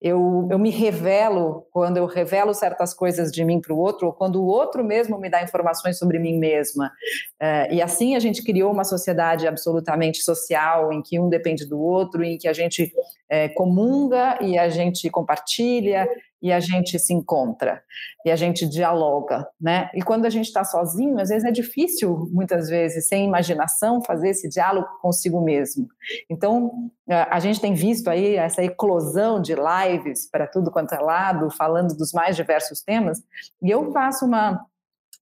Eu, 0.00 0.46
eu 0.50 0.58
me 0.58 0.70
revelo 0.70 1.66
quando 1.72 1.96
eu 1.96 2.06
revelo 2.06 2.52
certas 2.52 2.92
coisas 2.92 3.32
de 3.32 3.44
mim 3.44 3.60
para 3.60 3.72
o 3.72 3.78
outro, 3.78 4.06
ou 4.06 4.12
quando 4.12 4.42
o 4.42 4.46
outro 4.46 4.84
mesmo 4.84 5.18
me 5.18 5.28
dá 5.28 5.42
informações 5.42 5.98
sobre 5.98 6.18
mim 6.18 6.38
mesma. 6.38 6.92
É, 7.40 7.74
e 7.74 7.82
assim 7.82 8.14
a 8.14 8.20
gente 8.20 8.44
criou 8.44 8.72
uma 8.72 8.84
sociedade 8.84 9.46
absolutamente 9.46 10.22
social, 10.22 10.92
em 10.92 11.02
que 11.02 11.18
um 11.18 11.28
depende 11.28 11.66
do 11.66 11.80
outro, 11.80 12.22
em 12.22 12.36
que 12.36 12.46
a 12.46 12.52
gente 12.52 12.92
é, 13.28 13.48
comunga 13.48 14.38
e 14.42 14.58
a 14.58 14.68
gente 14.68 15.08
compartilha 15.10 16.06
e 16.46 16.52
a 16.52 16.60
gente 16.60 16.96
se 16.96 17.12
encontra 17.12 17.82
e 18.24 18.30
a 18.30 18.36
gente 18.36 18.68
dialoga, 18.68 19.48
né? 19.60 19.90
E 19.92 20.00
quando 20.00 20.26
a 20.26 20.30
gente 20.30 20.46
está 20.46 20.62
sozinho, 20.62 21.18
às 21.18 21.28
vezes 21.28 21.44
é 21.44 21.50
difícil, 21.50 22.28
muitas 22.30 22.68
vezes, 22.68 23.08
sem 23.08 23.24
imaginação, 23.24 24.00
fazer 24.00 24.28
esse 24.28 24.48
diálogo 24.48 24.86
consigo 25.02 25.40
mesmo. 25.40 25.88
Então, 26.30 26.70
a 27.08 27.40
gente 27.40 27.60
tem 27.60 27.74
visto 27.74 28.08
aí 28.08 28.36
essa 28.36 28.62
eclosão 28.62 29.42
de 29.42 29.56
lives 29.56 30.30
para 30.30 30.46
tudo 30.46 30.70
quanto 30.70 30.94
é 30.94 31.00
lado, 31.00 31.50
falando 31.50 31.96
dos 31.96 32.12
mais 32.12 32.36
diversos 32.36 32.80
temas, 32.80 33.20
e 33.60 33.68
eu 33.68 33.90
faço 33.90 34.24
uma 34.24 34.64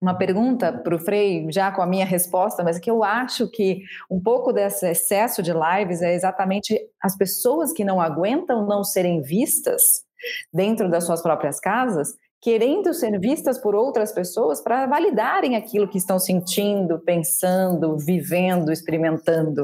uma 0.03 0.13
pergunta 0.13 0.71
para 0.71 0.95
o 0.95 0.99
Frei, 0.99 1.47
já 1.51 1.73
com 1.73 1.81
a 1.81 1.87
minha 1.87 2.05
resposta, 2.05 2.63
mas 2.63 2.79
que 2.79 2.91
eu 2.91 3.03
acho 3.03 3.49
que 3.49 3.81
um 4.11 4.21
pouco 4.21 4.53
desse 4.53 4.87
excesso 4.87 5.43
de 5.43 5.53
lives 5.53 6.03
é 6.03 6.13
exatamente 6.13 6.79
as 7.01 7.17
pessoas 7.17 7.73
que 7.73 7.85
não 7.85 7.99
aguentam 7.99 8.67
não 8.67 8.85
serem 8.85 9.23
vistas 9.23 10.05
dentro 10.53 10.91
das 10.91 11.05
suas 11.05 11.23
próprias 11.23 11.61
casas, 11.61 12.15
querendo 12.45 12.93
ser 12.93 13.19
vistas 13.19 13.59
por 13.59 13.75
outras 13.75 14.13
pessoas 14.13 14.61
para 14.61 14.87
validarem 14.87 15.57
aquilo 15.57 15.89
que 15.89 15.97
estão 15.97 16.19
sentindo, 16.19 16.99
pensando, 16.99 17.97
vivendo, 17.97 18.71
experimentando. 18.71 19.63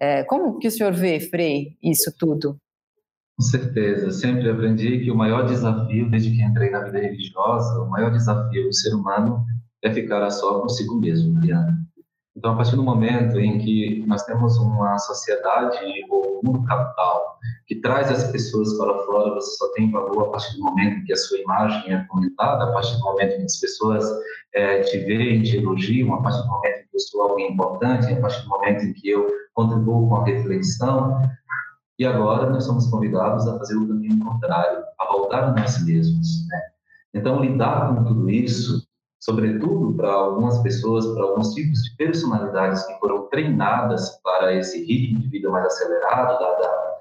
É, 0.00 0.24
como 0.24 0.58
que 0.58 0.68
o 0.68 0.70
senhor 0.70 0.94
vê, 0.94 1.20
Frei, 1.20 1.76
isso 1.82 2.10
tudo? 2.18 2.56
Com 3.36 3.42
certeza, 3.42 4.10
sempre 4.10 4.48
aprendi 4.48 5.04
que 5.04 5.10
o 5.10 5.16
maior 5.16 5.44
desafio, 5.46 6.08
desde 6.08 6.30
que 6.30 6.42
entrei 6.42 6.70
na 6.70 6.84
vida 6.84 6.98
religiosa, 6.98 7.82
o 7.82 7.90
maior 7.90 8.10
desafio 8.10 8.64
do 8.64 8.72
ser 8.72 8.94
humano 8.94 9.44
é 9.82 9.92
ficar 9.92 10.22
a 10.22 10.30
só 10.30 10.60
consigo 10.60 10.98
mesmo, 10.98 11.32
Mariana. 11.34 11.76
Então, 12.36 12.52
a 12.52 12.56
partir 12.56 12.74
do 12.74 12.82
momento 12.82 13.38
em 13.38 13.58
que 13.58 14.04
nós 14.06 14.24
temos 14.24 14.56
uma 14.58 14.98
sociedade 14.98 15.78
ou 16.10 16.40
um 16.40 16.50
mundo 16.50 16.66
capital 16.66 17.38
que 17.66 17.76
traz 17.76 18.10
as 18.10 18.30
pessoas 18.32 18.76
para 18.76 18.98
fora, 19.04 19.34
você 19.34 19.56
só 19.56 19.70
tem 19.72 19.90
valor 19.90 20.26
a 20.26 20.30
partir 20.30 20.56
do 20.56 20.64
momento 20.64 20.98
em 20.98 21.04
que 21.04 21.12
a 21.12 21.16
sua 21.16 21.38
imagem 21.38 21.92
é 21.92 22.04
comentada, 22.08 22.64
a 22.64 22.72
partir 22.72 22.96
do 22.96 23.04
momento 23.04 23.34
em 23.34 23.38
que 23.38 23.44
as 23.44 23.60
pessoas 23.60 24.04
é, 24.52 24.80
te 24.80 24.98
veem, 24.98 25.42
te 25.42 25.58
elogiam, 25.58 26.12
a 26.14 26.22
partir 26.22 26.42
do 26.42 26.48
momento 26.48 26.80
em 26.80 26.88
que 26.88 26.96
eu 26.96 27.00
sou 27.00 27.22
alguém 27.22 27.52
importante, 27.52 28.12
a 28.12 28.20
partir 28.20 28.42
do 28.42 28.48
momento 28.48 28.84
em 28.84 28.92
que 28.92 29.10
eu 29.10 29.28
contribuo 29.54 30.08
com 30.08 30.16
a 30.16 30.24
reflexão. 30.24 31.22
E 32.00 32.04
agora 32.04 32.50
nós 32.50 32.64
somos 32.64 32.88
convidados 32.88 33.46
a 33.46 33.56
fazer 33.58 33.76
o 33.76 33.86
caminho 33.86 34.18
contrário, 34.24 34.82
a 34.98 35.12
voltar 35.12 35.44
a 35.44 35.52
nós 35.52 35.84
mesmos. 35.84 36.48
Né? 36.48 36.60
Então, 37.14 37.40
lidar 37.40 37.94
com 37.94 38.04
tudo 38.04 38.28
isso 38.28 38.83
sobretudo 39.24 39.94
para 39.94 40.12
algumas 40.12 40.58
pessoas, 40.58 41.06
para 41.06 41.22
alguns 41.24 41.54
tipos 41.54 41.82
de 41.82 41.96
personalidades 41.96 42.84
que 42.84 42.92
foram 42.98 43.26
treinadas 43.28 44.20
para 44.22 44.54
esse 44.54 44.84
ritmo 44.84 45.20
de 45.20 45.28
vida 45.28 45.48
mais 45.48 45.64
acelerado, 45.64 46.38
da, 46.38 46.54
da, 46.58 46.94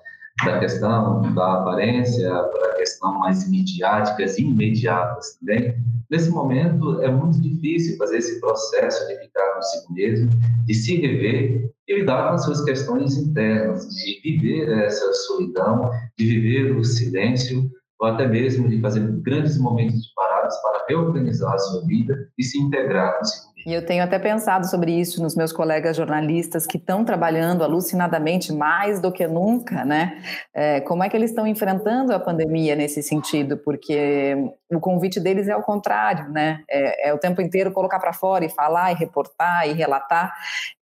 da 0.46 0.60
questão 0.60 1.22
da 1.34 1.54
aparência, 1.56 2.30
para 2.32 2.72
a 2.72 2.76
questão 2.76 3.20
mais 3.20 3.50
midiáticas 3.50 4.38
imediatas 4.38 5.38
também. 5.38 5.76
Nesse 6.10 6.30
momento, 6.30 7.02
é 7.02 7.12
muito 7.12 7.42
difícil 7.42 7.98
fazer 7.98 8.20
esse 8.20 8.40
processo 8.40 9.06
de 9.08 9.20
ficar 9.20 9.56
consigo 9.56 9.94
mesmo, 9.94 10.30
de 10.66 10.74
se 10.74 10.96
rever 10.96 11.72
e 11.88 12.00
lidar 12.00 12.30
com 12.30 12.36
as 12.36 12.46
suas 12.46 12.64
questões 12.64 13.18
internas, 13.18 13.90
de 13.90 14.22
viver 14.22 14.70
essa 14.86 15.12
solidão, 15.14 15.92
de 16.18 16.26
viver 16.26 16.78
o 16.78 16.84
silêncio, 16.86 17.70
ou 18.00 18.08
até 18.08 18.28
mesmo 18.28 18.70
de 18.70 18.80
fazer 18.80 19.06
grandes 19.22 19.58
momentos 19.58 20.04
de 20.04 20.14
para 20.62 20.86
reorganizar 20.88 21.54
a 21.54 21.58
sua 21.58 21.86
vida 21.86 22.30
e 22.38 22.44
se 22.44 22.60
integrar 22.60 23.18
consigo 23.18 23.54
e 23.66 23.74
eu 23.74 23.86
tenho 23.86 24.04
até 24.04 24.20
pensado 24.20 24.68
sobre 24.68 24.92
isso 24.92 25.22
nos 25.22 25.36
meus 25.36 25.54
colegas 25.54 25.96
jornalistas 25.96 26.68
que 26.68 26.78
estão 26.78 27.06
trabalhando 27.06 27.64
alucinadamente 27.64 28.52
mais 28.52 29.00
do 29.00 29.12
que 29.12 29.26
nunca, 29.26 29.86
né? 29.86 30.22
É, 30.54 30.82
como 30.82 31.04
é 31.04 31.10
que 31.10 31.16
eles 31.16 31.30
estão 31.30 31.48
enfrentando 31.48 32.14
a 32.14 32.20
pandemia 32.20 32.76
nesse 32.76 33.02
sentido? 33.02 33.58
Porque 33.58 34.36
o 34.70 34.80
convite 34.80 35.20
deles 35.20 35.48
é 35.48 35.56
o 35.56 35.62
contrário, 35.62 36.30
né? 36.30 36.62
É, 36.70 37.10
é 37.10 37.14
o 37.14 37.18
tempo 37.18 37.42
inteiro 37.42 37.72
colocar 37.72 38.00
para 38.00 38.12
fora 38.12 38.44
e 38.44 38.50
falar 38.50 38.92
e 38.92 38.96
reportar 38.96 39.68
e 39.70 39.74
relatar. 39.74 40.34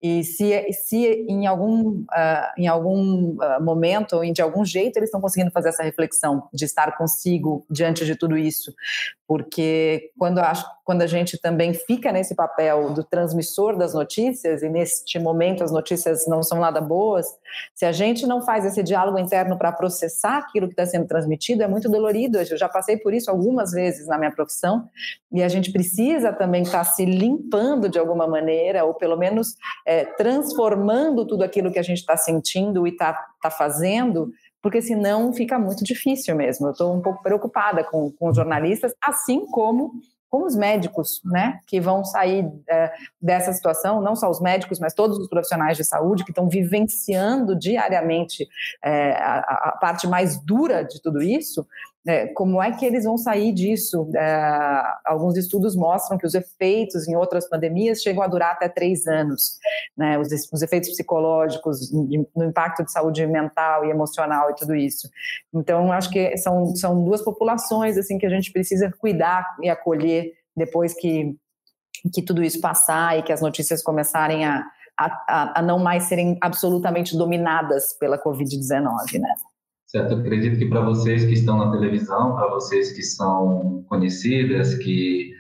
E 0.03 0.25
se, 0.25 0.73
se 0.73 1.27
em 1.29 1.47
algum, 1.47 2.01
uh, 2.01 2.53
em 2.57 2.67
algum 2.67 3.33
uh, 3.33 3.63
momento 3.63 4.17
ou 4.17 4.33
de 4.33 4.41
algum 4.41 4.65
jeito 4.65 4.97
eles 4.97 5.09
estão 5.09 5.21
conseguindo 5.21 5.51
fazer 5.51 5.69
essa 5.69 5.83
reflexão 5.83 6.49
de 6.53 6.65
estar 6.65 6.97
consigo 6.97 7.67
diante 7.71 8.07
de 8.07 8.17
tudo 8.17 8.39
isso, 8.39 8.73
porque 9.31 10.11
quando, 10.19 10.41
acho, 10.41 10.67
quando 10.83 11.03
a 11.03 11.07
gente 11.07 11.41
também 11.41 11.73
fica 11.73 12.11
nesse 12.11 12.35
papel 12.35 12.93
do 12.93 13.05
transmissor 13.05 13.79
das 13.79 13.95
notícias, 13.95 14.61
e 14.61 14.69
neste 14.69 15.21
momento 15.21 15.63
as 15.63 15.71
notícias 15.71 16.27
não 16.27 16.43
são 16.43 16.59
nada 16.59 16.81
boas, 16.81 17.29
se 17.73 17.87
a 17.87 17.93
gente 17.93 18.27
não 18.27 18.43
faz 18.43 18.65
esse 18.65 18.83
diálogo 18.83 19.21
interno 19.21 19.57
para 19.57 19.71
processar 19.71 20.39
aquilo 20.39 20.67
que 20.67 20.73
está 20.73 20.85
sendo 20.85 21.07
transmitido, 21.07 21.63
é 21.63 21.69
muito 21.69 21.89
dolorido. 21.89 22.39
Eu 22.39 22.59
já 22.59 22.69
passei 22.69 22.97
por 22.97 23.15
isso 23.15 23.31
algumas 23.31 23.71
vezes 23.71 24.09
na 24.09 24.19
minha 24.19 24.33
profissão, 24.33 24.89
e 25.31 25.45
a 25.45 25.49
gente 25.49 25.71
precisa 25.71 26.33
também 26.33 26.63
estar 26.63 26.85
tá 26.85 26.91
se 26.91 27.05
limpando 27.05 27.89
de 27.89 28.01
alguma 28.01 28.27
maneira, 28.27 28.85
ou 28.85 28.95
pelo 28.95 29.17
menos 29.17 29.55
é, 29.87 30.07
transformando 30.07 31.25
tudo 31.25 31.45
aquilo 31.45 31.71
que 31.71 31.79
a 31.79 31.85
gente 31.85 31.99
está 31.99 32.17
sentindo 32.17 32.85
e 32.85 32.91
está 32.91 33.13
tá 33.41 33.49
fazendo 33.49 34.33
porque 34.63 34.83
senão 34.83 35.33
fica 35.33 35.59
muito 35.59 35.85
difícil 35.85 36.37
mesmo. 36.37 36.67
Eu 36.67 36.73
estou 36.73 36.95
um 36.95 37.01
pouco 37.01 37.23
preocupada 37.23 37.85
com, 37.85 38.11
com 38.13 38.29
os 38.29 38.37
jornalistas, 38.37 38.93
assim 39.03 39.47
como 39.47 39.93
com 40.31 40.47
os 40.47 40.55
médicos, 40.55 41.21
né, 41.25 41.59
que 41.67 41.81
vão 41.81 42.05
sair 42.05 42.49
é, 42.69 42.93
dessa 43.21 43.53
situação, 43.53 44.01
não 44.01 44.15
só 44.15 44.31
os 44.31 44.41
médicos, 44.41 44.79
mas 44.79 44.95
todos 44.95 45.19
os 45.19 45.29
profissionais 45.29 45.77
de 45.77 45.83
saúde 45.83 46.25
que 46.25 46.31
estão 46.31 46.49
vivenciando 46.49 47.59
diariamente 47.59 48.47
é, 48.83 49.11
a, 49.15 49.39
a, 49.41 49.79
parte 49.81 50.07
mais 50.07 50.41
dura 50.41 50.85
de 50.85 51.03
tudo 51.03 51.21
isso, 51.21 51.67
é, 52.07 52.29
como 52.29 52.63
é 52.63 52.73
que 52.73 52.85
eles 52.87 53.05
vão 53.05 53.19
sair 53.19 53.53
disso? 53.53 54.11
É, 54.17 54.83
alguns 55.05 55.37
estudos 55.37 55.77
mostram 55.77 56.17
que 56.17 56.27
os 56.27 56.35
efeitos 56.35 57.07
em 57.07 57.15
outras 57.15 57.47
pandemias 57.49 58.01
chegam 58.01 58.23
a 58.23 58.27
durar 58.27 58.53
até 58.53 58.69
três 58.69 59.07
anos, 59.07 59.59
né? 59.97 60.19
os, 60.19 60.29
os 60.51 60.63
efeitos 60.63 60.91
psicológicos, 60.91 61.93
no 61.93 62.45
impacto 62.45 62.85
de 62.85 62.91
saúde 62.91 63.27
mental 63.27 63.85
e 63.85 63.91
emocional 63.91 64.51
e 64.51 64.55
tudo 64.55 64.75
isso. 64.75 65.09
Então, 65.53 65.93
acho 65.93 66.11
que 66.11 66.37
são, 66.39 66.75
são 66.75 67.05
duas 67.05 67.23
populações 67.23 67.99
assim 67.99 68.17
que 68.17 68.27
a 68.27 68.31
gente 68.31 68.51
precisa 68.51 68.91
cuidar 68.99 69.47
e 69.63 69.69
acolher 69.69 70.33
depois 70.57 70.95
que, 70.95 71.37
que 72.15 72.23
tudo 72.23 72.43
isso 72.43 72.61
passar 72.61 73.19
e 73.19 73.23
que 73.23 73.33
as 73.33 73.43
notícias 73.43 73.83
começarem 73.83 74.47
a, 74.47 74.65
a, 74.99 75.61
a 75.61 75.63
não 75.63 75.79
mais 75.79 76.05
serem 76.05 76.39
absolutamente 76.41 77.17
dominadas 77.17 77.93
pela 77.99 78.19
Covid-19, 78.19 79.21
né? 79.21 79.35
Certo, 79.91 80.13
eu 80.13 80.19
acredito 80.21 80.57
que 80.57 80.67
para 80.67 80.83
vocês 80.83 81.25
que 81.25 81.33
estão 81.33 81.59
na 81.59 81.73
televisão, 81.73 82.37
para 82.37 82.47
vocês 82.47 82.93
que 82.93 83.03
são 83.03 83.85
conhecidas, 83.89 84.77
que 84.77 85.33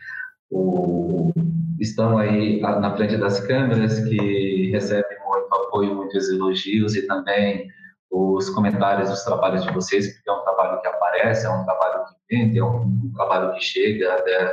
o, 0.51 1.31
estão 1.79 2.19
aí 2.19 2.61
na 2.61 2.97
frente 2.97 3.17
das 3.17 3.39
câmeras, 3.47 4.01
que 4.01 4.73
recebem 4.73 5.17
muito 5.25 5.55
apoio, 5.55 5.95
muitos 5.95 6.29
elogios 6.31 6.97
e 6.97 7.07
também 7.07 7.69
os 8.11 8.51
comentários 8.51 9.09
dos 9.09 9.23
trabalhos 9.23 9.63
de 9.63 9.73
vocês, 9.73 10.13
porque 10.15 10.29
é 10.29 10.33
um 10.33 10.43
trabalho 10.43 10.81
que 10.81 10.89
aparece, 10.89 11.47
é 11.47 11.51
um 11.51 11.65
trabalho 11.65 12.07
que 12.07 12.37
vende, 12.37 12.59
é 12.59 12.65
um, 12.65 13.13
trabalho 13.15 13.53
que 13.55 13.61
chega 13.61 14.15
até 14.15 14.53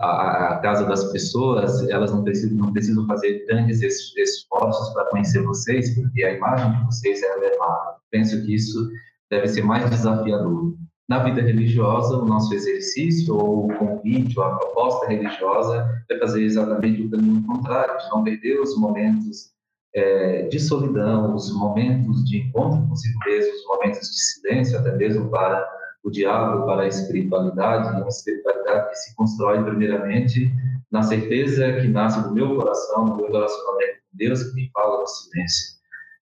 a, 0.00 0.54
a, 0.54 0.58
casa 0.60 0.86
das 0.86 1.04
pessoas, 1.12 1.86
elas 1.90 2.10
não 2.10 2.24
precisam, 2.24 2.56
não 2.56 2.72
precisam 2.72 3.06
fazer 3.06 3.44
grandes 3.46 3.82
esforços 3.82 4.88
para 4.94 5.04
conhecer 5.10 5.42
vocês, 5.42 5.94
porque 5.94 6.24
a 6.24 6.32
imagem 6.32 6.72
de 6.78 6.86
vocês 6.86 7.22
é 7.22 7.36
elevada. 7.36 7.98
Penso 8.10 8.42
que 8.46 8.54
isso 8.54 8.88
deve 9.30 9.48
ser 9.48 9.62
mais 9.62 9.88
desafiador. 9.90 10.74
Na 11.08 11.22
vida 11.24 11.40
religiosa, 11.40 12.18
o 12.18 12.26
nosso 12.26 12.52
exercício, 12.54 13.34
ou 13.34 13.66
o 13.66 13.74
convite, 13.78 14.38
ou 14.38 14.44
a 14.44 14.56
proposta 14.56 15.06
religiosa 15.06 16.04
é 16.10 16.18
fazer 16.18 16.42
exatamente 16.42 17.02
o 17.02 17.10
caminho 17.10 17.42
contrário, 17.46 17.94
não 18.10 18.22
perder 18.22 18.60
os 18.60 18.76
momentos 18.76 19.52
é, 19.94 20.42
de 20.48 20.60
solidão, 20.60 21.34
os 21.34 21.50
momentos 21.52 22.24
de 22.24 22.38
encontro 22.38 22.86
consigo 22.88 23.18
mesmo, 23.24 23.52
os 23.54 23.66
momentos 23.66 24.00
de 24.00 24.20
silêncio, 24.20 24.78
até 24.78 24.94
mesmo 24.96 25.30
para 25.30 25.66
o 26.04 26.10
diálogo, 26.10 26.66
para 26.66 26.82
a 26.82 26.88
espiritualidade, 26.88 27.88
uma 27.88 28.08
espiritualidade 28.08 28.90
que 28.90 28.96
se 28.96 29.16
constrói 29.16 29.62
primeiramente 29.64 30.52
na 30.90 31.02
certeza 31.02 31.72
que 31.80 31.88
nasce 31.88 32.22
do 32.22 32.34
meu 32.34 32.54
coração, 32.56 33.06
do 33.06 33.16
meu 33.16 33.32
relacionamento 33.32 33.98
com 34.10 34.16
Deus, 34.16 34.42
que 34.42 34.54
me 34.54 34.70
fala 34.72 35.00
no 35.00 35.06
silêncio. 35.06 35.77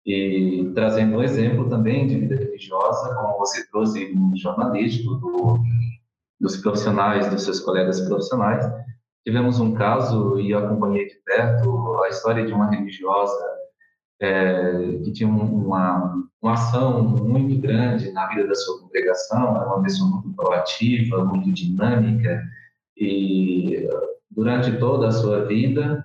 E 0.07 0.71
trazendo 0.75 1.17
um 1.17 1.23
exemplo 1.23 1.69
também 1.69 2.07
de 2.07 2.19
vida 2.19 2.37
religiosa, 2.37 3.15
como 3.15 3.39
você 3.39 3.67
trouxe 3.71 4.15
no 4.15 4.37
jornalístico 4.37 5.15
do, 5.15 5.59
dos 6.41 6.59
profissionais, 6.59 7.31
dos 7.31 7.43
seus 7.43 7.61
colegas 7.61 8.01
profissionais, 8.03 8.65
tivemos 9.25 9.59
um 9.59 9.73
caso 9.73 10.39
e 10.39 10.53
acompanhei 10.53 11.07
de 11.07 11.17
perto 11.25 12.03
a 12.05 12.09
história 12.09 12.45
de 12.45 12.53
uma 12.53 12.71
religiosa 12.71 13.55
é, 14.21 15.01
que 15.03 15.13
tinha 15.13 15.29
uma, 15.29 16.27
uma 16.43 16.53
ação 16.53 17.03
muito 17.03 17.59
grande 17.61 18.13
na 18.13 18.27
vida 18.29 18.47
da 18.47 18.55
sua 18.55 18.81
congregação, 18.81 19.57
era 19.57 19.67
uma 19.67 19.83
pessoa 19.83 20.11
muito 20.11 20.35
proativa, 20.35 21.25
muito 21.25 21.51
dinâmica, 21.51 22.43
e 22.97 23.89
durante 24.31 24.77
toda 24.79 25.09
a 25.09 25.13
sua 25.13 25.47
vida 25.47 26.05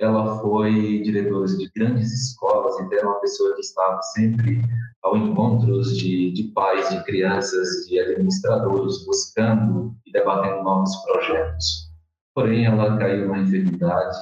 ela 0.00 0.40
foi 0.40 1.02
diretora 1.02 1.46
de 1.46 1.70
grandes 1.74 2.12
escolas, 2.12 2.78
então 2.80 2.98
era 2.98 3.06
uma 3.06 3.20
pessoa 3.20 3.54
que 3.54 3.60
estava 3.60 4.00
sempre 4.02 4.60
ao 5.02 5.16
encontro 5.16 5.82
de, 5.82 6.32
de 6.32 6.44
pais, 6.54 6.88
de 6.90 7.04
crianças, 7.04 7.86
de 7.86 7.98
administradores, 8.00 9.04
buscando 9.04 9.94
e 10.06 10.12
debatendo 10.12 10.62
novos 10.62 10.96
projetos. 11.04 11.92
Porém, 12.34 12.66
ela 12.66 12.96
caiu 12.98 13.28
na 13.28 13.38
enfermidade 13.40 14.18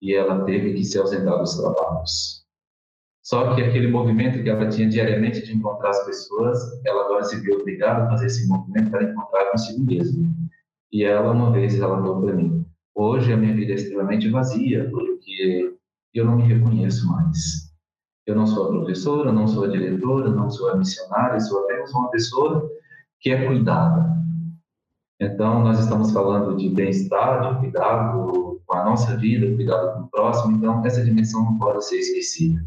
e 0.00 0.14
ela 0.14 0.44
teve 0.44 0.74
que 0.74 0.84
se 0.84 0.98
ausentar 0.98 1.38
dos 1.38 1.56
trabalhos. 1.56 2.44
Só 3.22 3.54
que 3.54 3.62
aquele 3.62 3.88
movimento 3.88 4.42
que 4.42 4.50
ela 4.50 4.68
tinha 4.68 4.88
diariamente 4.88 5.42
de 5.42 5.54
encontrar 5.54 5.90
as 5.90 6.04
pessoas, 6.04 6.58
ela 6.84 7.04
agora 7.04 7.24
se 7.24 7.40
viu 7.40 7.58
obrigada 7.58 8.04
a 8.04 8.08
fazer 8.10 8.26
esse 8.26 8.46
movimento 8.46 8.90
para 8.90 9.04
encontrar 9.04 9.50
consigo 9.50 9.82
mesma. 9.84 10.30
E 10.92 11.04
ela, 11.04 11.32
uma 11.32 11.50
vez, 11.50 11.78
ela 11.78 11.96
falou 11.96 12.22
para 12.22 12.34
mim, 12.34 12.63
Hoje 12.94 13.32
a 13.32 13.36
minha 13.36 13.54
vida 13.54 13.72
é 13.72 13.74
extremamente 13.74 14.28
vazia, 14.30 14.88
porque 14.88 15.74
eu 16.14 16.24
não 16.24 16.36
me 16.36 16.44
reconheço 16.44 17.08
mais. 17.08 17.72
Eu 18.24 18.36
não 18.36 18.46
sou 18.46 18.66
a 18.66 18.68
professora, 18.68 19.32
não 19.32 19.48
sou 19.48 19.64
a 19.64 19.68
diretora, 19.68 20.30
não 20.30 20.48
sou 20.48 20.70
a 20.70 20.76
missionária, 20.76 21.40
sou 21.40 21.64
apenas 21.64 21.92
uma 21.92 22.08
pessoa 22.10 22.70
que 23.20 23.30
é 23.30 23.46
cuidada. 23.46 24.14
Então, 25.20 25.64
nós 25.64 25.80
estamos 25.80 26.12
falando 26.12 26.56
de 26.56 26.68
bem-estar, 26.68 27.54
de 27.54 27.60
cuidado 27.60 28.60
com 28.64 28.76
a 28.76 28.84
nossa 28.84 29.16
vida, 29.16 29.54
cuidado 29.56 29.94
com 29.94 30.04
o 30.04 30.08
próximo, 30.08 30.56
então 30.56 30.84
essa 30.86 31.04
dimensão 31.04 31.44
não 31.44 31.58
pode 31.58 31.84
ser 31.84 31.98
esquecida, 31.98 32.64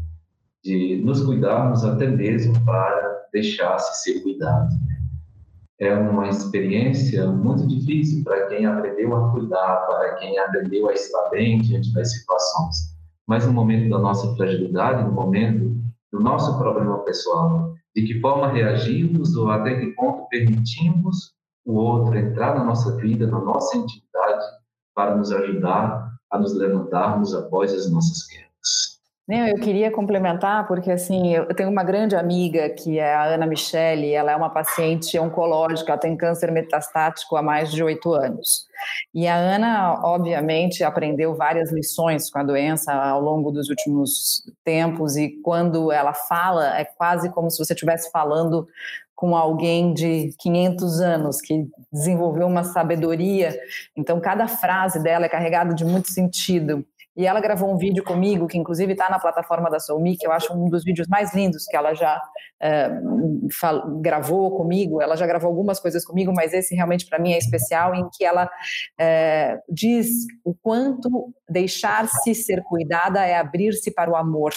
de 0.62 1.00
nos 1.04 1.24
cuidarmos 1.24 1.84
até 1.84 2.06
mesmo 2.06 2.52
para 2.64 3.28
deixar-se 3.32 4.02
ser 4.02 4.22
cuidado 4.22 4.68
é 5.80 5.94
uma 5.94 6.28
experiência 6.28 7.26
muito 7.30 7.66
difícil 7.66 8.24
para 8.24 8.46
quem 8.48 8.66
aprendeu 8.66 9.14
a 9.14 9.30
cuidar, 9.30 9.86
para 9.86 10.14
quem 10.16 10.38
aprendeu 10.38 10.88
a 10.88 10.92
estar 10.92 11.30
bem 11.30 11.60
diante 11.60 11.92
das 11.94 12.12
situações. 12.12 12.96
Mas 13.26 13.46
no 13.46 13.52
momento 13.52 13.88
da 13.90 13.98
nossa 13.98 14.34
fragilidade, 14.34 15.04
no 15.04 15.12
momento 15.12 15.76
do 16.12 16.18
nosso 16.18 16.58
problema 16.58 16.98
pessoal, 17.04 17.74
de 17.94 18.06
que 18.06 18.20
forma 18.20 18.48
reagimos 18.48 19.36
ou 19.36 19.50
até 19.50 19.78
que 19.78 19.88
ponto 19.88 20.28
permitimos 20.28 21.32
o 21.64 21.74
outro 21.74 22.16
entrar 22.16 22.56
na 22.56 22.64
nossa 22.64 22.96
vida, 22.96 23.26
na 23.26 23.40
nossa 23.40 23.76
intimidade, 23.76 24.44
para 24.94 25.14
nos 25.14 25.30
ajudar 25.30 26.12
a 26.30 26.38
nos 26.38 26.54
levantarmos 26.54 27.34
após 27.34 27.72
as 27.72 27.90
nossas 27.90 28.26
quedas. 28.26 28.97
Não, 29.28 29.46
eu 29.46 29.56
queria 29.56 29.90
complementar, 29.90 30.66
porque 30.66 30.90
assim, 30.90 31.34
eu 31.34 31.54
tenho 31.54 31.68
uma 31.68 31.84
grande 31.84 32.16
amiga 32.16 32.70
que 32.70 32.98
é 32.98 33.14
a 33.14 33.24
Ana 33.24 33.46
Michele, 33.46 34.14
ela 34.14 34.32
é 34.32 34.36
uma 34.36 34.48
paciente 34.48 35.18
oncológica, 35.18 35.92
ela 35.92 36.00
tem 36.00 36.16
câncer 36.16 36.50
metastático 36.50 37.36
há 37.36 37.42
mais 37.42 37.70
de 37.70 37.84
oito 37.84 38.14
anos. 38.14 38.66
E 39.14 39.28
a 39.28 39.36
Ana, 39.36 40.00
obviamente, 40.02 40.82
aprendeu 40.82 41.34
várias 41.34 41.70
lições 41.70 42.30
com 42.30 42.38
a 42.38 42.42
doença 42.42 42.90
ao 42.90 43.20
longo 43.20 43.50
dos 43.50 43.68
últimos 43.68 44.44
tempos, 44.64 45.14
e 45.18 45.28
quando 45.42 45.92
ela 45.92 46.14
fala, 46.14 46.78
é 46.78 46.86
quase 46.86 47.28
como 47.30 47.50
se 47.50 47.58
você 47.58 47.74
estivesse 47.74 48.10
falando 48.10 48.66
com 49.14 49.36
alguém 49.36 49.92
de 49.92 50.32
500 50.38 51.00
anos 51.00 51.40
que 51.42 51.66
desenvolveu 51.92 52.46
uma 52.46 52.64
sabedoria. 52.64 53.54
Então, 53.94 54.20
cada 54.20 54.48
frase 54.48 55.02
dela 55.02 55.26
é 55.26 55.28
carregada 55.28 55.74
de 55.74 55.84
muito 55.84 56.08
sentido. 56.08 56.86
E 57.18 57.26
ela 57.26 57.40
gravou 57.40 57.68
um 57.68 57.76
vídeo 57.76 58.04
comigo, 58.04 58.46
que 58.46 58.56
inclusive 58.56 58.92
está 58.92 59.10
na 59.10 59.18
plataforma 59.18 59.68
da 59.68 59.80
Soumi, 59.80 60.16
que 60.16 60.24
eu 60.24 60.30
acho 60.30 60.54
um 60.54 60.70
dos 60.70 60.84
vídeos 60.84 61.08
mais 61.08 61.34
lindos 61.34 61.64
que 61.64 61.76
ela 61.76 61.92
já 61.92 62.22
é, 62.62 62.88
gravou 64.00 64.56
comigo. 64.56 65.02
Ela 65.02 65.16
já 65.16 65.26
gravou 65.26 65.48
algumas 65.48 65.80
coisas 65.80 66.04
comigo, 66.04 66.32
mas 66.32 66.54
esse 66.54 66.76
realmente 66.76 67.06
para 67.06 67.18
mim 67.18 67.32
é 67.32 67.38
especial, 67.38 67.92
em 67.92 68.08
que 68.16 68.24
ela 68.24 68.48
é, 68.96 69.58
diz 69.68 70.08
o 70.44 70.54
quanto 70.54 71.34
deixar-se 71.50 72.36
ser 72.36 72.62
cuidada 72.62 73.26
é 73.26 73.36
abrir-se 73.36 73.92
para 73.92 74.08
o 74.08 74.14
amor 74.14 74.54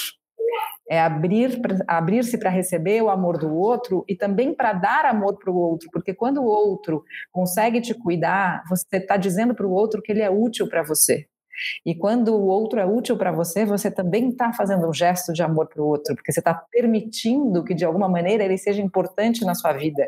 é 0.90 1.00
abrir 1.00 1.62
abrir-se 1.88 2.38
para 2.38 2.50
receber 2.50 3.02
o 3.02 3.10
amor 3.10 3.38
do 3.38 3.56
outro 3.56 4.04
e 4.10 4.16
também 4.16 4.54
para 4.54 4.74
dar 4.74 5.06
amor 5.06 5.38
para 5.38 5.50
o 5.50 5.56
outro, 5.56 5.90
porque 5.90 6.14
quando 6.14 6.42
o 6.42 6.46
outro 6.46 7.02
consegue 7.32 7.80
te 7.80 7.94
cuidar, 7.94 8.62
você 8.68 8.98
está 8.98 9.16
dizendo 9.16 9.56
para 9.56 9.66
o 9.66 9.72
outro 9.72 10.02
que 10.02 10.12
ele 10.12 10.22
é 10.22 10.30
útil 10.30 10.68
para 10.68 10.84
você. 10.84 11.31
E 11.86 11.96
quando 11.96 12.36
o 12.36 12.48
outro 12.48 12.80
é 12.80 12.86
útil 12.86 13.18
para 13.18 13.32
você, 13.32 13.66
você 13.66 13.90
também 13.90 14.30
está 14.30 14.54
fazendo 14.54 14.88
um 14.88 14.94
gesto 14.94 15.34
de 15.34 15.44
amor 15.44 15.68
para 15.68 15.82
o 15.82 15.88
outro, 15.88 16.16
porque 16.16 16.32
você 16.32 16.40
está 16.40 16.54
permitindo 16.54 17.64
que 17.64 17.74
de 17.74 17.86
alguma 17.86 18.10
maneira 18.10 18.44
ele 18.44 18.58
seja 18.58 18.82
importante 18.82 19.46
na 19.46 19.56
sua 19.56 19.74
vida. 19.74 20.08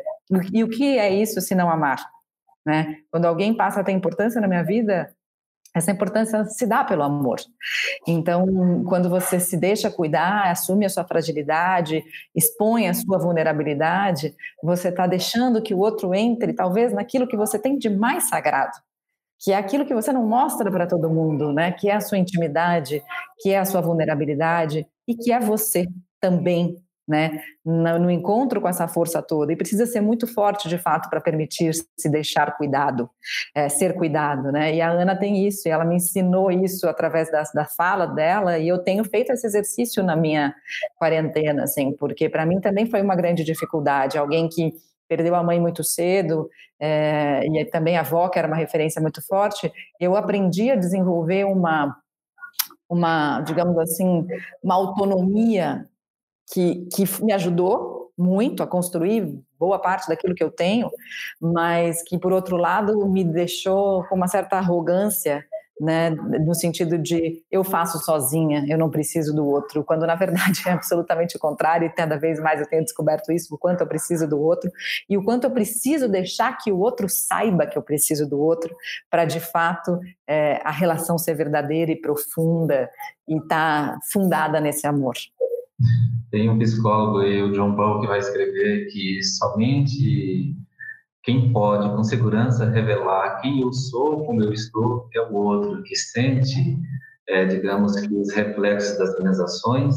E 0.52 0.62
o 0.64 0.68
que 0.68 0.98
é 0.98 1.12
isso 1.12 1.40
se 1.40 1.54
não 1.54 1.70
amar? 1.70 1.98
né? 2.64 2.98
Quando 3.10 3.26
alguém 3.26 3.54
passa 3.54 3.80
a 3.80 3.84
ter 3.84 3.92
importância 3.92 4.40
na 4.40 4.48
minha 4.48 4.62
vida, 4.62 5.14
essa 5.74 5.90
importância 5.90 6.44
se 6.44 6.66
dá 6.66 6.84
pelo 6.84 7.02
amor. 7.02 7.40
Então, 8.06 8.84
quando 8.84 9.10
você 9.10 9.40
se 9.40 9.56
deixa 9.56 9.90
cuidar, 9.90 10.50
assume 10.50 10.86
a 10.86 10.88
sua 10.88 11.04
fragilidade, 11.04 12.02
expõe 12.34 12.88
a 12.88 12.94
sua 12.94 13.18
vulnerabilidade, 13.18 14.34
você 14.62 14.88
está 14.88 15.06
deixando 15.06 15.60
que 15.60 15.74
o 15.74 15.78
outro 15.78 16.14
entre, 16.14 16.52
talvez, 16.52 16.92
naquilo 16.92 17.26
que 17.26 17.36
você 17.36 17.58
tem 17.58 17.76
de 17.76 17.90
mais 17.90 18.28
sagrado, 18.28 18.76
que 19.44 19.52
é 19.52 19.56
aquilo 19.56 19.84
que 19.84 19.94
você 19.94 20.10
não 20.10 20.26
mostra 20.26 20.70
para 20.70 20.86
todo 20.86 21.10
mundo, 21.10 21.52
né? 21.52 21.70
Que 21.70 21.90
é 21.90 21.94
a 21.94 22.00
sua 22.00 22.16
intimidade, 22.16 23.02
que 23.40 23.50
é 23.50 23.58
a 23.58 23.64
sua 23.66 23.82
vulnerabilidade 23.82 24.86
e 25.06 25.14
que 25.14 25.30
é 25.30 25.38
você 25.38 25.86
também 26.18 26.82
né, 27.06 27.42
no 27.62 28.10
encontro 28.10 28.62
com 28.62 28.68
essa 28.68 28.88
força 28.88 29.20
toda 29.20 29.52
e 29.52 29.56
precisa 29.56 29.84
ser 29.84 30.00
muito 30.00 30.26
forte 30.26 30.70
de 30.70 30.78
fato 30.78 31.10
para 31.10 31.20
permitir 31.20 31.74
se 31.74 32.08
deixar 32.08 32.56
cuidado, 32.56 33.10
é, 33.54 33.68
ser 33.68 33.94
cuidado, 33.94 34.50
né? 34.50 34.74
E 34.74 34.80
a 34.80 34.90
Ana 34.90 35.14
tem 35.14 35.46
isso, 35.46 35.68
e 35.68 35.70
ela 35.70 35.84
me 35.84 35.96
ensinou 35.96 36.50
isso 36.50 36.88
através 36.88 37.30
da, 37.30 37.42
da 37.54 37.66
fala 37.66 38.06
dela 38.06 38.58
e 38.58 38.66
eu 38.66 38.78
tenho 38.78 39.04
feito 39.04 39.32
esse 39.32 39.46
exercício 39.46 40.02
na 40.02 40.16
minha 40.16 40.54
quarentena, 40.96 41.64
assim, 41.64 41.92
porque 41.92 42.28
para 42.28 42.46
mim 42.46 42.58
também 42.58 42.86
foi 42.86 43.02
uma 43.02 43.14
grande 43.14 43.44
dificuldade, 43.44 44.16
alguém 44.16 44.48
que 44.48 44.72
perdeu 45.14 45.36
a 45.36 45.42
mãe 45.44 45.60
muito 45.60 45.84
cedo 45.84 46.50
é, 46.80 47.46
e 47.46 47.64
também 47.66 47.96
a 47.96 48.00
avó 48.00 48.28
que 48.28 48.38
era 48.38 48.48
uma 48.48 48.56
referência 48.56 49.00
muito 49.00 49.24
forte, 49.24 49.72
eu 50.00 50.16
aprendi 50.16 50.70
a 50.70 50.76
desenvolver 50.76 51.44
uma 51.44 51.96
uma, 52.88 53.40
digamos 53.40 53.78
assim, 53.78 54.26
uma 54.62 54.74
autonomia 54.74 55.88
que, 56.52 56.86
que 56.94 57.04
me 57.24 57.32
ajudou 57.32 58.12
muito 58.16 58.62
a 58.62 58.66
construir 58.66 59.42
boa 59.58 59.78
parte 59.78 60.06
daquilo 60.06 60.34
que 60.34 60.44
eu 60.44 60.50
tenho, 60.50 60.90
mas 61.40 62.02
que, 62.02 62.18
por 62.18 62.32
outro 62.32 62.56
lado, 62.56 63.06
me 63.08 63.24
deixou 63.24 64.04
com 64.04 64.14
uma 64.14 64.28
certa 64.28 64.56
arrogância 64.58 65.44
né, 65.80 66.10
no 66.10 66.54
sentido 66.54 66.96
de 66.96 67.42
eu 67.50 67.64
faço 67.64 67.98
sozinha, 67.98 68.64
eu 68.68 68.78
não 68.78 68.90
preciso 68.90 69.34
do 69.34 69.46
outro, 69.46 69.82
quando 69.84 70.06
na 70.06 70.14
verdade 70.14 70.62
é 70.66 70.72
absolutamente 70.72 71.36
o 71.36 71.40
contrário, 71.40 71.86
e 71.86 71.90
cada 71.90 72.16
vez 72.16 72.38
mais 72.40 72.60
eu 72.60 72.66
tenho 72.66 72.84
descoberto 72.84 73.32
isso, 73.32 73.54
o 73.54 73.58
quanto 73.58 73.80
eu 73.80 73.86
preciso 73.86 74.28
do 74.28 74.40
outro, 74.40 74.70
e 75.08 75.16
o 75.16 75.24
quanto 75.24 75.44
eu 75.44 75.50
preciso 75.50 76.08
deixar 76.08 76.56
que 76.58 76.70
o 76.70 76.78
outro 76.78 77.08
saiba 77.08 77.66
que 77.66 77.76
eu 77.76 77.82
preciso 77.82 78.28
do 78.28 78.38
outro, 78.38 78.74
para 79.10 79.24
de 79.24 79.40
fato 79.40 79.98
é, 80.26 80.60
a 80.64 80.70
relação 80.70 81.18
ser 81.18 81.34
verdadeira 81.34 81.90
e 81.90 82.00
profunda 82.00 82.88
e 83.28 83.36
estar 83.36 83.94
tá 83.94 83.98
fundada 84.12 84.60
nesse 84.60 84.86
amor. 84.86 85.14
Tem 86.30 86.48
um 86.48 86.58
psicólogo 86.58 87.18
aí, 87.18 87.42
o 87.42 87.52
John 87.52 87.74
Paul, 87.74 88.00
que 88.00 88.06
vai 88.06 88.18
escrever 88.18 88.86
que 88.86 89.22
somente 89.22 90.54
quem 91.24 91.50
pode 91.52 91.88
com 91.88 92.04
segurança 92.04 92.68
revelar 92.68 93.40
quem 93.40 93.62
eu 93.62 93.72
sou, 93.72 94.24
como 94.26 94.42
eu 94.42 94.52
estou, 94.52 95.08
é 95.14 95.22
o 95.22 95.34
outro 95.34 95.82
que 95.82 95.96
sente, 95.96 96.78
é, 97.26 97.46
digamos 97.46 97.96
que 97.98 98.14
os 98.14 98.30
reflexos 98.30 98.98
das 98.98 99.18
minhas 99.18 99.40
ações, 99.40 99.96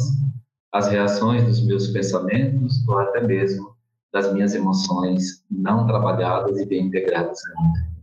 as 0.71 0.87
reações 0.87 1.43
dos 1.43 1.65
meus 1.65 1.87
pensamentos 1.87 2.87
ou 2.87 2.97
até 2.99 3.21
mesmo 3.27 3.75
das 4.13 4.31
minhas 4.33 4.55
emoções 4.55 5.43
não 5.51 5.85
trabalhadas 5.85 6.57
e 6.59 6.65
bem 6.65 6.87
integradas 6.87 7.39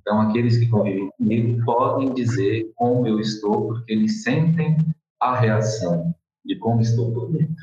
Então, 0.00 0.20
aqueles 0.20 0.58
que 0.58 0.68
convivem 0.68 1.10
comigo 1.16 1.64
podem 1.64 2.12
dizer 2.12 2.70
como 2.76 3.06
eu 3.06 3.18
estou, 3.18 3.68
porque 3.68 3.90
eles 3.90 4.22
sentem 4.22 4.76
a 5.18 5.34
reação 5.34 6.14
de 6.44 6.56
como 6.56 6.82
estou 6.82 7.10
por 7.10 7.32
dentro. 7.32 7.54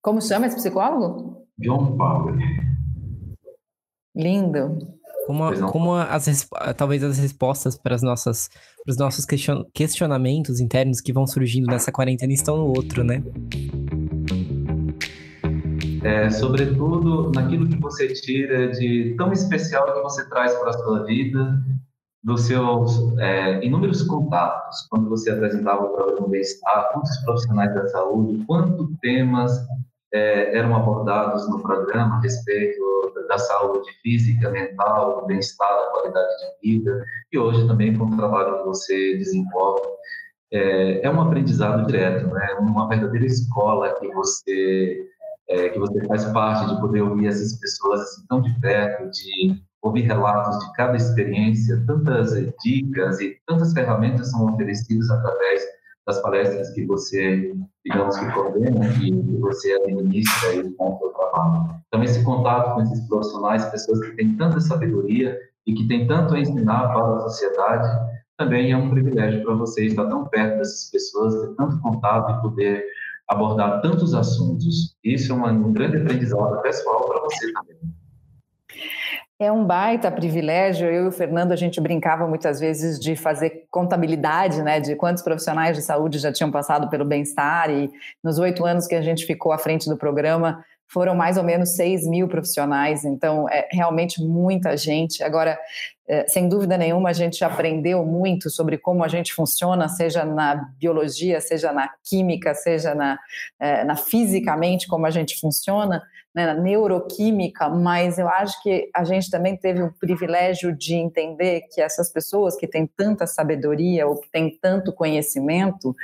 Como 0.00 0.22
chama 0.22 0.46
esse 0.46 0.56
psicólogo? 0.56 1.46
John 1.58 1.98
Powell. 1.98 2.36
Lindo. 4.14 4.78
Como, 5.26 5.70
como 5.70 5.94
as, 5.94 6.48
talvez 6.76 7.02
as 7.02 7.18
respostas 7.18 7.78
para, 7.78 7.94
as 7.94 8.02
nossas, 8.02 8.48
para 8.84 8.90
os 8.90 8.98
nossos 8.98 9.24
questionamentos 9.72 10.60
internos 10.60 11.00
que 11.00 11.12
vão 11.12 11.26
surgindo 11.26 11.66
nessa 11.66 11.92
quarentena 11.92 12.32
estão 12.32 12.56
no 12.56 12.66
outro, 12.66 13.04
né? 13.04 13.22
É, 16.02 16.28
sobretudo 16.30 17.30
naquilo 17.32 17.68
que 17.68 17.76
você 17.76 18.08
tira 18.08 18.72
de 18.72 19.14
tão 19.16 19.32
especial 19.32 19.94
que 19.94 20.00
você 20.02 20.28
traz 20.28 20.52
para 20.54 20.70
a 20.70 20.72
sua 20.72 21.04
vida, 21.04 21.62
dos 22.22 22.42
seus 22.42 23.18
é, 23.18 23.64
inúmeros 23.64 24.02
contatos, 24.02 24.86
quando 24.88 25.08
você 25.08 25.30
apresentava 25.30 25.84
o 25.84 25.88
programa 25.90 26.28
Bem-Estar, 26.28 26.90
quantos 26.92 27.16
profissionais 27.18 27.74
da 27.74 27.88
saúde, 27.88 28.44
quantos 28.46 28.88
temas 29.00 29.52
é, 30.12 30.56
eram 30.56 30.76
abordados 30.76 31.48
no 31.48 31.62
programa 31.62 32.16
a 32.16 32.20
respeito 32.20 32.82
da 33.28 33.38
saúde 33.38 33.90
física, 34.02 34.50
mental, 34.50 35.20
do 35.20 35.26
bem-estar, 35.26 35.68
da 35.68 35.90
qualidade 35.90 36.28
de 36.38 36.70
vida, 36.70 37.04
e 37.32 37.38
hoje 37.38 37.66
também 37.66 37.96
com 37.96 38.04
o 38.04 38.16
trabalho 38.16 38.58
que 38.58 38.64
você 38.64 39.16
desenvolve. 39.16 39.82
É, 40.52 41.06
é 41.06 41.10
um 41.10 41.20
aprendizado 41.20 41.86
direto, 41.86 42.26
né? 42.26 42.56
uma 42.60 42.86
verdadeira 42.88 43.24
escola 43.24 43.94
que 43.98 44.06
você, 44.08 45.06
é, 45.48 45.70
que 45.70 45.78
você 45.78 46.06
faz 46.06 46.26
parte 46.26 46.68
de 46.68 46.78
poder 46.78 47.00
ouvir 47.00 47.28
essas 47.28 47.58
pessoas 47.58 48.00
assim, 48.02 48.26
tão 48.28 48.42
de 48.42 48.60
perto, 48.60 49.10
de 49.10 49.62
ouvir 49.80 50.02
relatos 50.02 50.58
de 50.58 50.72
cada 50.74 50.96
experiência, 50.96 51.82
tantas 51.86 52.34
dicas 52.62 53.18
e 53.20 53.36
tantas 53.46 53.72
ferramentas 53.72 54.30
são 54.30 54.44
oferecidas 54.52 55.10
através 55.10 55.64
das 56.06 56.20
palestras 56.20 56.70
que 56.70 56.84
você, 56.84 57.52
digamos 57.84 58.18
que 58.18 58.32
coordena, 58.32 58.88
que 58.94 59.12
você 59.38 59.72
administra 59.74 60.54
e 60.54 60.70
com 60.72 60.90
o 60.90 61.08
trabalho. 61.10 61.80
Então, 61.86 62.02
esse 62.02 62.24
contato 62.24 62.74
com 62.74 62.82
esses 62.82 63.06
profissionais, 63.08 63.64
pessoas 63.66 64.00
que 64.00 64.16
têm 64.16 64.36
tanta 64.36 64.60
sabedoria 64.60 65.38
e 65.66 65.74
que 65.74 65.86
têm 65.86 66.06
tanto 66.06 66.34
a 66.34 66.40
ensinar 66.40 66.88
para 66.88 67.16
a 67.16 67.20
sociedade, 67.20 67.88
também 68.36 68.72
é 68.72 68.76
um 68.76 68.90
privilégio 68.90 69.44
para 69.44 69.54
você 69.54 69.86
estar 69.86 70.06
tão 70.06 70.26
perto 70.26 70.58
dessas 70.58 70.90
pessoas, 70.90 71.34
ter 71.34 71.54
tanto 71.54 71.80
contato 71.80 72.32
e 72.32 72.42
poder 72.42 72.84
abordar 73.28 73.80
tantos 73.80 74.14
assuntos. 74.14 74.96
Isso 75.04 75.32
é 75.32 75.36
um 75.36 75.72
grande 75.72 75.98
aprendizado 75.98 76.60
pessoal 76.62 77.06
para 77.08 77.20
você 77.20 77.52
também. 77.52 78.01
É 79.42 79.50
um 79.50 79.64
baita 79.64 80.08
privilégio. 80.08 80.86
Eu 80.86 81.06
e 81.06 81.08
o 81.08 81.10
Fernando, 81.10 81.50
a 81.50 81.56
gente 81.56 81.80
brincava 81.80 82.28
muitas 82.28 82.60
vezes 82.60 82.96
de 82.96 83.16
fazer 83.16 83.64
contabilidade, 83.72 84.62
né, 84.62 84.78
de 84.78 84.94
quantos 84.94 85.20
profissionais 85.20 85.76
de 85.76 85.82
saúde 85.82 86.20
já 86.20 86.32
tinham 86.32 86.48
passado 86.48 86.88
pelo 86.88 87.04
bem-estar. 87.04 87.68
E 87.68 87.90
nos 88.22 88.38
oito 88.38 88.64
anos 88.64 88.86
que 88.86 88.94
a 88.94 89.02
gente 89.02 89.26
ficou 89.26 89.50
à 89.50 89.58
frente 89.58 89.88
do 89.88 89.96
programa, 89.96 90.64
foram 90.86 91.16
mais 91.16 91.36
ou 91.36 91.42
menos 91.42 91.70
6 91.70 92.06
mil 92.06 92.28
profissionais, 92.28 93.04
então 93.04 93.48
é 93.48 93.66
realmente 93.72 94.22
muita 94.22 94.76
gente. 94.76 95.24
Agora, 95.24 95.58
é, 96.06 96.28
sem 96.28 96.48
dúvida 96.48 96.76
nenhuma, 96.76 97.08
a 97.08 97.14
gente 97.14 97.42
aprendeu 97.42 98.04
muito 98.04 98.48
sobre 98.50 98.76
como 98.76 99.02
a 99.02 99.08
gente 99.08 99.32
funciona, 99.32 99.88
seja 99.88 100.24
na 100.24 100.54
biologia, 100.78 101.40
seja 101.40 101.72
na 101.72 101.88
química, 102.04 102.54
seja 102.54 102.94
na, 102.94 103.18
é, 103.58 103.82
na 103.82 103.96
fisicamente 103.96 104.86
como 104.86 105.06
a 105.06 105.10
gente 105.10 105.40
funciona, 105.40 106.02
né, 106.34 106.54
neuroquímica, 106.54 107.68
mas 107.68 108.18
eu 108.18 108.28
acho 108.28 108.62
que 108.62 108.90
a 108.94 109.04
gente 109.04 109.30
também 109.30 109.56
teve 109.56 109.82
o 109.82 109.92
privilégio 109.92 110.74
de 110.74 110.94
entender 110.94 111.62
que 111.70 111.80
essas 111.80 112.10
pessoas 112.10 112.56
que 112.56 112.66
têm 112.66 112.86
tanta 112.86 113.26
sabedoria 113.26 114.06
ou 114.06 114.18
que 114.18 114.30
têm 114.30 114.58
tanto 114.60 114.92
conhecimento, 114.92 115.94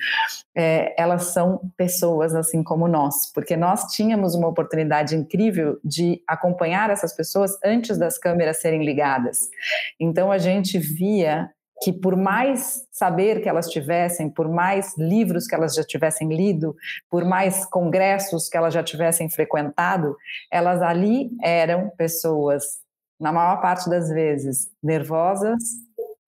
é, 0.55 0.95
elas 1.01 1.25
são 1.27 1.61
pessoas 1.77 2.35
assim 2.35 2.63
como 2.63 2.87
nós, 2.87 3.33
porque 3.33 3.57
nós 3.57 3.85
tínhamos 3.93 4.35
uma 4.35 4.49
oportunidade 4.49 5.17
incrível 5.17 5.79
de 5.83 6.23
acompanhar 6.27 6.91
essas 6.91 7.15
pessoas 7.15 7.59
antes 7.65 7.97
das 7.97 8.19
câmeras 8.19 8.61
serem 8.61 8.85
ligadas. 8.85 9.39
Então 9.99 10.31
a 10.31 10.39
gente 10.39 10.79
via 10.79 11.51
que 11.83 11.93
por 11.93 12.17
mais 12.17 12.83
saber 12.91 13.41
que 13.41 13.49
elas 13.49 13.69
tivessem, 13.69 14.29
por 14.29 14.49
mais 14.49 14.97
livros 14.97 15.47
que 15.47 15.55
elas 15.55 15.75
já 15.75 15.85
tivessem 15.85 16.29
lido, 16.29 16.75
por 17.11 17.25
mais 17.25 17.65
congressos 17.67 18.49
que 18.49 18.57
elas 18.57 18.75
já 18.75 18.83
tivessem 18.83 19.29
frequentado, 19.29 20.17
elas 20.51 20.83
ali 20.83 21.31
eram 21.43 21.91
pessoas, 21.91 22.65
na 23.19 23.33
maior 23.33 23.61
parte 23.61 23.89
das 23.89 24.09
vezes, 24.09 24.69
nervosas, 24.83 25.63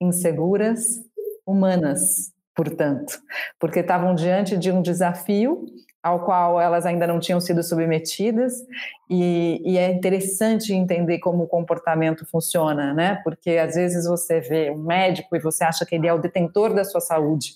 inseguras, 0.00 1.00
humanas, 1.46 2.32
portanto, 2.54 3.20
porque 3.58 3.80
estavam 3.80 4.14
diante 4.14 4.56
de 4.56 4.70
um 4.70 4.80
desafio 4.80 5.64
ao 6.02 6.24
qual 6.24 6.60
elas 6.60 6.86
ainda 6.86 7.06
não 7.06 7.20
tinham 7.20 7.40
sido 7.40 7.62
submetidas, 7.62 8.54
e, 9.08 9.60
e, 9.64 9.76
é 9.76 9.90
interessante 9.90 10.72
entender 10.72 11.18
como 11.18 11.42
o 11.42 11.48
comportamento 11.48 12.24
funciona, 12.24 12.94
né? 12.94 13.20
Porque 13.24 13.50
às 13.50 13.74
vezes 13.74 14.06
você 14.06 14.40
vê 14.40 14.70
um 14.70 14.78
médico 14.78 15.36
e 15.36 15.40
você 15.40 15.64
acha 15.64 15.84
que 15.84 15.94
ele 15.94 16.06
é 16.06 16.12
o 16.12 16.18
detentor 16.18 16.72
da 16.72 16.84
sua 16.84 17.00
saúde, 17.00 17.54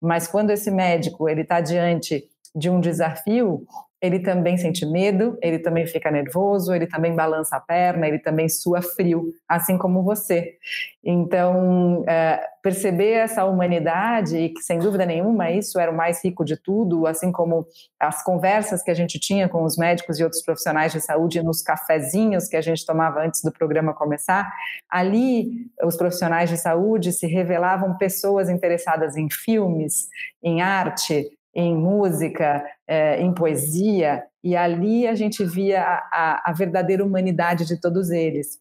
mas 0.00 0.26
quando 0.26 0.50
esse 0.50 0.70
médico 0.70 1.28
ele 1.28 1.42
está 1.42 1.60
diante 1.60 2.24
de 2.54 2.70
um 2.70 2.80
desafio, 2.80 3.66
ele 4.04 4.18
também 4.18 4.58
sente 4.58 4.84
medo, 4.84 5.38
ele 5.40 5.58
também 5.58 5.86
fica 5.86 6.10
nervoso, 6.10 6.74
ele 6.74 6.86
também 6.86 7.14
balança 7.14 7.56
a 7.56 7.60
perna, 7.60 8.06
ele 8.06 8.18
também 8.18 8.50
sua 8.50 8.82
frio, 8.82 9.32
assim 9.48 9.78
como 9.78 10.02
você. 10.02 10.58
Então, 11.02 12.04
é, 12.06 12.46
perceber 12.62 13.12
essa 13.12 13.46
humanidade, 13.46 14.36
e 14.36 14.50
que 14.50 14.60
sem 14.60 14.78
dúvida 14.78 15.06
nenhuma 15.06 15.50
isso 15.50 15.80
era 15.80 15.90
o 15.90 15.96
mais 15.96 16.22
rico 16.22 16.44
de 16.44 16.54
tudo, 16.54 17.06
assim 17.06 17.32
como 17.32 17.66
as 17.98 18.22
conversas 18.22 18.82
que 18.82 18.90
a 18.90 18.94
gente 18.94 19.18
tinha 19.18 19.48
com 19.48 19.64
os 19.64 19.78
médicos 19.78 20.20
e 20.20 20.22
outros 20.22 20.42
profissionais 20.42 20.92
de 20.92 21.00
saúde 21.00 21.42
nos 21.42 21.62
cafezinhos 21.62 22.46
que 22.46 22.58
a 22.58 22.60
gente 22.60 22.84
tomava 22.84 23.24
antes 23.24 23.42
do 23.42 23.50
programa 23.50 23.94
começar, 23.94 24.52
ali 24.90 25.48
os 25.82 25.96
profissionais 25.96 26.50
de 26.50 26.58
saúde 26.58 27.10
se 27.10 27.26
revelavam 27.26 27.96
pessoas 27.96 28.50
interessadas 28.50 29.16
em 29.16 29.30
filmes, 29.30 30.08
em 30.42 30.60
arte, 30.60 31.30
em 31.54 31.76
música, 31.76 32.64
é, 32.86 33.20
em 33.20 33.32
poesia, 33.32 34.24
e 34.42 34.56
ali 34.56 35.06
a 35.06 35.14
gente 35.14 35.44
via 35.44 35.82
a, 35.82 36.50
a, 36.50 36.52
verdadeira 36.52 37.04
humanidade 37.04 37.64
de 37.64 37.80
todos 37.80 38.10
eles. 38.10 38.58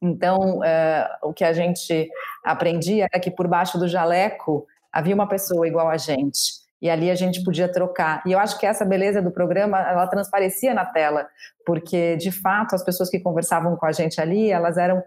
Então, 0.00 0.64
é, 0.64 1.08
o 1.22 1.32
que 1.32 1.44
a 1.44 1.52
gente 1.52 2.08
aprendia 2.44 3.06
era 3.12 3.20
que 3.20 3.30
por 3.30 3.46
baixo 3.46 3.78
do 3.78 3.86
jaleco 3.86 4.66
havia 4.92 5.14
uma 5.14 5.28
pessoa 5.28 5.66
igual 5.66 5.88
a 5.88 5.96
gente. 5.96 6.62
E 6.80 6.90
ali 6.90 7.08
a 7.08 7.14
gente 7.14 7.44
podia 7.44 7.70
trocar. 7.70 8.20
E 8.26 8.32
eu 8.32 8.38
acho 8.40 8.58
que 8.58 8.66
essa 8.66 8.84
beleza 8.84 9.22
do 9.22 9.30
programa, 9.30 9.78
ela 9.78 10.08
transparecia 10.08 10.74
na 10.74 10.84
tela, 10.84 11.28
porque 11.64 12.16
de 12.16 12.32
fato 12.32 12.74
as 12.74 12.84
pessoas 12.84 13.08
que 13.08 13.20
conversavam 13.20 13.76
com 13.76 13.86
a 13.86 13.92
gente 13.92 14.20
ali, 14.20 14.50
elas 14.50 14.76
eram 14.76 15.00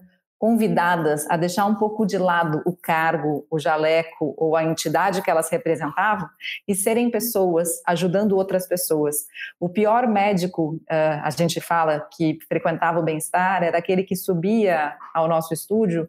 convidadas 0.45 1.27
a 1.27 1.37
deixar 1.37 1.65
um 1.65 1.73
pouco 1.73 2.05
de 2.05 2.19
lado 2.19 2.61
o 2.67 2.77
cargo, 2.77 3.47
o 3.49 3.57
jaleco 3.57 4.35
ou 4.37 4.55
a 4.55 4.63
entidade 4.63 5.23
que 5.23 5.31
elas 5.31 5.49
representavam 5.49 6.29
e 6.67 6.75
serem 6.75 7.09
pessoas 7.09 7.67
ajudando 7.87 8.33
outras 8.33 8.67
pessoas. 8.67 9.25
O 9.59 9.67
pior 9.67 10.05
médico, 10.05 10.75
uh, 10.83 11.23
a 11.23 11.31
gente 11.31 11.59
fala, 11.59 12.07
que 12.15 12.37
frequentava 12.47 12.99
o 12.99 13.03
bem-estar, 13.03 13.63
era 13.63 13.79
aquele 13.79 14.03
que 14.03 14.15
subia 14.15 14.95
ao 15.15 15.27
nosso 15.27 15.51
estúdio 15.51 16.07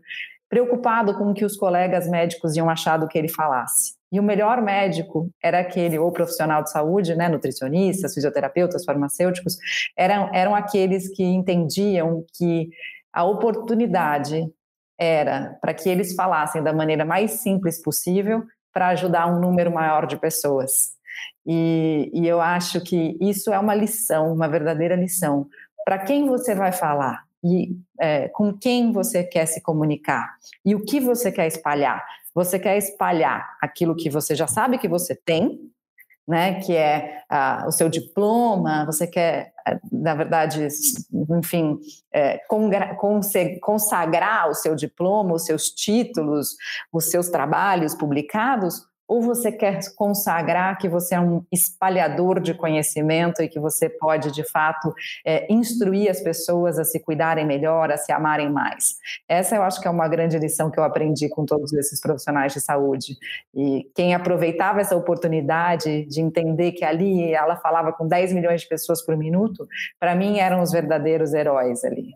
preocupado 0.51 1.17
com 1.17 1.31
o 1.31 1.35
que 1.35 1.45
os 1.45 1.57
colegas 1.57 2.07
médicos 2.07 2.57
iam 2.57 2.69
achar 2.69 2.99
do 2.99 3.09
que 3.09 3.17
ele 3.17 3.29
falasse. 3.29 3.95
E 4.13 4.21
o 4.21 4.23
melhor 4.23 4.61
médico 4.61 5.31
era 5.43 5.61
aquele, 5.61 5.99
ou 5.99 6.13
profissional 6.13 6.63
de 6.63 6.71
saúde, 6.71 7.17
né, 7.17 7.29
nutricionistas, 7.29 8.13
fisioterapeutas, 8.13 8.85
farmacêuticos, 8.85 9.57
eram, 9.97 10.31
eram 10.35 10.55
aqueles 10.55 11.09
que 11.09 11.25
entendiam 11.25 12.23
que 12.37 12.69
a 13.17 13.25
oportunidade 13.25 14.47
era 15.01 15.57
para 15.63 15.73
que 15.73 15.89
eles 15.89 16.15
falassem 16.15 16.63
da 16.63 16.71
maneira 16.71 17.03
mais 17.03 17.31
simples 17.33 17.81
possível 17.81 18.45
para 18.71 18.89
ajudar 18.89 19.27
um 19.27 19.41
número 19.41 19.73
maior 19.73 20.07
de 20.07 20.19
pessoas. 20.19 20.91
E, 21.47 22.11
e 22.13 22.29
eu 22.29 22.43
acho 22.43 22.79
que 22.83 23.17
isso 23.19 23.51
é 23.51 23.59
uma 23.59 23.75
lição, 23.75 24.35
uma 24.35 24.47
verdadeira 24.47 24.95
lição. 24.95 25.47
Para 25.83 26.01
quem 26.01 26.27
você 26.27 26.55
vai 26.55 26.73
falar 26.73 27.25
e 27.43 27.75
é, 27.99 28.29
com 28.29 28.53
quem 28.53 28.93
você 28.93 29.25
quer 29.25 29.47
se 29.47 29.63
comunicar 29.63 30.35
e 30.63 30.75
o 30.75 30.85
que 30.85 31.01
você 31.01 31.33
quer 31.33 31.47
espalhar. 31.47 32.05
Você 32.35 32.59
quer 32.59 32.77
espalhar 32.77 33.57
aquilo 33.63 33.97
que 33.97 34.11
você 34.11 34.35
já 34.35 34.47
sabe 34.47 34.77
que 34.77 34.89
você 34.89 35.15
tem, 35.15 35.59
né, 36.27 36.61
que 36.61 36.75
é 36.75 37.23
ah, 37.29 37.65
o 37.67 37.71
seu 37.71 37.89
diploma, 37.89 38.85
você 38.85 39.07
quer, 39.07 39.53
eh, 39.67 39.79
na 39.93 40.15
verdade, 40.15 40.67
enfim, 41.31 41.79
é, 42.13 42.41
consagrar 43.61 44.49
o 44.49 44.55
seu 44.55 44.75
diploma, 44.75 45.35
os 45.35 45.45
seus 45.45 45.71
títulos, 45.71 46.57
os 46.93 47.05
seus 47.11 47.29
trabalhos 47.29 47.95
publicados, 47.95 48.83
ou 49.09 49.23
você 49.23 49.53
quer 49.53 49.81
consagrar 49.95 50.79
que 50.79 50.89
você 50.89 51.15
é 51.15 51.21
um 51.21 51.45
espalhador 51.53 52.41
de 52.41 52.55
conhecimento 52.55 53.43
e 53.43 53.49
que 53.49 53.61
você 53.61 53.89
pode, 53.89 54.33
de 54.33 54.45
fato, 54.45 54.93
é, 55.25 55.53
instruir 55.53 56.11
as 56.11 56.21
pessoas 56.21 56.79
a 56.79 56.85
se 56.85 57.01
cuidarem 57.01 57.47
melhor, 57.47 57.91
a 57.91 57.97
se 57.97 58.13
amarem 58.13 58.51
mais? 58.51 58.97
Essa 59.29 59.57
eu 59.57 59.63
acho 59.63 59.81
que 59.81 59.89
é 59.89 59.91
uma 59.91 60.09
grande 60.09 60.39
lição 60.39 60.71
que 60.71 60.79
eu 60.79 60.85
aprendi 60.85 61.29
com 61.29 61.45
todos 61.45 61.73
esses 61.73 62.01
profissionais 62.01 62.53
de 62.53 62.61
saúde. 62.61 63.17
E 63.55 63.91
quem 63.95 64.15
aproveitava 64.15 64.81
essa 64.81 64.97
oportunidade 64.97 66.05
de 66.07 66.21
entender 66.21 66.73
que 66.73 66.85
ali 66.85 67.33
ela 67.33 67.57
falava 67.57 67.93
com 67.93 68.07
10 68.07 68.33
milhões 68.33 68.63
de 68.63 68.69
pessoas 68.69 69.05
por 69.05 69.17
minuto, 69.17 69.67
para 70.01 70.15
mim 70.15 70.39
eram 70.39 70.63
os 70.63 70.73
verdadeiros 70.73 71.33
heróis 71.33 71.85
ali. 71.85 72.15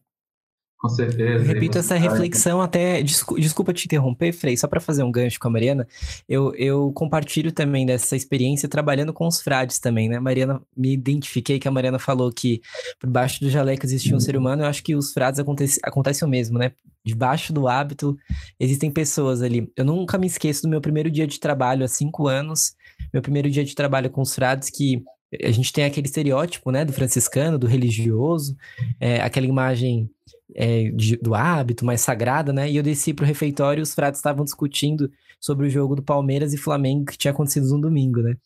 Com 0.80 0.88
certeza. 0.88 1.44
repito 1.44 1.76
essa 1.76 1.94
reflexão 1.94 2.62
até. 2.62 3.02
Desculpa 3.02 3.70
te 3.74 3.84
interromper, 3.84 4.32
Frei, 4.32 4.56
só 4.56 4.66
para 4.66 4.80
fazer 4.80 5.02
um 5.02 5.12
gancho 5.12 5.38
com 5.38 5.46
a 5.46 5.50
Mariana. 5.50 5.86
Eu, 6.26 6.54
eu 6.54 6.90
compartilho 6.94 7.52
também 7.52 7.84
dessa 7.84 8.16
experiência 8.16 8.66
trabalhando 8.66 9.12
com 9.12 9.26
os 9.26 9.42
frades 9.42 9.78
também, 9.78 10.08
né? 10.08 10.18
Mariana, 10.18 10.62
me 10.74 10.94
identifiquei 10.94 11.58
que 11.58 11.68
a 11.68 11.70
Mariana 11.70 11.98
falou 11.98 12.32
que 12.32 12.62
por 12.98 13.10
baixo 13.10 13.40
do 13.40 13.50
jaleco 13.50 13.84
existia 13.84 14.16
um 14.16 14.20
ser 14.20 14.38
humano. 14.38 14.62
Eu 14.62 14.68
acho 14.68 14.82
que 14.82 14.96
os 14.96 15.12
frades 15.12 15.38
acontece, 15.38 15.78
acontece 15.84 16.24
o 16.24 16.28
mesmo, 16.28 16.58
né? 16.58 16.72
Debaixo 17.04 17.52
do 17.52 17.68
hábito 17.68 18.16
existem 18.58 18.90
pessoas 18.90 19.42
ali. 19.42 19.70
Eu 19.76 19.84
nunca 19.84 20.16
me 20.16 20.26
esqueço 20.26 20.62
do 20.62 20.68
meu 20.68 20.80
primeiro 20.80 21.10
dia 21.10 21.26
de 21.26 21.38
trabalho 21.38 21.84
há 21.84 21.88
cinco 21.88 22.26
anos. 22.26 22.74
Meu 23.12 23.20
primeiro 23.20 23.50
dia 23.50 23.64
de 23.66 23.74
trabalho 23.74 24.08
com 24.08 24.22
os 24.22 24.34
frades 24.34 24.70
que 24.70 25.04
a 25.44 25.50
gente 25.50 25.72
tem 25.72 25.84
aquele 25.84 26.06
estereótipo, 26.06 26.70
né, 26.70 26.84
do 26.84 26.92
franciscano, 26.92 27.58
do 27.58 27.66
religioso, 27.66 28.56
é, 28.98 29.20
aquela 29.20 29.46
imagem 29.46 30.10
é, 30.54 30.90
de, 30.90 31.16
do 31.16 31.34
hábito 31.34 31.84
mais 31.84 32.00
sagrada, 32.00 32.52
né? 32.52 32.70
E 32.70 32.76
eu 32.76 32.82
desci 32.82 33.14
pro 33.14 33.26
refeitório 33.26 33.80
e 33.80 33.82
os 33.82 33.94
frades 33.94 34.18
estavam 34.18 34.44
discutindo 34.44 35.10
sobre 35.40 35.66
o 35.66 35.70
jogo 35.70 35.96
do 35.96 36.02
Palmeiras 36.02 36.52
e 36.52 36.58
Flamengo 36.58 37.06
que 37.06 37.18
tinha 37.18 37.32
acontecido 37.32 37.68
no 37.68 37.80
domingo, 37.80 38.20
né? 38.20 38.36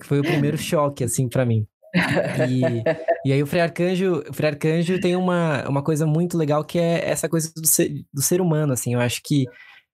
Que 0.00 0.06
foi 0.06 0.20
o 0.20 0.22
primeiro 0.22 0.56
choque, 0.58 1.04
assim, 1.04 1.28
para 1.28 1.44
mim. 1.44 1.66
E, 2.48 3.28
e 3.28 3.32
aí 3.32 3.42
o 3.42 3.46
Frei 3.46 3.62
Arcanjo, 3.62 4.24
o 4.28 4.32
Frei 4.32 4.50
Arcanjo 4.50 5.00
tem 5.00 5.14
uma, 5.14 5.68
uma 5.68 5.82
coisa 5.82 6.06
muito 6.06 6.36
legal 6.36 6.64
que 6.64 6.78
é 6.78 7.08
essa 7.08 7.28
coisa 7.28 7.52
do 7.54 7.66
ser, 7.66 8.04
do 8.12 8.20
ser 8.20 8.40
humano, 8.40 8.72
assim. 8.72 8.94
Eu 8.94 9.00
acho 9.00 9.20
que 9.22 9.46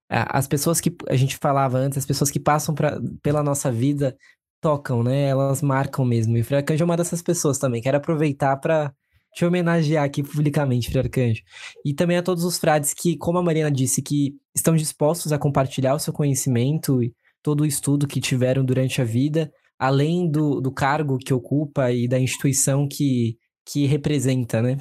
as 0.09 0.49
pessoas 0.49 0.81
que 0.81 0.95
a 1.09 1.15
gente 1.15 1.37
falava 1.37 1.79
antes, 1.79 1.99
as 1.99 2.07
pessoas 2.07 2.31
que 2.31 2.41
passam 2.41 2.75
pra, 2.75 2.99
pela 3.23 3.43
nossa 3.43 3.71
vida 3.71 4.17
tocam, 4.61 5.03
né? 5.03 5.29
Elas 5.29 5.63
marcam 5.63 6.05
mesmo. 6.05 6.37
E 6.37 6.41
o 6.41 6.45
Frei 6.45 6.59
Arcanjo 6.59 6.83
é 6.83 6.85
uma 6.85 6.97
dessas 6.97 7.23
pessoas 7.23 7.59
também. 7.59 7.81
Quero 7.81 7.97
aproveitar 7.97 8.57
para 8.57 8.93
te 9.35 9.45
homenagear 9.45 10.05
aqui 10.05 10.23
publicamente, 10.23 10.91
Frei 10.91 11.03
Arcanjo. 11.03 11.43
E 11.85 11.95
também 11.95 12.17
a 12.17 12.23
todos 12.23 12.45
os 12.45 12.59
frades 12.59 12.93
que, 12.93 13.17
como 13.17 13.39
a 13.39 13.43
Mariana 13.43 13.71
disse, 13.71 14.03
que 14.03 14.35
estão 14.55 14.75
dispostos 14.75 15.33
a 15.33 15.39
compartilhar 15.39 15.95
o 15.95 15.99
seu 15.99 16.13
conhecimento 16.13 17.03
e 17.03 17.15
todo 17.43 17.63
o 17.63 17.67
estudo 17.67 18.07
que 18.07 18.21
tiveram 18.21 18.65
durante 18.65 19.01
a 19.01 19.05
vida, 19.05 19.51
além 19.79 20.31
do, 20.31 20.61
do 20.61 20.73
cargo 20.73 21.19
que 21.19 21.33
ocupa 21.33 21.91
e 21.91 22.07
da 22.07 22.19
instituição 22.19 22.87
que, 22.87 23.39
que 23.65 23.87
representa, 23.87 24.61
né? 24.61 24.77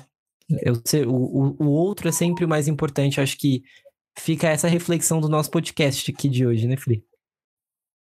Eu, 0.63 0.73
o, 1.07 1.63
o 1.63 1.69
outro 1.69 2.09
é 2.09 2.11
sempre 2.11 2.43
o 2.43 2.49
mais 2.49 2.67
importante. 2.67 3.21
Acho 3.21 3.37
que 3.37 3.61
fica 4.17 4.49
essa 4.49 4.67
reflexão 4.67 5.21
do 5.21 5.29
nosso 5.29 5.51
podcast 5.51 6.11
aqui 6.11 6.27
de 6.27 6.45
hoje, 6.45 6.67
né, 6.67 6.75
Felipe? 6.75 7.05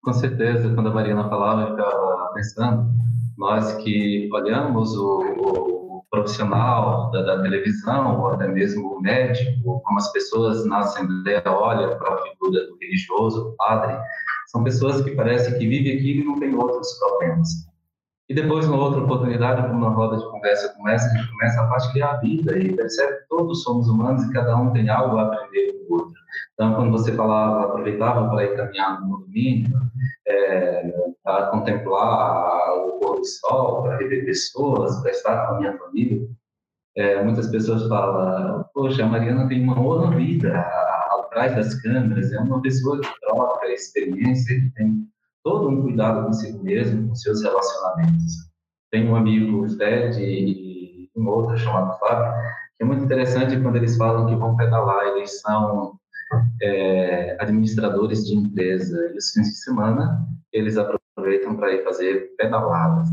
Com 0.03 0.12
certeza, 0.12 0.72
quando 0.74 0.88
a 0.88 0.94
Mariana 0.94 1.28
falava, 1.28 1.62
eu 1.62 1.70
ficava 1.76 2.32
pensando, 2.34 2.90
nós 3.36 3.74
que 3.82 4.28
olhamos 4.32 4.96
o, 4.96 5.18
o 5.18 5.88
profissional 6.11 7.11
da, 7.11 7.23
da, 7.23 7.43
televisão, 7.43 8.21
ou 8.21 8.29
até 8.29 8.47
mesmo 8.49 8.97
o 8.97 9.01
médico, 9.01 9.81
como 9.85 9.99
as 9.99 10.11
pessoas 10.13 10.65
na 10.67 10.79
Assembleia 10.79 11.43
olham 11.47 11.99
para 11.99 12.15
a 12.15 12.23
figura 12.23 12.67
do 12.67 12.79
religioso, 12.81 13.45
do 13.45 13.57
padre, 13.57 13.97
são 14.49 14.65
pessoas 14.65 15.03
que 15.03 15.11
parecem 15.13 15.59
que 15.59 15.69
vivem 15.69 15.97
aqui 15.97 16.21
e 16.21 16.25
não 16.25 16.39
têm 16.39 16.55
outros 16.55 16.99
problemas. 16.99 17.69
E 18.29 18.35
depois, 18.35 18.69
numa 18.69 18.83
outra 18.83 19.03
oportunidade, 19.03 19.69
numa 19.69 19.89
roda 19.89 20.19
de 20.19 20.31
conversa 20.31 20.73
como 20.75 20.89
essa, 20.89 21.07
a 21.07 21.17
gente 21.17 21.31
começa 21.31 21.63
a 21.63 21.67
partilhar 21.67 22.15
a 22.15 22.17
vida 22.19 22.59
e 22.59 22.75
percebe 22.75 23.21
que 23.21 23.29
todos 23.29 23.63
somos 23.63 23.89
humanos 23.89 24.23
e 24.25 24.33
cada 24.33 24.55
um 24.57 24.71
tem 24.71 24.89
algo 24.91 25.17
a 25.17 25.23
aprender 25.23 25.73
com 25.73 25.95
o 25.95 25.99
outro. 25.99 26.21
Então, 26.53 26.75
quando 26.75 26.91
você 26.91 27.13
falava, 27.13 27.65
aproveitava 27.65 28.29
para 28.29 28.45
ir 28.45 28.55
caminhar 28.55 29.01
no 29.01 29.21
domingo, 29.21 29.79
é, 30.27 30.93
para 31.25 31.47
contemplar 31.47 32.58
do 33.19 33.25
sol, 33.25 33.83
para 33.83 33.99
rever 33.99 34.25
pessoas, 34.25 35.01
para 35.01 35.11
estar 35.11 35.47
com 35.47 35.55
a 35.55 35.59
minha 35.59 35.79
família, 35.79 36.29
é, 36.97 37.23
muitas 37.23 37.49
pessoas 37.49 37.87
falam, 37.89 38.64
poxa, 38.75 39.05
a 39.05 39.07
Mariana 39.07 39.49
tem 39.49 39.62
uma 39.62 39.81
outra 39.81 40.16
vida 40.16 40.59
atrás 40.59 41.55
das 41.55 41.75
câmeras, 41.81 42.33
é 42.33 42.41
uma 42.41 42.61
pessoa 42.61 43.01
que 43.01 43.09
troca 43.21 43.66
experiência, 43.69 44.61
que 44.61 44.71
tem 44.71 45.07
todo 45.45 45.69
um 45.69 45.83
cuidado 45.83 46.27
consigo 46.27 46.62
mesmo, 46.62 47.09
com 47.09 47.14
seus 47.14 47.43
relacionamentos. 47.43 48.33
Tem 48.91 49.09
um 49.09 49.14
amigo, 49.14 49.64
o 49.64 49.69
Fred, 49.69 50.21
e 50.21 51.11
um 51.16 51.29
outro 51.29 51.57
chamado 51.59 51.99
Fábio, 51.99 52.33
que 52.77 52.83
é 52.83 52.87
muito 52.87 53.05
interessante 53.05 53.61
quando 53.61 53.77
eles 53.77 53.97
falam 53.97 54.27
que 54.27 54.35
vão 54.35 54.57
pedalar, 54.57 55.07
eles 55.09 55.41
são 55.41 55.97
é, 56.61 57.37
administradores 57.41 58.27
de 58.27 58.35
empresa, 58.35 59.11
e 59.14 59.16
os 59.16 59.31
fins 59.31 59.49
de 59.49 59.57
semana 59.62 60.27
eles 60.53 60.77
aproveitam 60.77 60.97
para 61.57 61.73
ir 61.73 61.85
fazer 61.85 62.35
pedaladas. 62.37 63.09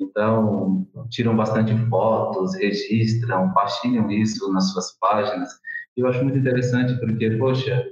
Então, 0.00 0.86
tiram 1.10 1.36
bastante 1.36 1.76
fotos, 1.88 2.54
registram, 2.56 3.52
partilham 3.52 4.10
isso 4.10 4.52
nas 4.52 4.72
suas 4.72 4.98
páginas. 4.98 5.50
E 5.96 6.00
eu 6.00 6.08
acho 6.08 6.22
muito 6.22 6.38
interessante 6.38 6.98
porque, 6.98 7.30
poxa, 7.32 7.84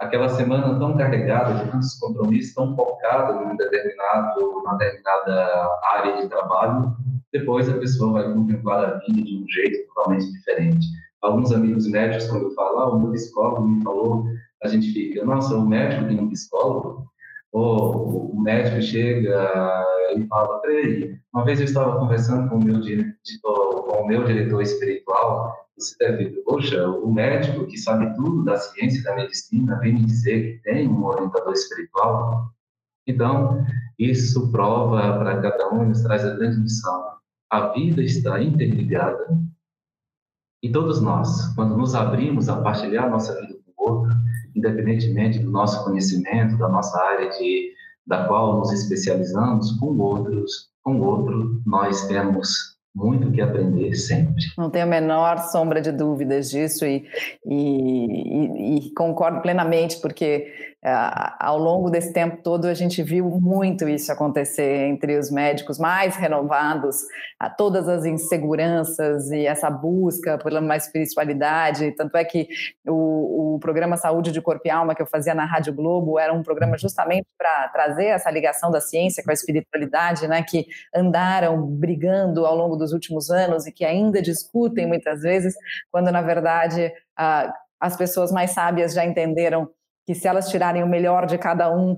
aquela 0.00 0.28
semana 0.28 0.78
tão 0.78 0.96
carregada 0.96 1.64
de 1.64 1.70
tantos 1.70 1.94
compromissos, 1.94 2.54
tão 2.54 2.74
focada 2.74 3.44
em 3.44 3.56
determinado, 3.56 4.40
uma 4.58 4.76
determinada 4.76 5.78
área 5.92 6.22
de 6.22 6.28
trabalho, 6.28 6.96
depois 7.32 7.68
a 7.68 7.78
pessoa 7.78 8.12
vai 8.12 8.32
contemplar 8.32 8.84
a 8.84 8.98
vida 8.98 9.22
de 9.22 9.36
um 9.38 9.48
jeito 9.48 9.86
totalmente 9.88 10.30
diferente. 10.32 10.86
Alguns 11.22 11.52
amigos 11.52 11.88
médicos, 11.88 12.28
quando 12.28 12.44
eu 12.44 12.54
falo, 12.54 12.78
ah, 12.78 12.94
o 12.94 13.00
meu 13.00 13.12
psicólogo 13.12 13.66
me 13.66 13.82
falou, 13.82 14.24
a 14.62 14.68
gente 14.68 14.92
fica, 14.92 15.24
nossa, 15.24 15.56
o 15.56 15.66
médico 15.66 16.06
tem 16.06 16.20
um 16.20 16.28
psicólogo? 16.28 17.06
Ou 17.54 18.32
o 18.32 18.40
médico 18.40 18.82
chega 18.82 19.48
e 20.16 20.26
fala, 20.26 20.58
peraí, 20.58 21.16
uma 21.32 21.44
vez 21.44 21.60
eu 21.60 21.66
estava 21.66 22.00
conversando 22.00 22.50
com 22.50 22.56
o 22.56 22.64
meu 22.64 22.80
diretor, 22.80 23.84
com 23.84 24.02
o 24.02 24.06
meu 24.08 24.24
diretor 24.24 24.60
espiritual, 24.60 25.54
você 25.78 25.96
deve, 25.98 26.30
poxa, 26.42 26.84
o 26.88 27.12
médico 27.12 27.64
que 27.66 27.78
sabe 27.78 28.12
tudo 28.16 28.44
da 28.44 28.56
ciência 28.56 28.98
e 28.98 29.02
da 29.04 29.14
medicina 29.14 29.78
vem 29.78 29.94
me 29.94 30.04
dizer 30.04 30.56
que 30.56 30.62
tem 30.64 30.88
um 30.88 31.04
orientador 31.04 31.52
espiritual. 31.52 32.50
Então, 33.06 33.64
isso 33.98 34.50
prova 34.50 35.16
para 35.18 35.40
cada 35.40 35.72
um 35.72 35.84
e 35.84 35.86
nos 35.86 36.02
traz 36.02 36.24
a 36.24 36.34
grande 36.34 36.58
missão. 36.58 37.14
A 37.50 37.68
vida 37.68 38.02
está 38.02 38.42
interligada 38.42 39.28
e 40.60 40.72
todos 40.72 41.00
nós, 41.00 41.54
quando 41.54 41.76
nos 41.76 41.94
abrimos 41.94 42.48
a 42.48 42.60
partilhar 42.60 43.08
nossa 43.08 43.40
vida 43.40 43.54
com 43.64 43.84
o 43.84 43.90
outro, 43.92 44.23
independentemente 44.54 45.38
do 45.38 45.50
nosso 45.50 45.84
conhecimento, 45.84 46.56
da 46.58 46.68
nossa 46.68 46.98
área 47.00 47.28
de, 47.30 47.72
da 48.06 48.26
qual 48.26 48.58
nos 48.58 48.72
especializamos, 48.72 49.72
com 49.78 49.96
outros, 49.98 50.70
com 50.82 51.00
outro, 51.00 51.60
nós 51.66 52.06
temos 52.06 52.74
muito 52.94 53.32
que 53.32 53.40
aprender 53.40 53.94
sempre. 53.96 54.44
Não 54.56 54.70
tenho 54.70 54.84
a 54.84 54.88
menor 54.88 55.38
sombra 55.50 55.80
de 55.80 55.90
dúvidas 55.90 56.50
disso 56.50 56.86
e, 56.86 57.04
e, 57.44 58.76
e, 58.76 58.76
e 58.76 58.94
concordo 58.94 59.42
plenamente, 59.42 60.00
porque 60.00 60.73
ao 60.84 61.58
longo 61.58 61.88
desse 61.88 62.12
tempo 62.12 62.42
todo 62.42 62.66
a 62.66 62.74
gente 62.74 63.02
viu 63.02 63.24
muito 63.40 63.88
isso 63.88 64.12
acontecer 64.12 64.86
entre 64.86 65.16
os 65.16 65.30
médicos 65.30 65.78
mais 65.78 66.14
renovados, 66.16 67.02
a 67.40 67.48
todas 67.48 67.88
as 67.88 68.04
inseguranças 68.04 69.30
e 69.30 69.46
essa 69.46 69.70
busca 69.70 70.36
pela 70.36 70.60
mais 70.60 70.84
espiritualidade. 70.84 71.92
Tanto 71.92 72.16
é 72.16 72.24
que 72.24 72.48
o, 72.86 73.54
o 73.54 73.58
programa 73.58 73.96
Saúde 73.96 74.30
de 74.30 74.42
Corpo 74.42 74.62
e 74.66 74.70
Alma 74.70 74.94
que 74.94 75.00
eu 75.00 75.06
fazia 75.06 75.34
na 75.34 75.46
Rádio 75.46 75.72
Globo 75.72 76.18
era 76.18 76.32
um 76.32 76.42
programa 76.42 76.76
justamente 76.76 77.26
para 77.38 77.68
trazer 77.68 78.06
essa 78.06 78.30
ligação 78.30 78.70
da 78.70 78.80
ciência 78.80 79.24
com 79.24 79.30
a 79.30 79.34
espiritualidade, 79.34 80.28
né, 80.28 80.42
que 80.42 80.66
andaram 80.94 81.62
brigando 81.66 82.44
ao 82.44 82.54
longo 82.54 82.76
dos 82.76 82.92
últimos 82.92 83.30
anos 83.30 83.66
e 83.66 83.72
que 83.72 83.86
ainda 83.86 84.20
discutem 84.20 84.86
muitas 84.86 85.22
vezes, 85.22 85.54
quando 85.90 86.12
na 86.12 86.20
verdade 86.20 86.92
as 87.80 87.96
pessoas 87.96 88.30
mais 88.30 88.50
sábias 88.50 88.92
já 88.92 89.04
entenderam 89.04 89.70
que 90.06 90.14
se 90.14 90.28
elas 90.28 90.48
tirarem 90.48 90.82
o 90.82 90.88
melhor 90.88 91.26
de 91.26 91.38
cada 91.38 91.74
um 91.74 91.96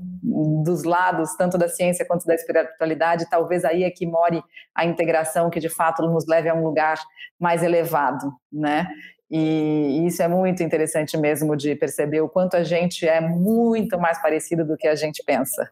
dos 0.65 0.85
lados, 0.85 1.35
tanto 1.37 1.59
da 1.59 1.69
ciência 1.69 2.07
quanto 2.07 2.25
da 2.25 2.35
espiritualidade, 2.35 3.29
talvez 3.29 3.65
aí 3.65 3.83
é 3.83 3.91
que 3.91 4.07
more 4.07 4.43
a 4.75 4.85
integração 4.85 5.51
que 5.51 5.59
de 5.59 5.69
fato 5.69 6.03
nos 6.03 6.27
leve 6.27 6.49
a 6.49 6.55
um 6.55 6.63
lugar 6.63 6.99
mais 7.39 7.63
elevado, 7.63 8.33
né? 8.53 8.87
E 9.29 10.07
isso 10.07 10.23
é 10.23 10.29
muito 10.29 10.63
interessante 10.63 11.17
mesmo 11.17 11.57
de 11.57 11.75
perceber 11.75 12.21
o 12.21 12.29
quanto 12.29 12.57
a 12.57 12.63
gente 12.63 13.09
é 13.09 13.21
muito 13.21 13.99
mais 13.99 14.23
parecido 14.23 14.65
do 14.65 14.77
que 14.77 14.87
a 14.87 14.95
gente 14.95 15.23
pensa. 15.25 15.69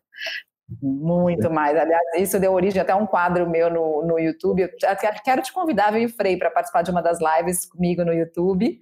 Muito 0.82 1.50
mais. 1.50 1.76
Aliás, 1.76 2.02
isso 2.16 2.40
deu 2.40 2.52
origem 2.52 2.80
até 2.80 2.92
a 2.92 2.96
um 2.96 3.06
quadro 3.06 3.48
meu 3.48 3.70
no, 3.70 4.04
no 4.04 4.18
YouTube. 4.18 4.62
Eu 4.62 4.70
quero 5.22 5.42
te 5.42 5.52
convidar, 5.52 5.92
viu, 5.92 6.08
Frei, 6.08 6.36
para 6.36 6.50
participar 6.50 6.82
de 6.82 6.90
uma 6.90 7.02
das 7.02 7.18
lives 7.20 7.66
comigo 7.66 8.04
no 8.04 8.12
YouTube. 8.12 8.80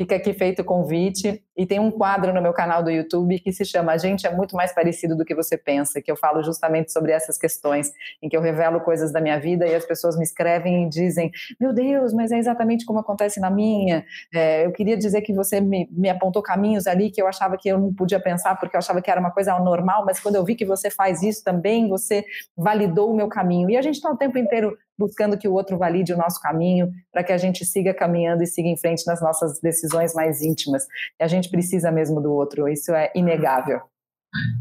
Fica 0.00 0.16
aqui 0.16 0.32
feito 0.32 0.62
o 0.62 0.64
convite. 0.64 1.42
E 1.54 1.66
tem 1.66 1.78
um 1.78 1.90
quadro 1.90 2.32
no 2.32 2.40
meu 2.40 2.54
canal 2.54 2.82
do 2.82 2.90
YouTube 2.90 3.38
que 3.38 3.52
se 3.52 3.66
chama 3.66 3.92
A 3.92 3.98
gente 3.98 4.26
é 4.26 4.34
muito 4.34 4.56
mais 4.56 4.72
parecido 4.72 5.14
do 5.14 5.26
que 5.26 5.34
você 5.34 5.58
pensa, 5.58 6.00
que 6.00 6.10
eu 6.10 6.16
falo 6.16 6.42
justamente 6.42 6.90
sobre 6.90 7.12
essas 7.12 7.36
questões, 7.36 7.92
em 8.22 8.26
que 8.26 8.34
eu 8.34 8.40
revelo 8.40 8.80
coisas 8.80 9.12
da 9.12 9.20
minha 9.20 9.38
vida 9.38 9.66
e 9.66 9.74
as 9.74 9.84
pessoas 9.84 10.16
me 10.16 10.22
escrevem 10.22 10.86
e 10.86 10.88
dizem: 10.88 11.30
Meu 11.60 11.74
Deus, 11.74 12.14
mas 12.14 12.32
é 12.32 12.38
exatamente 12.38 12.86
como 12.86 12.98
acontece 12.98 13.38
na 13.40 13.50
minha. 13.50 14.02
É, 14.34 14.64
eu 14.64 14.72
queria 14.72 14.96
dizer 14.96 15.20
que 15.20 15.34
você 15.34 15.60
me, 15.60 15.86
me 15.92 16.08
apontou 16.08 16.42
caminhos 16.42 16.86
ali 16.86 17.10
que 17.10 17.20
eu 17.20 17.28
achava 17.28 17.58
que 17.58 17.68
eu 17.68 17.78
não 17.78 17.92
podia 17.92 18.18
pensar 18.18 18.58
porque 18.58 18.74
eu 18.74 18.78
achava 18.78 19.02
que 19.02 19.10
era 19.10 19.20
uma 19.20 19.30
coisa 19.30 19.58
normal, 19.58 20.06
mas 20.06 20.18
quando 20.18 20.36
eu 20.36 20.44
vi 20.46 20.54
que 20.54 20.64
você 20.64 20.88
faz 20.88 21.22
isso 21.22 21.44
também, 21.44 21.90
você 21.90 22.24
validou 22.56 23.10
o 23.10 23.14
meu 23.14 23.28
caminho. 23.28 23.68
E 23.68 23.76
a 23.76 23.82
gente 23.82 23.96
está 23.96 24.10
o 24.10 24.16
tempo 24.16 24.38
inteiro 24.38 24.78
buscando 25.00 25.38
que 25.38 25.48
o 25.48 25.54
outro 25.54 25.78
valide 25.78 26.12
o 26.12 26.18
nosso 26.18 26.38
caminho, 26.40 26.92
para 27.10 27.24
que 27.24 27.32
a 27.32 27.38
gente 27.38 27.64
siga 27.64 27.94
caminhando 27.94 28.42
e 28.42 28.46
siga 28.46 28.68
em 28.68 28.76
frente 28.76 29.06
nas 29.06 29.22
nossas 29.22 29.58
decisões 29.60 30.12
mais 30.12 30.42
íntimas. 30.42 30.86
E 31.18 31.24
a 31.24 31.26
gente 31.26 31.48
precisa 31.48 31.90
mesmo 31.90 32.20
do 32.20 32.30
outro, 32.30 32.68
isso 32.68 32.92
é 32.92 33.10
inegável. 33.14 33.80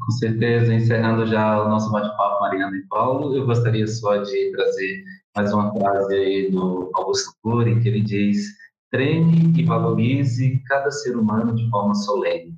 Com 0.06 0.12
certeza, 0.14 0.74
encerrando 0.74 1.28
já 1.28 1.62
o 1.62 1.70
nosso 1.70 1.92
bate-papo, 1.92 2.40
Mariana 2.42 2.76
e 2.78 2.88
Paulo, 2.88 3.36
eu 3.36 3.46
gostaria 3.46 3.86
só 3.86 4.16
de 4.18 4.52
trazer 4.52 5.04
mais 5.36 5.54
uma 5.54 5.72
frase 5.78 6.16
aí 6.16 6.50
do 6.50 6.90
Augusto 6.96 7.34
Cury, 7.44 7.80
que 7.82 7.90
ele 7.90 8.02
diz: 8.02 8.48
treine 8.90 9.54
e 9.60 9.64
valorize 9.66 10.64
cada 10.66 10.90
ser 10.90 11.16
humano 11.16 11.54
de 11.54 11.70
forma 11.70 11.94
solene, 11.94 12.58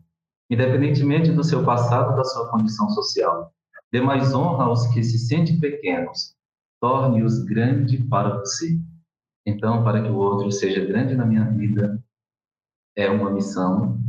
independentemente 0.50 1.32
do 1.32 1.44
seu 1.44 1.66
passado, 1.66 2.16
da 2.16 2.24
sua 2.24 2.50
condição 2.50 2.88
social. 2.92 3.52
Dê 3.92 4.00
mais 4.00 4.34
honra 4.34 4.66
aos 4.66 4.88
que 4.88 5.04
se 5.04 5.20
sentem 5.20 5.60
pequenos, 5.60 6.34
torne-os 6.82 7.44
grande 7.44 8.00
para 8.10 8.40
você. 8.40 8.78
Então, 9.46 9.84
para 9.84 10.02
que 10.02 10.10
o 10.10 10.18
outro 10.18 10.52
seja 10.52 10.84
grande 10.84 11.16
na 11.16 11.26
minha 11.26 11.46
vida, 11.46 12.04
é 12.98 13.10
uma 13.10 13.30
missão 13.30 14.00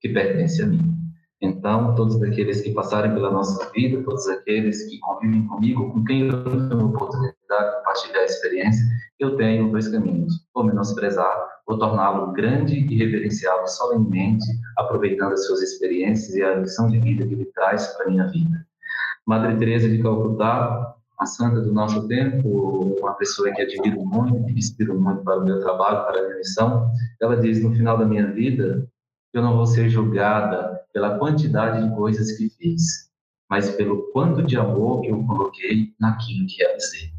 que 0.00 0.08
pertence 0.08 0.62
a 0.62 0.66
mim. 0.66 0.94
Então, 1.40 1.94
todos 1.94 2.20
aqueles 2.22 2.60
que 2.60 2.72
passarem 2.72 3.12
pela 3.14 3.30
nossa 3.30 3.70
vida, 3.70 4.02
todos 4.02 4.26
aqueles 4.26 4.88
que 4.90 4.98
convivem 4.98 5.46
comigo, 5.46 5.92
com 5.92 6.04
quem 6.04 6.26
eu 6.26 6.44
tenho 6.44 6.80
a 6.80 6.84
oportunidade 6.84 7.36
de 7.70 7.76
compartilhar 7.76 8.20
a 8.20 8.24
experiência, 8.24 8.84
eu 9.18 9.36
tenho 9.36 9.70
dois 9.70 9.88
caminhos: 9.88 10.34
ou 10.54 10.64
menosprezar, 10.64 11.48
ou 11.66 11.78
torná-lo 11.78 12.32
grande 12.32 12.76
e 12.76 12.96
reverenciá-lo 12.96 13.66
solenemente, 13.68 14.46
aproveitando 14.78 15.32
as 15.32 15.46
suas 15.46 15.62
experiências 15.62 16.34
e 16.34 16.42
a 16.42 16.56
lição 16.56 16.88
de 16.88 16.98
vida 16.98 17.26
que 17.26 17.34
ele 17.34 17.46
traz 17.54 17.86
para 17.88 18.06
a 18.06 18.10
minha 18.10 18.26
vida. 18.28 18.66
Madre 19.26 19.56
Teresa 19.58 19.88
de 19.88 20.02
Calcutá 20.02 20.95
a 21.18 21.26
santa 21.26 21.60
do 21.60 21.72
nosso 21.72 22.06
tempo, 22.08 22.48
uma 23.00 23.14
pessoa 23.14 23.50
que 23.52 23.62
admiro 23.62 24.04
muito, 24.04 24.44
que 24.44 24.58
inspiro 24.58 25.00
muito 25.00 25.22
para 25.22 25.38
o 25.38 25.44
meu 25.44 25.60
trabalho, 25.60 26.06
para 26.06 26.20
a 26.20 26.22
minha 26.24 26.36
missão, 26.38 26.90
ela 27.20 27.36
diz: 27.36 27.62
no 27.62 27.72
final 27.74 27.96
da 27.96 28.04
minha 28.04 28.30
vida, 28.32 28.86
eu 29.32 29.42
não 29.42 29.56
vou 29.56 29.66
ser 29.66 29.88
julgada 29.88 30.80
pela 30.92 31.18
quantidade 31.18 31.86
de 31.86 31.94
coisas 31.94 32.32
que 32.32 32.48
fiz, 32.50 33.10
mas 33.48 33.70
pelo 33.70 34.10
quanto 34.12 34.42
de 34.42 34.56
amor 34.56 35.02
que 35.02 35.08
eu 35.08 35.24
coloquei 35.24 35.94
naquilo 36.00 36.46
que 36.46 36.62
realizei. 36.62 37.10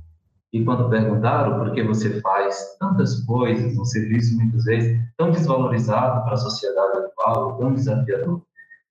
E 0.54 0.64
quando 0.64 0.90
perguntaram 0.90 1.60
por 1.60 1.74
que 1.74 1.84
você 1.84 2.22
faz 2.22 2.78
tantas 2.80 3.24
coisas, 3.26 3.78
um 3.78 3.86
serviço 3.86 4.38
muitas 4.38 4.64
vezes 4.64 5.00
tão 5.18 5.32
desvalorizado 5.32 6.24
para 6.24 6.34
a 6.34 6.38
sociedade 6.38 6.98
atual, 7.00 7.58
tão 7.58 7.74
desafiador, 7.74 8.42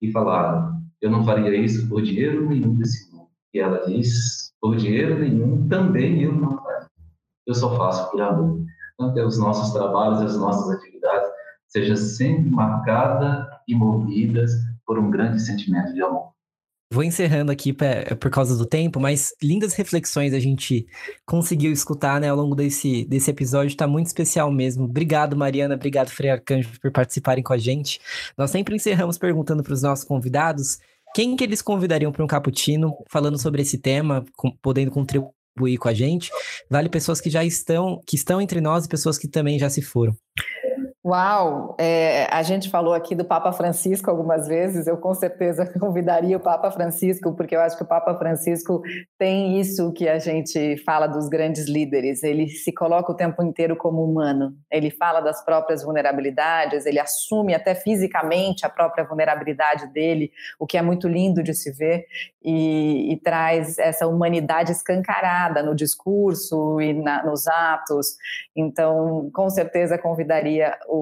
e 0.02 0.12
falaram: 0.12 0.76
eu 1.00 1.10
não 1.10 1.24
faria 1.24 1.54
isso 1.56 1.88
por 1.88 2.02
dinheiro 2.02 2.48
nenhum 2.48 2.74
desse 2.74 3.10
mundo. 3.12 3.28
E 3.52 3.58
ela 3.58 3.86
diz: 3.86 4.45
por 4.66 4.76
dinheiro 4.76 5.16
nenhum, 5.20 5.68
também 5.68 6.22
eu 6.22 6.32
não 6.32 6.60
faço. 6.60 6.90
Eu 7.46 7.54
só 7.54 7.76
faço 7.76 8.10
por 8.10 8.20
amor. 8.20 8.64
Então, 8.94 9.14
que 9.14 9.20
os 9.20 9.38
nossos 9.38 9.72
trabalhos, 9.72 10.20
as 10.20 10.36
nossas 10.36 10.68
atividades 10.76 11.30
sejam 11.68 11.96
sempre 11.96 12.50
marcadas 12.50 13.46
e 13.68 13.76
movidas 13.76 14.50
por 14.84 14.98
um 14.98 15.08
grande 15.08 15.40
sentimento 15.40 15.94
de 15.94 16.02
amor. 16.02 16.30
Vou 16.92 17.04
encerrando 17.04 17.52
aqui 17.52 17.72
por 17.72 18.30
causa 18.30 18.56
do 18.56 18.66
tempo, 18.66 18.98
mas 18.98 19.34
lindas 19.40 19.74
reflexões 19.74 20.32
a 20.32 20.40
gente 20.40 20.86
conseguiu 21.24 21.70
escutar 21.70 22.20
né, 22.20 22.28
ao 22.28 22.36
longo 22.36 22.56
desse, 22.56 23.04
desse 23.04 23.30
episódio, 23.30 23.68
está 23.68 23.86
muito 23.86 24.06
especial 24.06 24.50
mesmo. 24.50 24.84
Obrigado, 24.84 25.36
Mariana, 25.36 25.74
obrigado, 25.74 26.10
Frei 26.10 26.30
Arcanjo, 26.30 26.80
por 26.80 26.90
participarem 26.90 27.42
com 27.42 27.52
a 27.52 27.58
gente. 27.58 28.00
Nós 28.36 28.50
sempre 28.50 28.74
encerramos 28.74 29.16
perguntando 29.16 29.62
para 29.62 29.74
os 29.74 29.82
nossos 29.82 30.04
convidados 30.04 30.78
quem 31.16 31.34
que 31.34 31.42
eles 31.42 31.62
convidariam 31.62 32.12
para 32.12 32.22
um 32.22 32.26
cappuccino 32.26 32.94
falando 33.08 33.38
sobre 33.38 33.62
esse 33.62 33.78
tema, 33.78 34.22
com, 34.36 34.50
podendo 34.60 34.90
contribuir 34.90 35.78
com 35.78 35.88
a 35.88 35.94
gente? 35.94 36.30
Vale 36.68 36.90
pessoas 36.90 37.22
que 37.22 37.30
já 37.30 37.42
estão, 37.42 37.98
que 38.06 38.16
estão 38.16 38.38
entre 38.38 38.60
nós 38.60 38.84
e 38.84 38.88
pessoas 38.88 39.16
que 39.16 39.26
também 39.26 39.58
já 39.58 39.70
se 39.70 39.80
foram. 39.80 40.14
Uau! 41.06 41.76
É, 41.78 42.26
a 42.32 42.42
gente 42.42 42.68
falou 42.68 42.92
aqui 42.92 43.14
do 43.14 43.24
Papa 43.24 43.52
Francisco 43.52 44.10
algumas 44.10 44.48
vezes, 44.48 44.88
eu 44.88 44.96
com 44.96 45.14
certeza 45.14 45.64
convidaria 45.78 46.36
o 46.36 46.40
Papa 46.40 46.68
Francisco, 46.72 47.32
porque 47.36 47.54
eu 47.54 47.60
acho 47.60 47.76
que 47.76 47.84
o 47.84 47.86
Papa 47.86 48.12
Francisco 48.18 48.82
tem 49.16 49.60
isso 49.60 49.92
que 49.92 50.08
a 50.08 50.18
gente 50.18 50.76
fala 50.78 51.06
dos 51.06 51.28
grandes 51.28 51.68
líderes, 51.68 52.24
ele 52.24 52.48
se 52.48 52.72
coloca 52.72 53.12
o 53.12 53.14
tempo 53.14 53.40
inteiro 53.40 53.76
como 53.76 54.02
humano, 54.02 54.52
ele 54.68 54.90
fala 54.90 55.20
das 55.20 55.44
próprias 55.44 55.84
vulnerabilidades, 55.84 56.86
ele 56.86 56.98
assume 56.98 57.54
até 57.54 57.76
fisicamente 57.76 58.66
a 58.66 58.68
própria 58.68 59.04
vulnerabilidade 59.04 59.86
dele, 59.92 60.32
o 60.58 60.66
que 60.66 60.76
é 60.76 60.82
muito 60.82 61.06
lindo 61.06 61.40
de 61.40 61.54
se 61.54 61.70
ver, 61.70 62.04
e, 62.42 63.12
e 63.12 63.16
traz 63.18 63.78
essa 63.78 64.08
humanidade 64.08 64.72
escancarada 64.72 65.62
no 65.62 65.72
discurso 65.72 66.80
e 66.80 66.92
na, 66.92 67.24
nos 67.24 67.46
atos, 67.46 68.16
então 68.56 69.30
com 69.32 69.48
certeza 69.48 69.96
convidaria 69.96 70.76
o, 70.88 70.95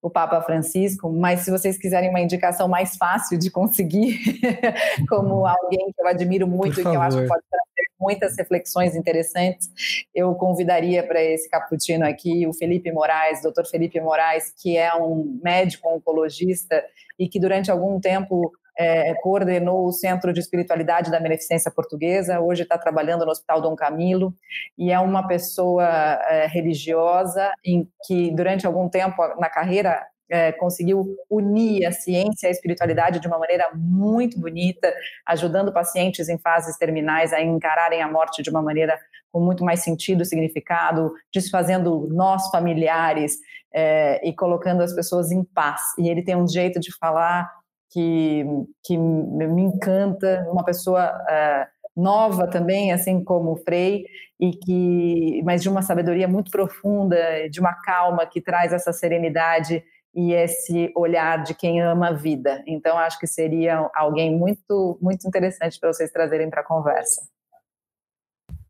o 0.00 0.10
Papa 0.10 0.40
Francisco, 0.42 1.10
mas 1.10 1.40
se 1.40 1.50
vocês 1.50 1.78
quiserem 1.78 2.10
uma 2.10 2.20
indicação 2.20 2.68
mais 2.68 2.96
fácil 2.96 3.38
de 3.38 3.50
conseguir, 3.50 4.18
como 5.08 5.46
alguém 5.46 5.92
que 5.92 6.02
eu 6.02 6.06
admiro 6.06 6.46
muito 6.46 6.80
e 6.80 6.82
que 6.82 6.88
eu 6.88 7.00
acho 7.00 7.20
que 7.20 7.28
pode 7.28 7.42
trazer 7.50 7.62
muitas 8.02 8.36
reflexões 8.36 8.96
interessantes. 8.96 9.70
Eu 10.12 10.34
convidaria 10.34 11.06
para 11.06 11.22
esse 11.22 11.48
cappuccino 11.48 12.04
aqui 12.04 12.46
o 12.46 12.52
Felipe 12.52 12.90
Moraes, 12.90 13.42
doutor 13.42 13.64
Felipe 13.64 14.00
Moraes, 14.00 14.52
que 14.60 14.76
é 14.76 14.92
um 14.94 15.38
médico 15.42 15.88
oncologista 15.88 16.84
e 17.18 17.28
que 17.28 17.38
durante 17.38 17.70
algum 17.70 18.00
tempo 18.00 18.52
é, 18.78 19.14
coordenou 19.14 19.86
o 19.86 19.92
Centro 19.92 20.32
de 20.32 20.40
Espiritualidade 20.40 21.10
da 21.10 21.20
Beneficência 21.20 21.70
Portuguesa, 21.70 22.40
hoje 22.40 22.62
está 22.62 22.78
trabalhando 22.78 23.24
no 23.24 23.30
Hospital 23.30 23.60
Dom 23.60 23.76
Camilo, 23.76 24.34
e 24.78 24.90
é 24.90 24.98
uma 24.98 25.26
pessoa 25.26 25.84
é, 25.84 26.46
religiosa 26.46 27.50
em 27.64 27.88
que, 28.06 28.30
durante 28.30 28.66
algum 28.66 28.88
tempo 28.88 29.22
na 29.38 29.48
carreira, 29.48 30.06
é, 30.30 30.50
conseguiu 30.50 31.14
unir 31.28 31.84
a 31.84 31.92
ciência 31.92 32.46
e 32.46 32.48
a 32.48 32.50
espiritualidade 32.50 33.20
de 33.20 33.28
uma 33.28 33.38
maneira 33.38 33.68
muito 33.74 34.40
bonita, 34.40 34.92
ajudando 35.26 35.72
pacientes 35.72 36.28
em 36.30 36.38
fases 36.38 36.78
terminais 36.78 37.34
a 37.34 37.42
encararem 37.42 38.00
a 38.00 38.10
morte 38.10 38.42
de 38.42 38.48
uma 38.48 38.62
maneira 38.62 38.98
com 39.30 39.40
muito 39.40 39.62
mais 39.62 39.80
sentido, 39.80 40.24
significado, 40.24 41.12
desfazendo 41.32 42.08
nós 42.10 42.48
familiares 42.48 43.36
é, 43.74 44.26
e 44.26 44.34
colocando 44.34 44.82
as 44.82 44.94
pessoas 44.94 45.30
em 45.30 45.44
paz. 45.44 45.80
E 45.98 46.08
ele 46.08 46.22
tem 46.22 46.34
um 46.34 46.48
jeito 46.48 46.80
de 46.80 46.96
falar 46.96 47.50
que, 47.92 48.44
que 48.84 48.96
me 48.96 49.62
encanta, 49.62 50.46
uma 50.50 50.64
pessoa 50.64 51.12
uh, 51.12 52.00
nova 52.00 52.48
também, 52.48 52.92
assim 52.92 53.22
como 53.22 53.52
o 53.52 53.56
Frei, 53.56 54.04
e 54.40 54.50
que, 54.52 55.42
mas 55.44 55.62
de 55.62 55.68
uma 55.68 55.82
sabedoria 55.82 56.26
muito 56.26 56.50
profunda, 56.50 57.48
de 57.50 57.60
uma 57.60 57.74
calma 57.74 58.26
que 58.26 58.40
traz 58.40 58.72
essa 58.72 58.92
serenidade 58.92 59.84
e 60.14 60.32
esse 60.32 60.92
olhar 60.96 61.42
de 61.42 61.54
quem 61.54 61.80
ama 61.80 62.08
a 62.08 62.12
vida. 62.12 62.62
Então, 62.66 62.98
acho 62.98 63.18
que 63.18 63.26
seria 63.26 63.90
alguém 63.94 64.36
muito, 64.36 64.98
muito 65.00 65.26
interessante 65.26 65.78
para 65.78 65.92
vocês 65.92 66.10
trazerem 66.10 66.50
para 66.50 66.60
a 66.60 66.66
conversa. 66.66 67.22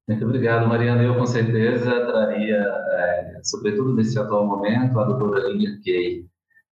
Muito 0.06 0.24
obrigado, 0.24 0.68
Mariana. 0.68 1.02
Eu, 1.02 1.16
com 1.16 1.26
certeza, 1.26 2.06
traria, 2.06 2.56
é, 2.58 3.40
sobretudo 3.42 3.94
nesse 3.94 4.18
atual 4.18 4.46
momento, 4.46 4.98
a 4.98 5.04
doutora 5.04 5.48
Lilian 5.48 5.80
Kay, 5.84 6.26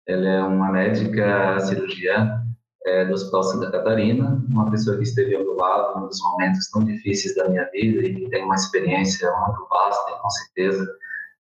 ela 0.07 0.27
é 0.27 0.43
uma 0.43 0.71
médica 0.71 1.59
cirurgiã 1.61 2.43
é, 2.85 3.05
do 3.05 3.13
Hospital 3.13 3.43
Santa 3.43 3.71
Catarina, 3.71 4.43
uma 4.49 4.69
pessoa 4.69 4.97
que 4.97 5.03
esteve 5.03 5.35
ao 5.35 5.43
meu 5.43 5.55
lado 5.55 6.01
nos 6.01 6.21
momentos 6.21 6.69
tão 6.69 6.83
difíceis 6.83 7.35
da 7.35 7.47
minha 7.49 7.69
vida 7.71 8.05
e 8.05 8.13
que 8.13 8.29
tem 8.29 8.43
uma 8.43 8.55
experiência 8.55 9.31
muito 9.31 9.67
vasta 9.69 10.11
e 10.11 10.21
com 10.21 10.29
certeza 10.29 10.87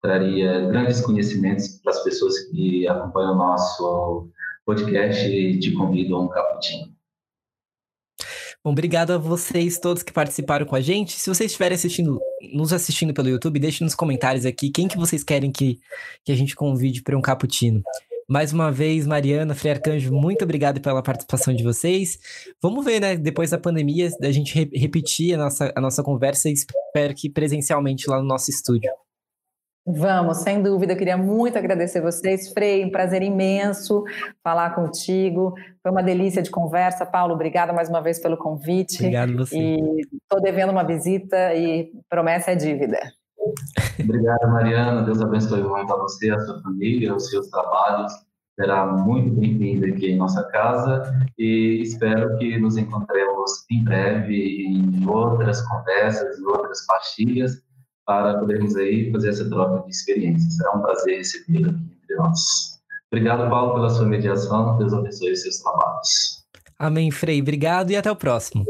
traria 0.01 0.67
grandes 0.67 1.01
conhecimentos 1.01 1.79
para 1.83 1.91
as 1.91 2.03
pessoas 2.03 2.39
que 2.49 2.87
acompanham 2.87 3.33
o 3.33 3.37
nosso 3.37 4.29
podcast 4.65 5.27
e 5.27 5.59
te 5.59 5.71
convido 5.73 6.15
a 6.15 6.21
um 6.21 6.27
cappuccino. 6.27 6.97
Bom, 8.63 8.71
obrigado 8.71 9.11
a 9.11 9.17
vocês 9.17 9.79
todos 9.79 10.03
que 10.03 10.11
participaram 10.11 10.65
com 10.65 10.75
a 10.75 10.81
gente. 10.81 11.13
Se 11.13 11.29
vocês 11.29 11.51
estiverem 11.51 11.75
assistindo, 11.75 12.19
nos 12.53 12.73
assistindo 12.73 13.13
pelo 13.13 13.29
YouTube, 13.29 13.59
deixe 13.59 13.83
nos 13.83 13.95
comentários 13.95 14.45
aqui 14.45 14.69
quem 14.69 14.87
que 14.87 14.97
vocês 14.97 15.23
querem 15.23 15.51
que, 15.51 15.79
que 16.25 16.31
a 16.31 16.35
gente 16.35 16.55
convide 16.55 17.01
para 17.01 17.17
um 17.17 17.21
cappuccino. 17.21 17.81
Mais 18.29 18.51
uma 18.51 18.69
vez, 18.69 19.07
Mariana, 19.07 19.55
Frei 19.55 19.71
Arcanjo, 19.71 20.13
muito 20.13 20.43
obrigado 20.43 20.81
pela 20.81 21.01
participação 21.01 21.53
de 21.53 21.63
vocês. 21.63 22.19
Vamos 22.61 22.83
ver, 22.83 22.99
né? 22.99 23.15
Depois 23.15 23.51
da 23.51 23.57
pandemia, 23.57 24.09
a 24.21 24.31
gente 24.31 24.53
re 24.53 24.69
repetir 24.77 25.33
a 25.33 25.37
nossa, 25.37 25.71
a 25.73 25.79
nossa 25.79 26.03
conversa 26.03 26.49
e 26.49 26.53
espero 26.53 27.15
que 27.15 27.29
presencialmente 27.29 28.09
lá 28.09 28.17
no 28.17 28.27
nosso 28.27 28.51
estúdio. 28.51 28.91
Vamos, 29.89 30.39
sem 30.39 30.61
dúvida. 30.61 30.91
Eu 30.91 30.97
queria 30.97 31.15
muito 31.15 31.57
agradecer 31.57 32.01
vocês. 32.01 32.51
Frei, 32.51 32.83
um 32.83 32.91
prazer 32.91 33.21
imenso 33.21 34.03
falar 34.43 34.75
contigo. 34.75 35.53
Foi 35.81 35.89
uma 35.89 36.03
delícia 36.03 36.41
de 36.41 36.51
conversa. 36.51 37.05
Paulo, 37.05 37.33
obrigada 37.33 37.71
mais 37.71 37.87
uma 37.87 38.01
vez 38.01 38.19
pelo 38.19 38.35
convite. 38.35 38.97
Obrigado 38.97 39.37
você. 39.37 39.57
E 39.57 40.01
estou 40.21 40.41
devendo 40.41 40.73
uma 40.73 40.83
visita 40.83 41.55
e 41.55 41.89
promessa 42.09 42.51
é 42.51 42.55
dívida. 42.55 42.99
Obrigado, 43.99 44.47
Mariana. 44.51 45.03
Deus 45.03 45.21
abençoe 45.21 45.63
muito 45.63 45.93
a 45.93 45.97
você, 45.97 46.29
a 46.31 46.39
sua 46.39 46.61
família, 46.61 47.15
os 47.15 47.29
seus 47.29 47.47
trabalhos. 47.49 48.11
Será 48.59 48.87
muito 48.87 49.39
bem-vinda 49.39 49.87
aqui 49.87 50.07
em 50.07 50.17
nossa 50.17 50.43
casa 50.45 51.13
e 51.37 51.79
espero 51.83 52.37
que 52.39 52.57
nos 52.57 52.75
encontremos 52.75 53.51
em 53.69 53.83
breve 53.83 54.65
em 54.65 55.07
outras 55.07 55.61
conversas 55.61 56.39
outras 56.41 56.85
partilhas 56.87 57.61
para 58.05 58.39
podermos 58.39 58.75
aí 58.75 59.11
fazer 59.11 59.29
essa 59.29 59.47
troca 59.49 59.83
de 59.83 59.91
experiências. 59.91 60.55
Será 60.55 60.75
um 60.75 60.81
prazer 60.81 61.17
recebê-la 61.17 61.69
aqui 61.69 61.97
entre 62.01 62.15
nós. 62.15 62.39
Obrigado, 63.11 63.49
Paulo, 63.49 63.75
pela 63.75 63.89
sua 63.89 64.05
mediação. 64.05 64.77
Deus 64.77 64.93
abençoe 64.93 65.33
os 65.33 65.41
seus 65.41 65.57
trabalhos. 65.59 66.45
Amém, 66.79 67.11
Frei. 67.11 67.41
Obrigado 67.41 67.91
e 67.91 67.95
até 67.95 68.11
o 68.11 68.15
próximo. 68.15 68.65